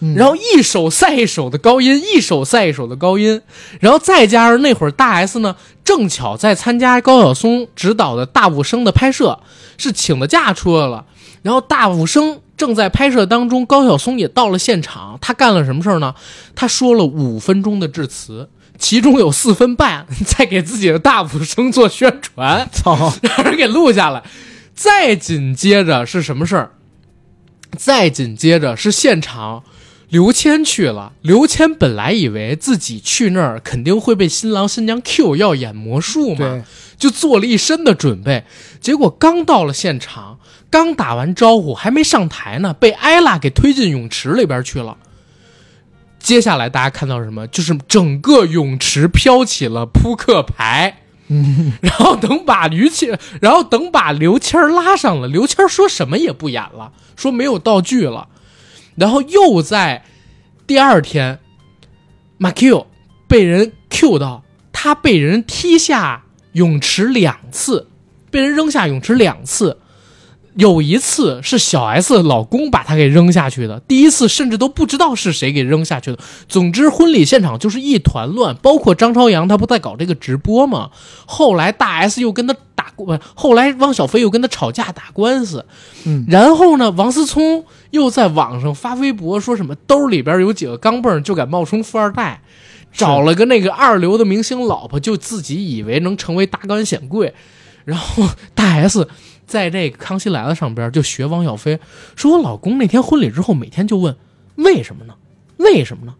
[0.00, 3.42] 嗯然后一首赛一首的高音，一首赛一首的高音，
[3.80, 9.40] 然后再加上那会儿大 S 呢，正巧在参加高晓松执导的《大武生》的拍摄，
[9.76, 11.04] 是请了假出来了。
[11.42, 15.18] 然后《大武生》正在拍摄当中，高晓松也到了现场。
[15.20, 16.14] 他干了什么事儿呢？
[16.54, 18.48] 他说了五分钟的致辞，
[18.78, 22.68] 其中有四分半在给自己的《大武生》做宣传。
[22.72, 24.22] 操，让人给录下来。
[24.74, 26.70] 再紧接着是什么事儿？
[27.76, 29.62] 再紧接着是现场，
[30.08, 31.12] 刘谦去了。
[31.22, 36.64] 刘谦本来以为自己去那儿肯定会被新郎新娘 Q 要演魔术嘛，
[36.96, 38.44] 就做了一身的准备。
[38.80, 40.38] 结果刚到了现场，
[40.70, 44.96] 刚打完招呼，还没上台呢，被艾拉给推进泳池里边去了。
[46.18, 47.46] 接下来大家看到什么？
[47.46, 51.02] 就是整个泳池飘起了扑克牌。
[51.28, 58.28] 嗯， 然后等把于谦，然后等把刘谦拉上了，刘谦说什么也不演了，说没有道具了，
[58.98, 60.04] 然后又在
[60.66, 61.38] 第二天，
[62.36, 62.86] 马 Q
[63.28, 64.42] 被人 Q 到，
[64.72, 67.86] 他被人踢下泳池两次，
[68.30, 69.78] 被人扔下泳池两次。
[70.56, 76.18] 有一次是小 S 老公把他给扔下去的，第一次甚至都不知道是谁给扔下去的。
[76.48, 80.90] 总之，婚礼现场就是一团乱，包括张朝阳他不在搞这个直播吗？
[81.26, 85.64] 后来大 S 又跟他打过，后来汪小菲又跟他吵架打官司，
[86.04, 92.42] 嗯然后呢，王思聪又在网上发微博说什么兜里边有几个钢镚就敢冒充富二代，
[92.92, 97.34] 找了个那个二流的明星老婆，就自己以为能成为达官显贵，
[97.84, 99.08] 然后大 S
[99.46, 101.78] 在这个《康熙来了》上边就学汪小菲，
[102.16, 104.16] 说我老公那天婚礼之后每天就问
[104.56, 105.14] 为什么呢？
[105.58, 106.14] 为什么呢？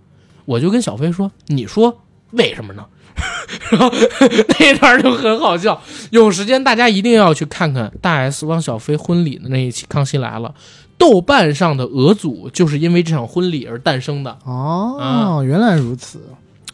[0.46, 2.86] 我就跟小飞说，你说为什么呢？
[3.70, 3.92] 然 后
[4.58, 10.48] 那段就很好笑，有时间大家一定要去看看大 S 汪小菲婚礼的那一期《康熙来了》，
[10.98, 14.36] 豆瓣上的俄组就是因为这场婚礼而诞生的。
[14.44, 16.20] 哦，原来如此。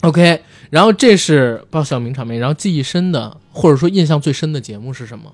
[0.00, 0.40] OK，
[0.70, 5.32] 然后这是爆笑名场面，然后记忆深的或者说印象最深的节目是什么？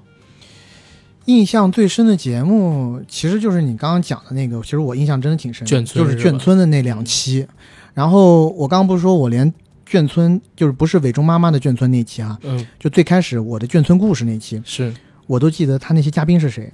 [1.27, 7.47] 印象最深的节目，其实就是你刚刚讲的那个，其实我印象真的挺深的，眷村就是眷村的那两期。
[7.95, 9.53] 然后我刚刚不是说我连
[9.89, 14.93] 眷村就是不是伟忠妈妈的眷村那期啊、嗯，就最开始我的眷村故事那期，是，
[15.27, 16.73] 我都记得他那些嘉宾是谁，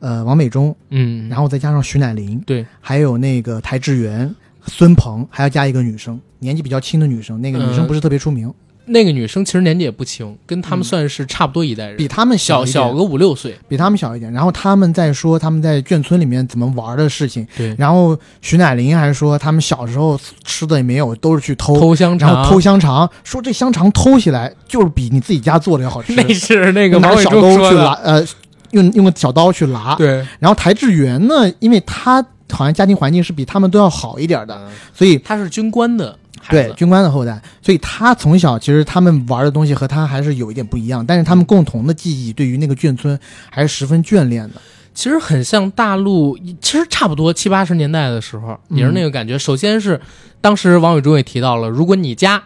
[0.00, 4.34] 呃，王美忠，嗯，然后再加上徐乃麟，对，还有那个台志源、
[4.66, 8.52] 孙鹏，还要加一个女生，年纪比较轻的女生，那个女生嗯不是特别出名，
[8.86, 13.54] 那个女生其实年纪也不轻，跟他们嗯算是差不多一代人，比他们小小个五六岁。
[13.68, 14.32] 比他们小一点。
[14.32, 26.14] 然后他们在说他们在眷村里面怎么玩的事情，对，然后徐乃麟还说他们小时候吃的也没有，都是去偷，偷香肠，然后偷香肠，说这香肠偷起来就是比你自己家做的要好吃。
[26.16, 28.24] 那是那个拿王伟小刀去忠说的拉，呃，
[28.70, 29.94] 用用个小刀去拉。
[29.96, 36.18] 对，然后台志源呢，因为他好像家庭环境是比他们都要好一点的，所以他是军官的
[36.48, 43.18] 对军官的后代，所以他从小其实他们玩的东西和他还是有一点不一样，但是他们共同的记忆对于那个眷村
[43.50, 44.60] 还是十分眷恋的。
[44.94, 49.38] 其实很像大陆，其实差不多七八十年代的时候也是那个感觉。
[49.38, 50.00] 首先是
[50.40, 52.42] 当时王伟忠也提到了，如果你家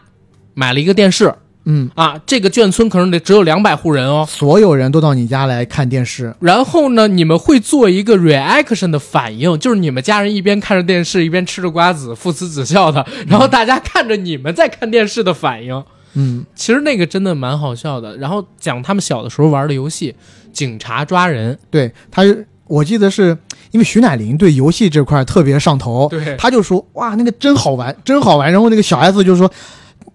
[0.53, 4.27] 买了一个电视嗯，啊，这个眷村可能得只有两百户人哦。
[4.29, 15.85] 所有人都到你家来看电视，然后呢，你们会做一个 reaction 的反应，就是你们家人一边看着电视，一边吃着瓜子，父慈子孝的，然后大家看着你们在看电视的反应。
[16.15, 18.17] 嗯，其实那个真的蛮好笑的。
[18.19, 20.15] 然后讲他们小的时候玩的游戏，
[20.53, 22.23] 警察抓人，对他，
[22.67, 23.37] 我记得是
[23.71, 28.53] 因为徐乃麟对游戏这块特别上头，对他就说哇那个真好玩，真好玩。
[28.53, 29.51] 然后那个小 S 就说，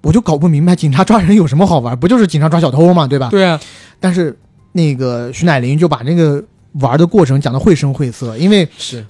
[0.02, 3.30] 我就搞不明白警察抓人有什么好玩，不就是警察抓小偷嘛，对吧？
[3.30, 3.60] 对啊，
[4.00, 4.38] 但是
[4.74, 6.44] 那个徐乃麟就把那个
[6.74, 9.06] 玩的过程讲得绘声绘色，因为是，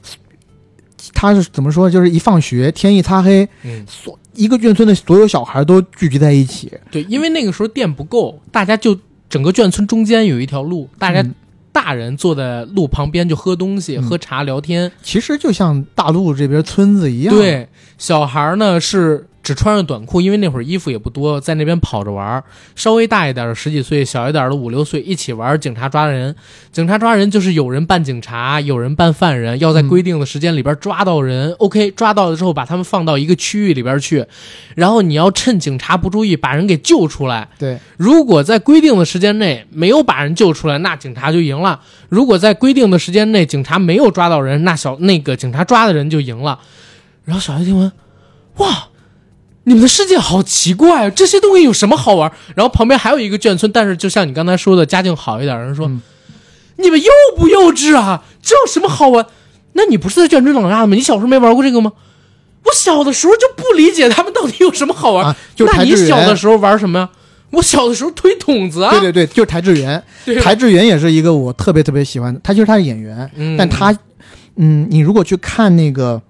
[1.14, 8.98] 他是怎么说，就是一放学天一擦黑，嗯，所一个眷村的所有小孩都聚集在一起，对，因为那个时候电不够，大家就
[9.30, 11.34] 整个眷村中间有一条路，大家嗯。
[11.70, 14.02] 大人坐在路旁边就喝东西、嗯。
[14.02, 14.92] 喝茶、聊天。
[15.04, 17.70] 其实就像大陆这边村子一样，，对，
[18.00, 22.44] 小孩呢是只穿着短裤，因为那会儿衣服也不多，在那边跑着玩儿。
[22.76, 25.58] 稍微大一点的十几岁，小一点的五六岁一起玩。
[25.58, 26.36] 警察抓人，
[26.70, 31.54] 警察抓人就是有人扮警察，有人扮犯人，要在规定的时间里边抓到人。
[31.60, 34.26] OK，抓到了之后把他们放到一个区域里边去，
[34.76, 37.48] 然后你要趁警察不注意把人给救出来。
[37.58, 41.80] 对，如果在规定的时间内没有把人救出来，那警察就赢了；
[42.10, 46.60] 如果在规定的时间内警察没有抓到人，那小那个警察抓的人就赢了。
[47.24, 47.90] 然后小叶听完，
[48.58, 48.90] 哇！
[49.68, 52.32] 你们的世界好奇怪，这些东西有什么好玩？
[52.56, 55.92] 然后旁边还有一个眷村，但是就像你刚才说的，家境好一点，人说
[56.78, 58.24] ：“你们幼不幼稚啊？
[58.42, 59.26] 这有什么好玩？
[59.74, 60.96] 那你不是在眷村长大的吗？
[60.96, 61.92] 你小时候没玩过这个吗？
[62.64, 65.36] 我小的时候就不理解他们到底有什么好玩。
[65.58, 67.10] 那你小的时候玩什么呀？
[67.52, 68.92] 我小的时候推筒子啊。
[68.92, 70.02] 对对对，就是台志源。
[70.42, 73.94] 台志源也是一个我特别特别喜欢的，他就是他的演员，但他，
[74.56, 76.22] 嗯，你如果去看那个。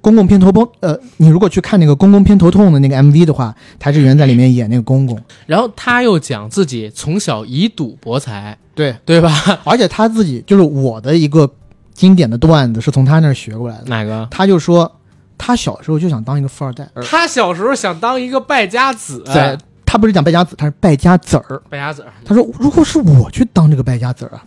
[0.00, 9.30] 公公偏头痛，呃，你如果去看那个公公偏头痛的那个 MV 的话，台志源在里面演那个公公，然后他又讲自己从小以赌博财，对对吧？
[9.64, 11.50] 而且他自己就是我的一个
[11.92, 13.84] 经典的段子是从他那儿学过来的。
[13.86, 14.26] 哪个？
[14.30, 14.90] 他就说
[15.36, 19.22] 他小时候就想当一个富二代，他小时候想当一个败家子。
[19.26, 21.60] 对，他不是讲败家子，他是败家子儿。
[21.68, 22.12] 败家子儿。
[22.24, 24.44] 他说，如果是我去当这个败家子儿啊，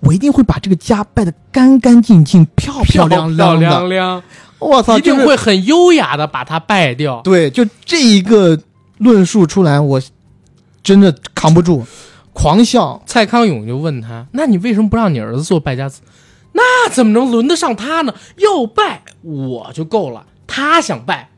[0.00, 4.22] 我一定会把这个家败得干干净净、漂漂亮亮的。
[4.62, 4.96] 我操！
[4.96, 7.20] 一定会很优雅的把它败掉。
[7.22, 8.58] 对，就这一个
[8.98, 10.00] 论述出来，我
[10.82, 11.84] 真的扛不住，
[12.32, 13.02] 狂笑。
[13.06, 16.00] 蔡康永就问他：“那你为什么不让你儿子做败家子？
[16.52, 18.14] 那怎么能轮得上他呢？
[18.36, 21.30] 要败我就够了，他想败，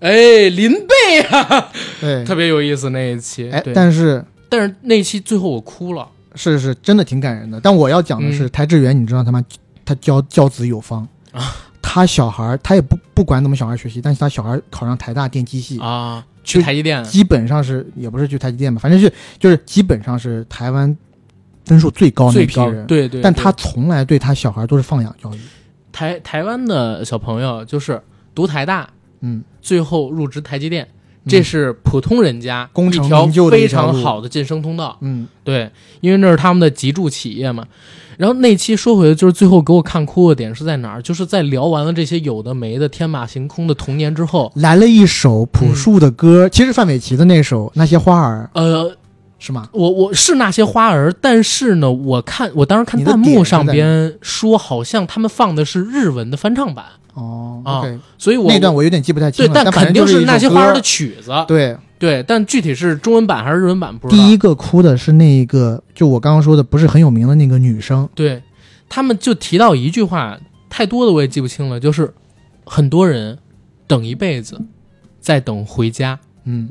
[0.00, 1.68] 哎，林贝啊，
[2.00, 3.50] 对， 特别有意思那一期。
[3.50, 7.60] 哎，但是但是那期最后我哭了，是是，真的挺感人的。
[7.60, 9.42] 但我要讲的是，台志远，你知道他妈
[9.84, 11.56] 他教教子有方啊。
[11.94, 20.96] 他小孩他也不不管怎么小孩学习，但是他小孩考上台大电机系啊，去台积电，基本上是也不是去台积电吧，反正是就是基本上是台湾
[21.66, 23.20] 分数最高那批人，对对。
[23.20, 25.38] 但他从来对他小孩都是放养教育。
[25.92, 28.00] 台台湾的小朋友就是
[28.34, 28.88] 读台大，
[29.20, 30.88] 嗯，最后入职台积电，
[31.26, 34.96] 这是普通人家一条非常好的晋升通道。
[35.02, 35.70] 嗯，对，
[36.00, 37.66] 因为那是他们的脊柱企业嘛。
[38.22, 41.02] 然后那期说回来，就是最后给我看哭的点是在哪儿？
[41.02, 48.96] 就是在聊完了这些有的没的天马行空的童年之后，来了一首朴树的歌，其实范玮琪的那首《那些花儿》，呃，
[49.40, 49.68] 是吗？
[49.72, 56.84] 我我是那些花儿，但是呢，我看我当时看弹幕上边说，好像他们放的是日文的翻唱版。
[57.14, 57.82] 哦啊，
[58.18, 59.52] 所以我那段我有点记不太清了。
[59.52, 61.32] 对，但肯定是那些花儿的曲子。
[61.46, 61.76] 对。
[61.98, 64.20] 对，但具体是中文版还是日文版不知道。
[64.20, 68.08] 第一个哭的是那一个，就我刚刚说的不是很有名的那个女生。
[68.12, 68.42] 对，
[68.88, 70.36] 他们就提到一句话，
[70.68, 72.12] 太多的我也记不清了，就是
[72.64, 73.38] 很多人
[73.86, 74.60] 等一辈子，
[75.20, 76.18] 在等回家。
[76.42, 76.70] 嗯，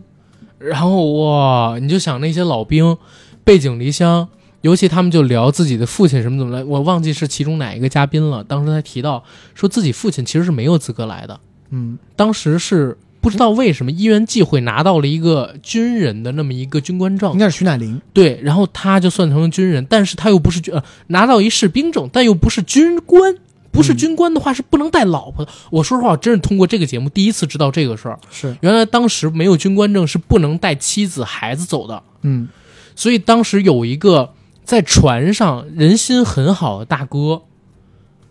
[0.59, 2.97] 然后哇，你就想那些老兵
[3.45, 4.27] 背井离乡，
[4.61, 8.43] 尤其他们就聊自己的父亲什么怎么来，我忘记是其中哪一个嘉宾了。
[8.43, 9.23] 当时他提到
[9.53, 11.39] 说自己父亲其实是没有资格来的。
[11.69, 12.97] 嗯，当时是。
[13.23, 18.01] 不知道为什么，因缘际会拿到了一个军人的那么一个军官证，应该是徐乃麟。
[18.13, 23.38] 对，然后他就算成了军人，但是他又不是军，呃，拿到一士兵证，但又不是军官。
[23.71, 25.51] 不是军官的话是不能带老婆的。
[25.69, 28.17] 我说实话，真是通过这个节目第一次知道这个事儿。
[28.31, 32.01] 是，原来当时没有军官证是不能带妻子孩子走的。
[32.23, 32.49] 嗯，
[32.95, 34.33] 所以当时有一个
[34.72, 37.41] 在船上人心很好的大哥。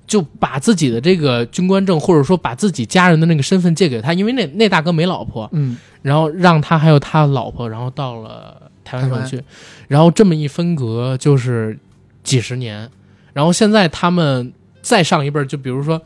[0.06, 9.40] 就把自己的这个军官证，或者说把自己家人的那个身份借给他，因为那那大哥没老婆，嗯，然后让他还有他老婆，然后到了台湾上去，
[9.86, 11.78] 然后这么一分隔就是
[12.24, 12.90] 几十年，
[13.32, 14.52] 然后现在他们
[14.82, 16.02] 再上一辈，就比如说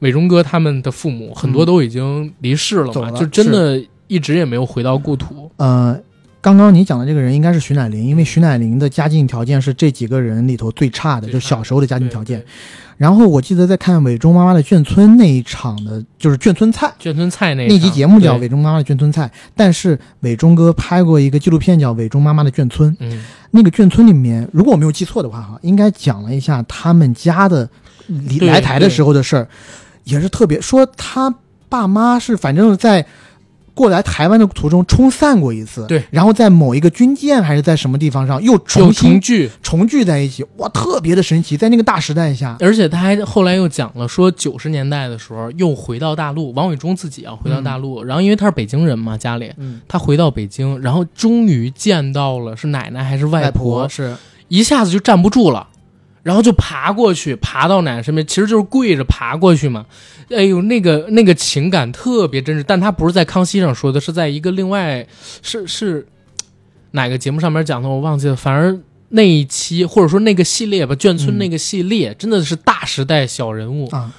[0.00, 5.48] 伟忠哥他们的父母，很多都已经离世了嘛，就真的一直也没有回到故土。
[5.58, 5.96] 呃，
[6.46, 12.40] 刚刚你讲的这个人应该是徐乃麟，因为徐乃麟的家境条件是这几个人里头最差的，就小时候的家境条件。
[12.96, 19.28] 然后我记得在看伟忠妈妈的眷村那一场的，就是眷村菜，眷村菜那那集节目叫伟忠妈妈的眷村菜。
[19.56, 27.68] 但是伟忠哥拍过一个纪录片叫伟忠妈妈的眷村，嗯，那个眷村里面，如果我没有记错的话，哈，应该讲了一下他们家的
[28.42, 29.48] 来台的时候的事儿，
[30.04, 31.34] 也是特别说他
[31.68, 33.04] 爸妈是反正在。
[33.76, 39.50] 过来台湾的途中冲散过一次，对，然后在某一个军舰还是在什么地方上又重新重聚。
[39.62, 49.52] 重聚在一起，哇，特别的神奇，在那个大时代下，而且他还后来又讲了说九十年代的时候又回到大陆，王伟忠自己啊回到大陆，然后因为他是北京人嘛，家里，
[49.86, 54.16] 他回到北京，然后终于见到了是奶奶还是外婆，是。
[54.48, 55.66] 一下子就站不住了，
[56.26, 59.86] 然后就爬过去，爬到奶奶身边，其实就是跪着爬过去嘛。
[60.30, 65.06] 哎呦，那个那个情感特别真实，但他不是在康熙上说的，是在一个另外
[65.40, 66.04] 是是
[66.90, 68.34] 哪个节目上面讲的，我忘记了。
[68.34, 68.76] 反而
[69.10, 73.88] 那一期或者说那个系列吧，眷村那个系列、真的是大时代小人物。
[73.90, 74.12] 啊，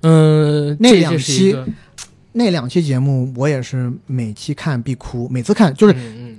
[0.00, 1.56] 嗯，那两期
[2.32, 5.94] 那两期节目我也是每期看必哭，每次看就是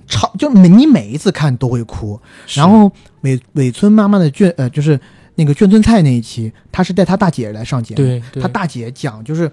[0.07, 2.19] 超，就每你每一次看都会哭。
[2.55, 4.99] 然后尾尾村妈妈的卷呃，就是
[5.35, 9.51] 那个卷村菜那一期，她是带她大姐来上节目，对对她大姐讲就是。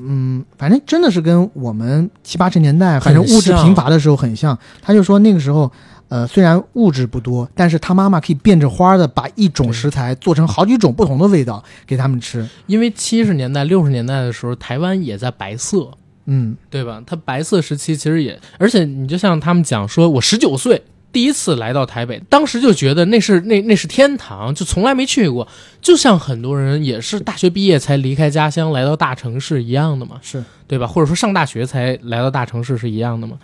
[0.00, 4.56] 嗯，反正真的是跟我们七八十年代，反正物质贫乏的时候很像。
[4.80, 5.68] 她就说那个时候，
[6.06, 12.48] 呃，虽然物质不多，但是她妈妈可以变着花的把一种食材做成好几种不同的味道给他们吃。
[12.68, 15.90] 因为七十年代六十年代的时候，台湾也在白色。
[16.30, 17.02] 嗯，对吧？
[17.06, 25.48] 他白色时期其实也，而且你就像他们讲说，我十九岁第一次来到台北，当时就觉得那是那那是天堂，就从来没去过。
[25.80, 30.86] 就像很多人也是大学毕业才离开家乡来到大城市一样的嘛，是对吧？
[30.86, 33.38] 或者说上大学才来到大城市是一样的嘛。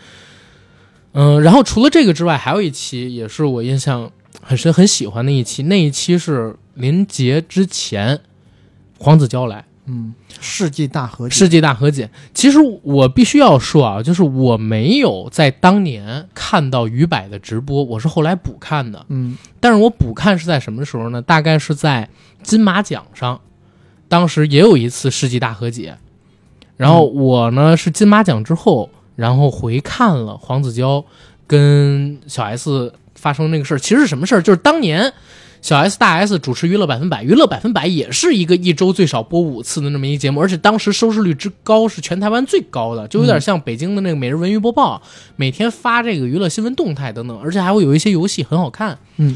[1.13, 4.13] 嗯，然后除了这个之外，还有一期也是我印象
[4.43, 8.21] 很深、很喜欢的一期，那一期是临节之前，
[8.99, 9.65] 黄子佼来。
[9.87, 12.09] 嗯，世纪大和解世纪大和解。
[12.33, 19.05] 其实我必须要说啊，就是我没有在当年看到于柏的直播，我是后来补看的。
[19.09, 21.21] 嗯但是我补看是在什么时候呢？
[21.23, 22.09] 大概是在
[22.43, 23.41] 金马奖上，
[24.09, 25.97] 当时也有一次世纪大和解。
[26.77, 31.05] 然后我呢是金马奖之后，然后回看了黄子佼
[31.47, 33.79] 跟小 S 发生那个事儿。
[33.79, 34.43] 其实是什么事儿？
[34.43, 35.13] 就是当年
[35.65, 45.01] 小 S 大 S 主持《娱乐百分百》，《娱乐百分百》也是一个一周最少播五次的那么一个节目，而且当时收视率之高是全台湾最高的，就有点像北京的那个每日文娱播报，
[45.37, 48.99] 每天发这个娱乐新闻动态等等，而且还会有一些游戏很好看。
[49.17, 49.35] 嗯。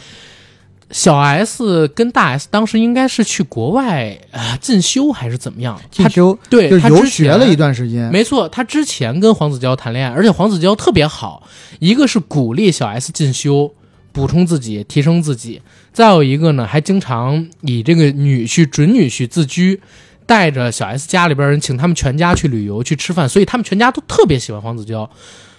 [0.91, 5.81] 小 S 跟大 S 当时应该是去国外啊、呃进修还是怎么样？
[5.91, 8.13] 进修对就是游学了一段时间。
[8.13, 11.43] 没错，他之前跟黄子佼谈恋爱，而且黄子佼特别好，
[11.79, 13.73] 一个是鼓励小 S 进修，
[14.13, 15.61] 补充自己，提升自己；
[15.99, 19.81] 再有一个呢，还经常以这个女婿、准女婿自居，
[20.27, 25.11] 带着小 S 家里边人，请他们全家去旅游、去吃饭，所以他们全家都特别喜欢黄子佼。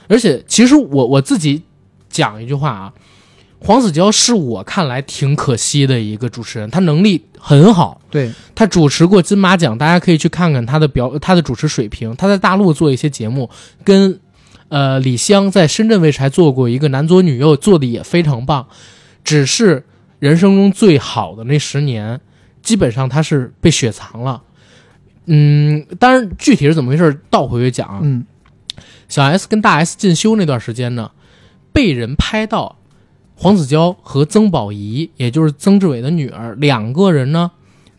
[0.08, 1.62] 而且，其实我我自己
[2.10, 2.94] 讲一句话啊，
[3.60, 12.16] 黄子佼是我看来挺可惜的一个主持人，他能力很好，对，他主持过金马奖，大家可以去看看他的表，他的主持水平。
[12.16, 13.50] 他在大陆做一些节目，
[13.84, 14.18] 跟
[14.70, 18.66] 呃李湘在深圳卫视还做过一个男左女右，做的也非常棒。
[19.26, 19.84] 只是
[20.20, 22.22] 人生中最好的那十年，
[22.62, 24.44] 基本上他是被雪藏了。
[25.26, 28.00] 嗯，当然具体是怎么回事，倒回去讲啊。
[28.04, 28.26] 嗯
[29.08, 31.10] 小 S 跟大 S 进修那段时间呢，
[31.74, 32.78] 被人拍到
[33.34, 37.50] 黄子佼和曾宝仪，也就是曾志伟的女儿，两个人呢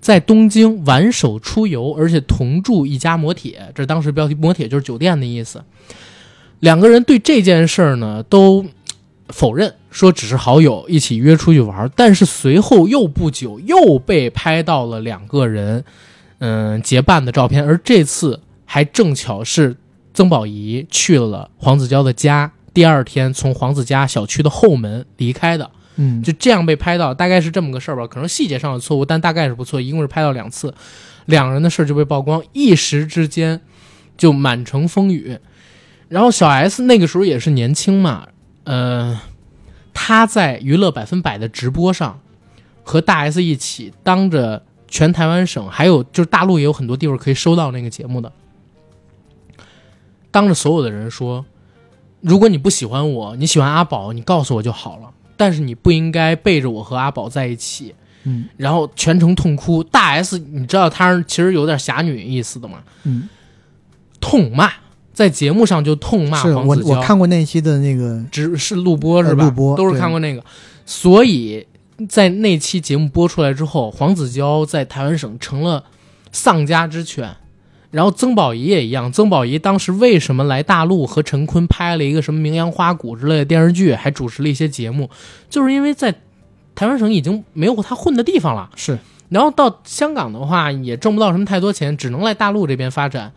[0.00, 5.64] 在东京挽手出游，而且同住一家摩铁，这当时标题摩铁就是酒店的意思。
[6.60, 8.64] 两个人对这件事儿呢都
[9.32, 15.84] 否认，说只是好友一起约出去玩，但是随后又不久又被拍到了两个人
[16.38, 19.76] 嗯结伴的照片，而这次还正巧是
[20.12, 28.06] 曾宝仪去了黄子佼的家，第二天从黄子家小区的后门离开的，嗯，就这样被拍到，大概是这么个事儿吧。
[28.06, 30.74] 可能细节上有错误，但大概是不错，一共是拍到两次，
[31.26, 33.60] 两人的事儿就被曝光，一时之间
[34.16, 35.38] 就满城风雨。
[36.08, 38.26] 然后小 S 那个时候也是年轻嘛，
[38.70, 39.20] 呃，
[39.92, 42.20] 他在娱乐百分百的直播上
[42.84, 48.30] 和大 S 一起，当着全台湾省，还有就是大陆也有很多地方可以收到那个节目的，
[50.30, 51.44] 当着所有的人说，
[52.20, 57.94] 如果你不喜欢我，你喜欢阿宝，你告诉我就好了，但是你不应该背着我和阿宝在一起。
[58.22, 59.82] 嗯然后全程痛哭。
[59.82, 63.28] 大 S，你知道她其实有点侠女意思的嘛，嗯，
[64.20, 64.70] 痛骂，
[65.20, 66.96] 在节目上就痛骂黄子佼。
[66.96, 69.44] 我看过那一期的那个，只是录播是吧？
[69.44, 70.42] 呃录播都是看过那个，
[70.86, 71.66] 所以
[72.08, 75.84] 在那期节目播出来之后，黄子佼在台湾省成了
[76.32, 77.36] 丧家之犬。
[77.90, 85.10] 然后曾宝仪也一样，曾宝仪当时为什么来大陆和陈坤拍了一个什么《名扬花鼓》之类的电视剧，还主持了一些节目，
[85.50, 86.14] 就是因为在
[86.74, 88.70] 台湾省已经没有他混的地方了。
[88.74, 88.98] 是
[89.28, 93.30] 然后到香港的话也挣不到什么太多钱，只能来大陆这边发展。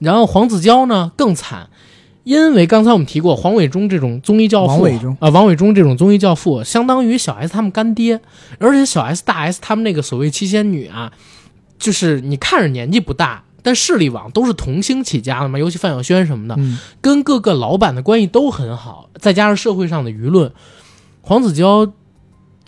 [0.00, 1.70] 然后黄子佼呢更惨，
[2.24, 8.20] 因为刚才我们提过黄伟忠这种综艺教父，王伟忠啊、王伟忠这种综艺教父，相当于小 S 他们干爹，
[8.58, 11.12] 而且小 S 大 S 他们那个所谓七仙女啊，
[11.78, 13.44] 就是你看着年纪不大。
[13.62, 20.50] 但势力网都是童星起家的嘛，尤其范晓萱什么的，嗯跟各个老板的关系都很好，再加上社会上的舆论，
[21.20, 21.92] 黄子佼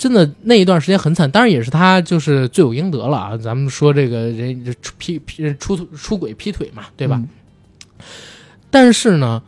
[0.02, 3.36] 真的那一段时间很惨，当然也是他就是罪有应得了啊。
[3.36, 7.14] 咱们说这个人出劈劈出出轨劈腿嘛，对吧？
[7.20, 7.28] 嗯
[8.68, 9.40] 但是呢，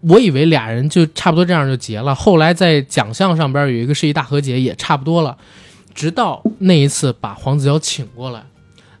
[0.00, 2.12] 我以为俩人就差不多这样就结了。
[2.12, 5.38] 后来在奖项上边有一个是一大和解，也差不多了。
[5.94, 8.42] 直到那一次把黄子佼请过来，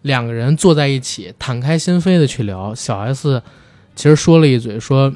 [0.02, 2.72] 两个人坐在一起，敞开心扉的去聊。
[2.72, 3.42] 小 S
[3.96, 5.12] 其实说了一嘴，说：“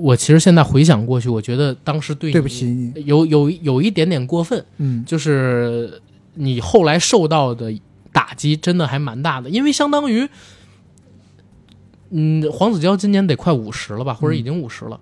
[0.00, 6.00] 我其实现在回想过去，我觉得当时对不起你，有有有一点点过分，嗯就是
[6.34, 7.72] 你后来受到的
[8.10, 10.28] 打击真的还蛮大的，因为相当于，
[12.10, 14.98] 嗯，黄子佼今年得快五十了吧，或者已经五十了，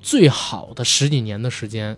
[0.00, 1.96] 最好的十几年的时间，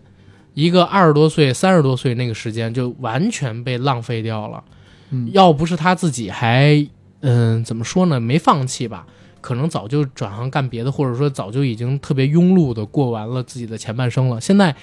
[0.54, 4.62] 一个二十多岁、三十多岁那个时间就完全被浪费掉了。
[5.10, 6.86] 嗯要不是他自己还，
[7.20, 9.06] 嗯、怎么说呢，没放弃吧。
[9.44, 14.40] 可能早就转行干别的，或者说早就已经特别庸碌的过完了自己的前半生了。
[14.40, 14.74] 现在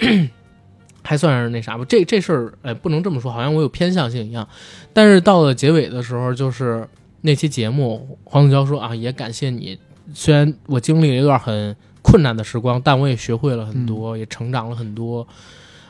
[1.02, 4.46] 还算是那啥吧，这这事儿，哎，不能这么说，好像我有偏向性一样。
[4.92, 6.86] 但是到了结尾的时候，就是
[7.22, 9.78] 那期节目，黄子佼说啊，也感谢你，
[10.12, 15.26] 虽然我经历了一段很困难的时光，但我也学会了很多，也成长了很多。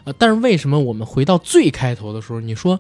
[0.05, 2.79] 呃，但是为什么我们回到最开头的时候，你说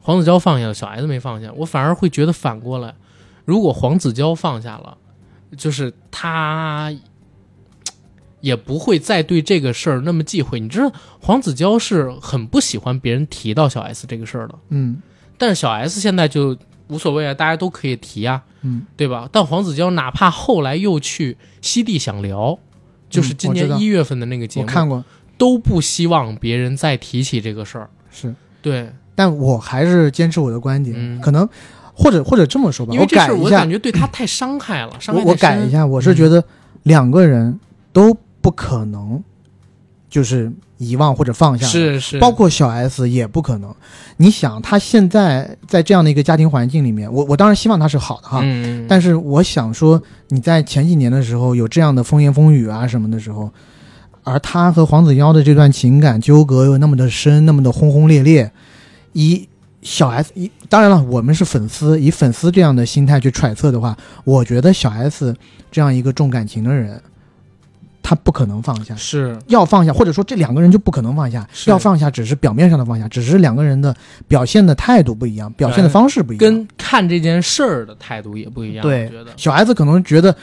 [0.00, 2.94] 黄子佼放下了，小 S 没放下，我反而会觉得反过来，
[3.50, 4.96] 如果黄子佼放下了，
[5.56, 6.94] 就是他
[8.40, 10.60] 也不会再对这个事儿那么忌讳。
[10.60, 15.02] 你知道，黄子佼是很不喜欢别人提到小 S 这个事儿的，嗯。
[15.36, 16.56] 但是小 S 现在就
[16.86, 19.28] 无所谓啊，大家都可以提啊，嗯，对吧？
[19.32, 22.56] 但黄子佼哪怕后来又去西地想聊，
[23.08, 25.04] 就是今年一月份的那个节目，我看过，
[25.36, 27.90] 都不希望别人再提起这个事儿。
[28.12, 28.32] 是，
[28.62, 31.20] 对，但我还是坚持我的观点，嗯。
[31.20, 31.48] 可能
[32.00, 33.42] 或者或者这么说吧，我因为这事改一下。
[33.42, 36.42] 我感，觉对他太伤害了，伤害我我改一下，我是觉得
[36.84, 37.60] 两个人
[37.92, 39.22] 都不可能
[40.08, 43.74] 就是遗忘或者放下，是是，包括小 S 也不可能。
[44.16, 53.50] 你想，他现在在这样的一个家庭环境里面，我我当然希望他是好的哈，嗯，但是我想说，你在前几年的时候有这样的风言风语啊什么的时候，
[54.24, 58.50] 而他和黄子佼的这段情感纠葛又那么的深，那么的轰轰烈烈，
[59.12, 59.48] 以
[59.82, 65.34] 小 S 以当然了，我们是粉丝，以粉丝这样的心态去揣测的话，我觉得小 S
[65.70, 67.00] 这样一个重感情的人，
[68.02, 68.94] 他不可能放下。
[68.96, 71.48] 是要放下，或者说这两个人就不可能放下。
[71.66, 73.94] 要放下，只是表面上的放下，只是两个人的
[74.28, 76.40] 表现的态度不一样，表现的方式不一样。
[76.40, 78.82] 跟看这件事儿的态度也不一样。
[78.82, 80.36] 对小 S 可能觉得，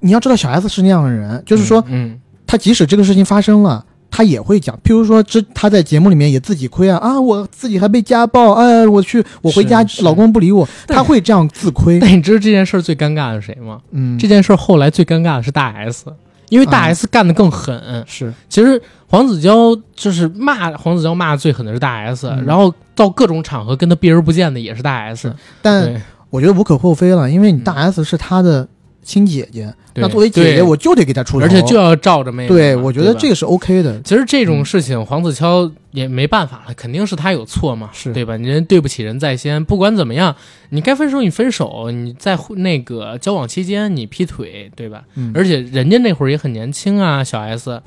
[0.00, 4.78] 你要知道小 S 是那样的人，就是说，嗯，他即使这个事情发生了，他也会讲。
[4.84, 11.98] 譬如说，这他在节目里面也自己亏啊啊，我自己还被家暴，哎，我去，我回家老公不理我，但他会这样自亏。
[11.98, 13.80] 但你知道这件事儿最尴尬的是谁吗？
[13.90, 16.04] 嗯，这件事儿后来最尴尬的是大 S，
[16.50, 18.04] 因为大啊 S 干的更狠。
[18.06, 25.34] 是其实黄子佼就是骂黄子佼骂的最狠的是大 S，、嗯然后到各种场合跟他避而不见的也是大 S 是。
[25.62, 28.68] 但我觉得无可厚非了，因为你大嗯 S 是他的
[29.02, 32.48] 亲姐姐，那作为姐姐，我就得给她出头，而且就要照着妹妹。
[32.48, 34.00] 对，我觉得这个是 OK 的。
[34.02, 38.36] 其实这种事情，黄子佼也没办法了，肯定是他有错嘛，是对吧？
[38.36, 40.34] 你人对不起人在先，不管怎么样，
[40.70, 45.02] 你该分手你分手，你在那个交往期间你劈腿，对吧？
[45.16, 47.82] 嗯，而且人家那会儿也很年轻啊，小 S，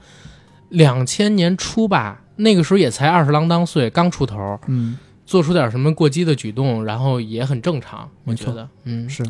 [0.70, 9.24] 两千年初吧，那个时候也才二十郎当岁，刚出头，嗯做出点什么过激的举动，然后也很正常，我觉得，嗯，是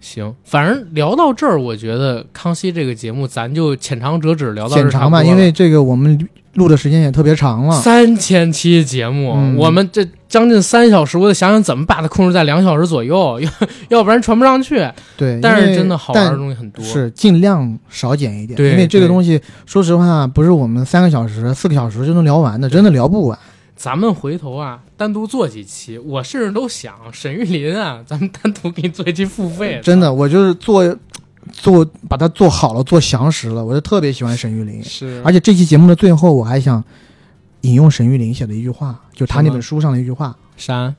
[0.00, 7.80] 行，反正聊到这儿，我觉得康熙这个节目咱就浅尝辄止聊到这浅尝吧，因为这个我们录的时间也特别长了。
[7.80, 13.50] 三千期节目，嗯我们这将近三小时，我得想想怎么把它控制在两小时左右，要
[13.88, 14.88] 要不然传不上去。
[15.16, 23.38] 对，但是真的好玩的东西很多，是尽量少剪一点，对因为这个东西，说实话，不是我们三个小时、四个小时就能聊完的，真的聊不完。
[23.80, 29.80] 咱们回头啊，单独做几期，我甚至都想沈玉林啊，咱们单独给你做一期付费。
[29.82, 30.94] 真的，我就是做
[31.50, 34.84] 做把它做好了，做详实了，我就特别喜欢沈玉林。
[34.84, 36.84] 是，而且这期节目的最后，我还想
[37.62, 40.94] 引用沈玉琳写的一句话，就他那本书上的一句话，山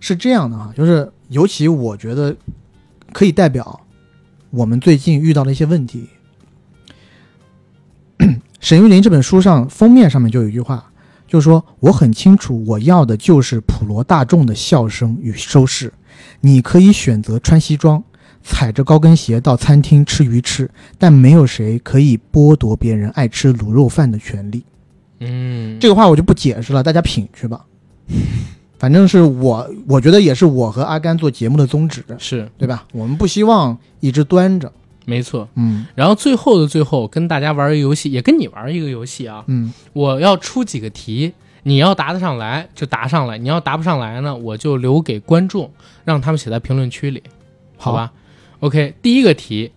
[0.00, 2.34] 是这样的哈，就是尤其我觉得
[3.12, 3.78] 可以代表
[4.48, 6.08] 我们最近遇到的一些问题。
[8.58, 10.87] 沈玉琳这本书上封面上面就有一句话，
[11.28, 15.92] 就是说我很清楚我要的就是普罗大众的笑声与收视。
[16.40, 18.02] 你可以选择穿西装，
[18.42, 24.64] 踩着高跟鞋到餐厅吃鱼翅，但没有谁可以剥夺别人爱吃卤肉饭的权利。
[25.20, 27.64] 嗯，这个话我就不解释了，大家品去吧。
[28.78, 32.86] 反正是我，我觉得也是我和阿甘做节目的宗旨，是对吧？
[32.92, 34.72] 我们不希望一直端着，
[35.08, 35.48] 没错。
[35.54, 39.42] 嗯然后最后的最后，跟大家玩一个游戏，也跟你玩一个游戏啊。
[39.46, 45.72] 嗯，我要出几个题，你要答得上来就答上来，你要答不上来呢，我就留给观众，
[46.04, 47.22] 让他们写在评论区里，
[47.78, 48.12] 好吧
[48.60, 49.72] ？OK，第一个题，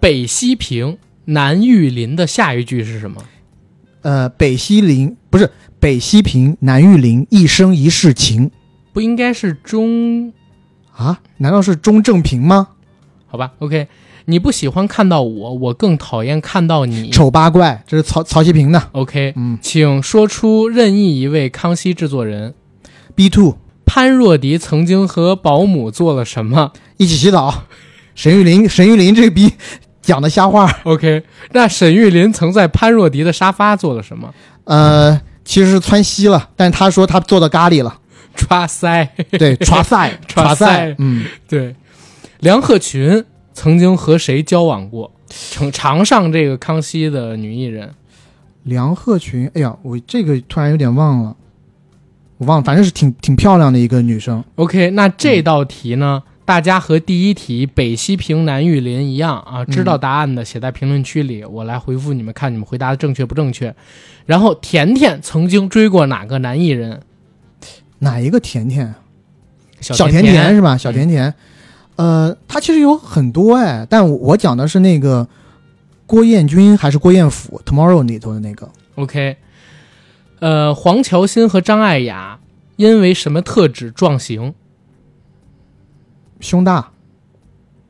[0.00, 3.22] 北西平南玉林的下一句是什么？
[4.02, 8.50] 呃，北西林不是北西平南玉林，一生一世情
[8.92, 10.32] 不应该是中
[10.92, 11.20] 啊？
[11.36, 12.68] 难道是钟正平吗？
[13.30, 13.86] 好吧？OK，
[14.24, 17.10] 你不喜欢看到我，我更讨厌看到你。
[17.10, 18.82] 丑八怪，这是曹曹希平的。
[18.92, 22.54] OK，嗯请说出任意一位康熙制作人。
[23.14, 27.64] ，B two 潘若迪曾经和保姆做了什么一起洗澡。
[28.14, 29.52] 沈玉琳，沈玉琳这个逼
[30.02, 30.70] 讲的瞎话。
[30.82, 34.34] ？OK，那沈玉琳曾在潘若迪的沙发做了什么？
[34.64, 37.96] 呃，其实是窜稀了，但是他说他做的咖喱了。
[38.34, 39.08] 抓塞。
[39.32, 41.74] 对，抓腮， 抓腮嗯，对，
[42.40, 45.12] 梁鹤群曾经和谁交往过？
[45.28, 47.90] 常常上这个康熙的女艺人。
[48.62, 51.36] 梁鹤群，哎呀，我这个突然有点忘了，
[52.38, 54.42] 我忘了，反正是挺挺漂亮的一个女生。
[54.56, 56.22] OK，那这道题呢？
[56.46, 63.72] 大家和第一题北西平南玉林一样啊，知道答案的写在评论区里，我来回复你们，看你们回答的正确不正确。
[64.26, 67.02] 然后甜甜曾经追过哪个男艺人？
[68.00, 68.94] 哪一个甜甜？
[69.80, 70.76] 小小甜甜是吧？
[70.76, 71.32] 小甜甜，
[72.00, 75.28] 呃，他其实有很多哎，但我我讲的是那个
[76.06, 79.36] 郭彦均还是郭彦甫《Tomorrow》里头的那个 OK，
[80.38, 82.40] 呃，黄乔欣和张艾雅
[82.76, 84.54] 因为什么特质撞型？
[86.40, 86.92] 胸大，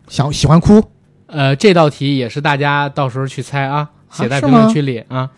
[0.09, 0.83] 想喜欢哭，
[1.27, 5.31] 呃，这道题也是大家到时候去猜啊，写在评论区里啊。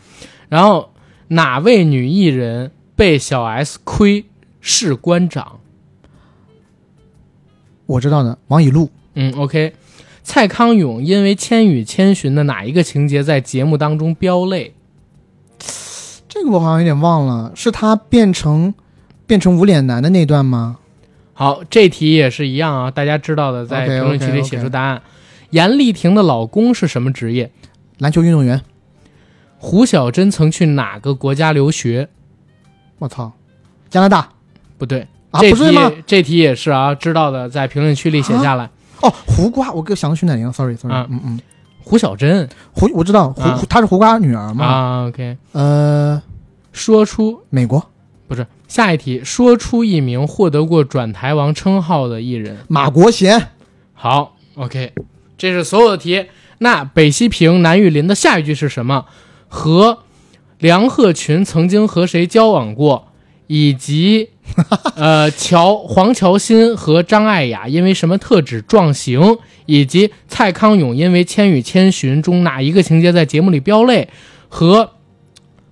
[0.49, 0.95] 然后
[1.29, 4.25] 哪位女艺人被小 S 亏
[4.63, 5.59] 是官长？
[7.87, 9.75] 我知道的，王以路，嗯，OK。
[10.23, 14.73] 蔡康永因为《千与千寻》的哪一个情节在节目当中飙泪？
[16.29, 18.73] 这个我好像有点忘了，是他变成
[19.27, 20.79] 变成无脸男的那段吗？
[21.35, 25.03] 好，这题也是一样啊，大家知道的，在评论区里写出答案。
[25.51, 27.51] 严丽婷的老公是什么职业？
[27.99, 28.63] 篮球运动员，
[29.59, 32.09] 胡晓珍曾去哪个国家留学？
[32.99, 33.33] 我操，
[33.91, 34.29] 加拿大
[34.79, 35.93] 不对，啊，这题不是吗？
[36.07, 38.71] 这题也是啊，知道的在评论区里写下来。
[39.01, 41.41] 哦，胡瓜，我给想到徐乃麟了，sorry sorry，、啊嗯嗯，
[41.83, 44.65] 胡小珍胡我知道胡、啊她是胡瓜女儿嘛？
[44.65, 46.23] 啊，OK，呃，
[46.73, 47.85] 说出美国
[48.29, 52.59] 不是下一题，说出一名获得过转台王称号的艺人。
[52.69, 53.49] 马国贤，
[53.95, 54.93] 好，OK，
[55.37, 56.27] 这是所有的题。
[56.59, 59.07] 那北西平南玉林的下一句是什么？
[59.49, 59.99] 和
[60.59, 63.09] 梁鹤群曾经和谁交往过？
[63.49, 64.31] 以及
[64.97, 69.39] 呃乔黄乔欣和张艾雅因为什么特质撞型？
[69.67, 74.09] 以及蔡康永因为《千与千寻》中哪一个情节在节目里飙泪？
[74.49, 74.91] 和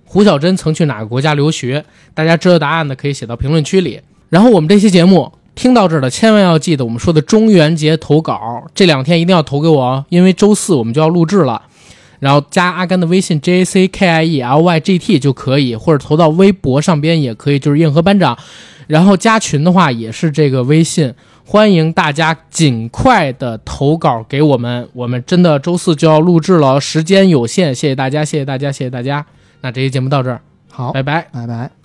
[0.05, 1.83] 胡小珍曾去哪个国家留学？
[2.13, 3.99] 大家知道答案的可以写到评论区里。
[4.29, 11.61] 然后我们这期节目听到这儿的，千万要记得我们说的中元节投稿，这两天一定要投给我哦，因为周四我们就要录制了。
[12.21, 18.37] 然后加阿甘的微信 J A C K I E L Y G T 就可以，或者投到微博上边也可以，就是硬核班长。
[18.85, 21.11] 然后加群的话也是这个微信，
[21.43, 29.25] 欢迎大家尽快的投稿给我们，我们真的周四就要录制了，时间有限，谢谢大家，谢谢大家，谢谢大家。
[29.61, 31.27] 那这期节目到这儿，好，拜拜。
[31.33, 31.80] 拜拜。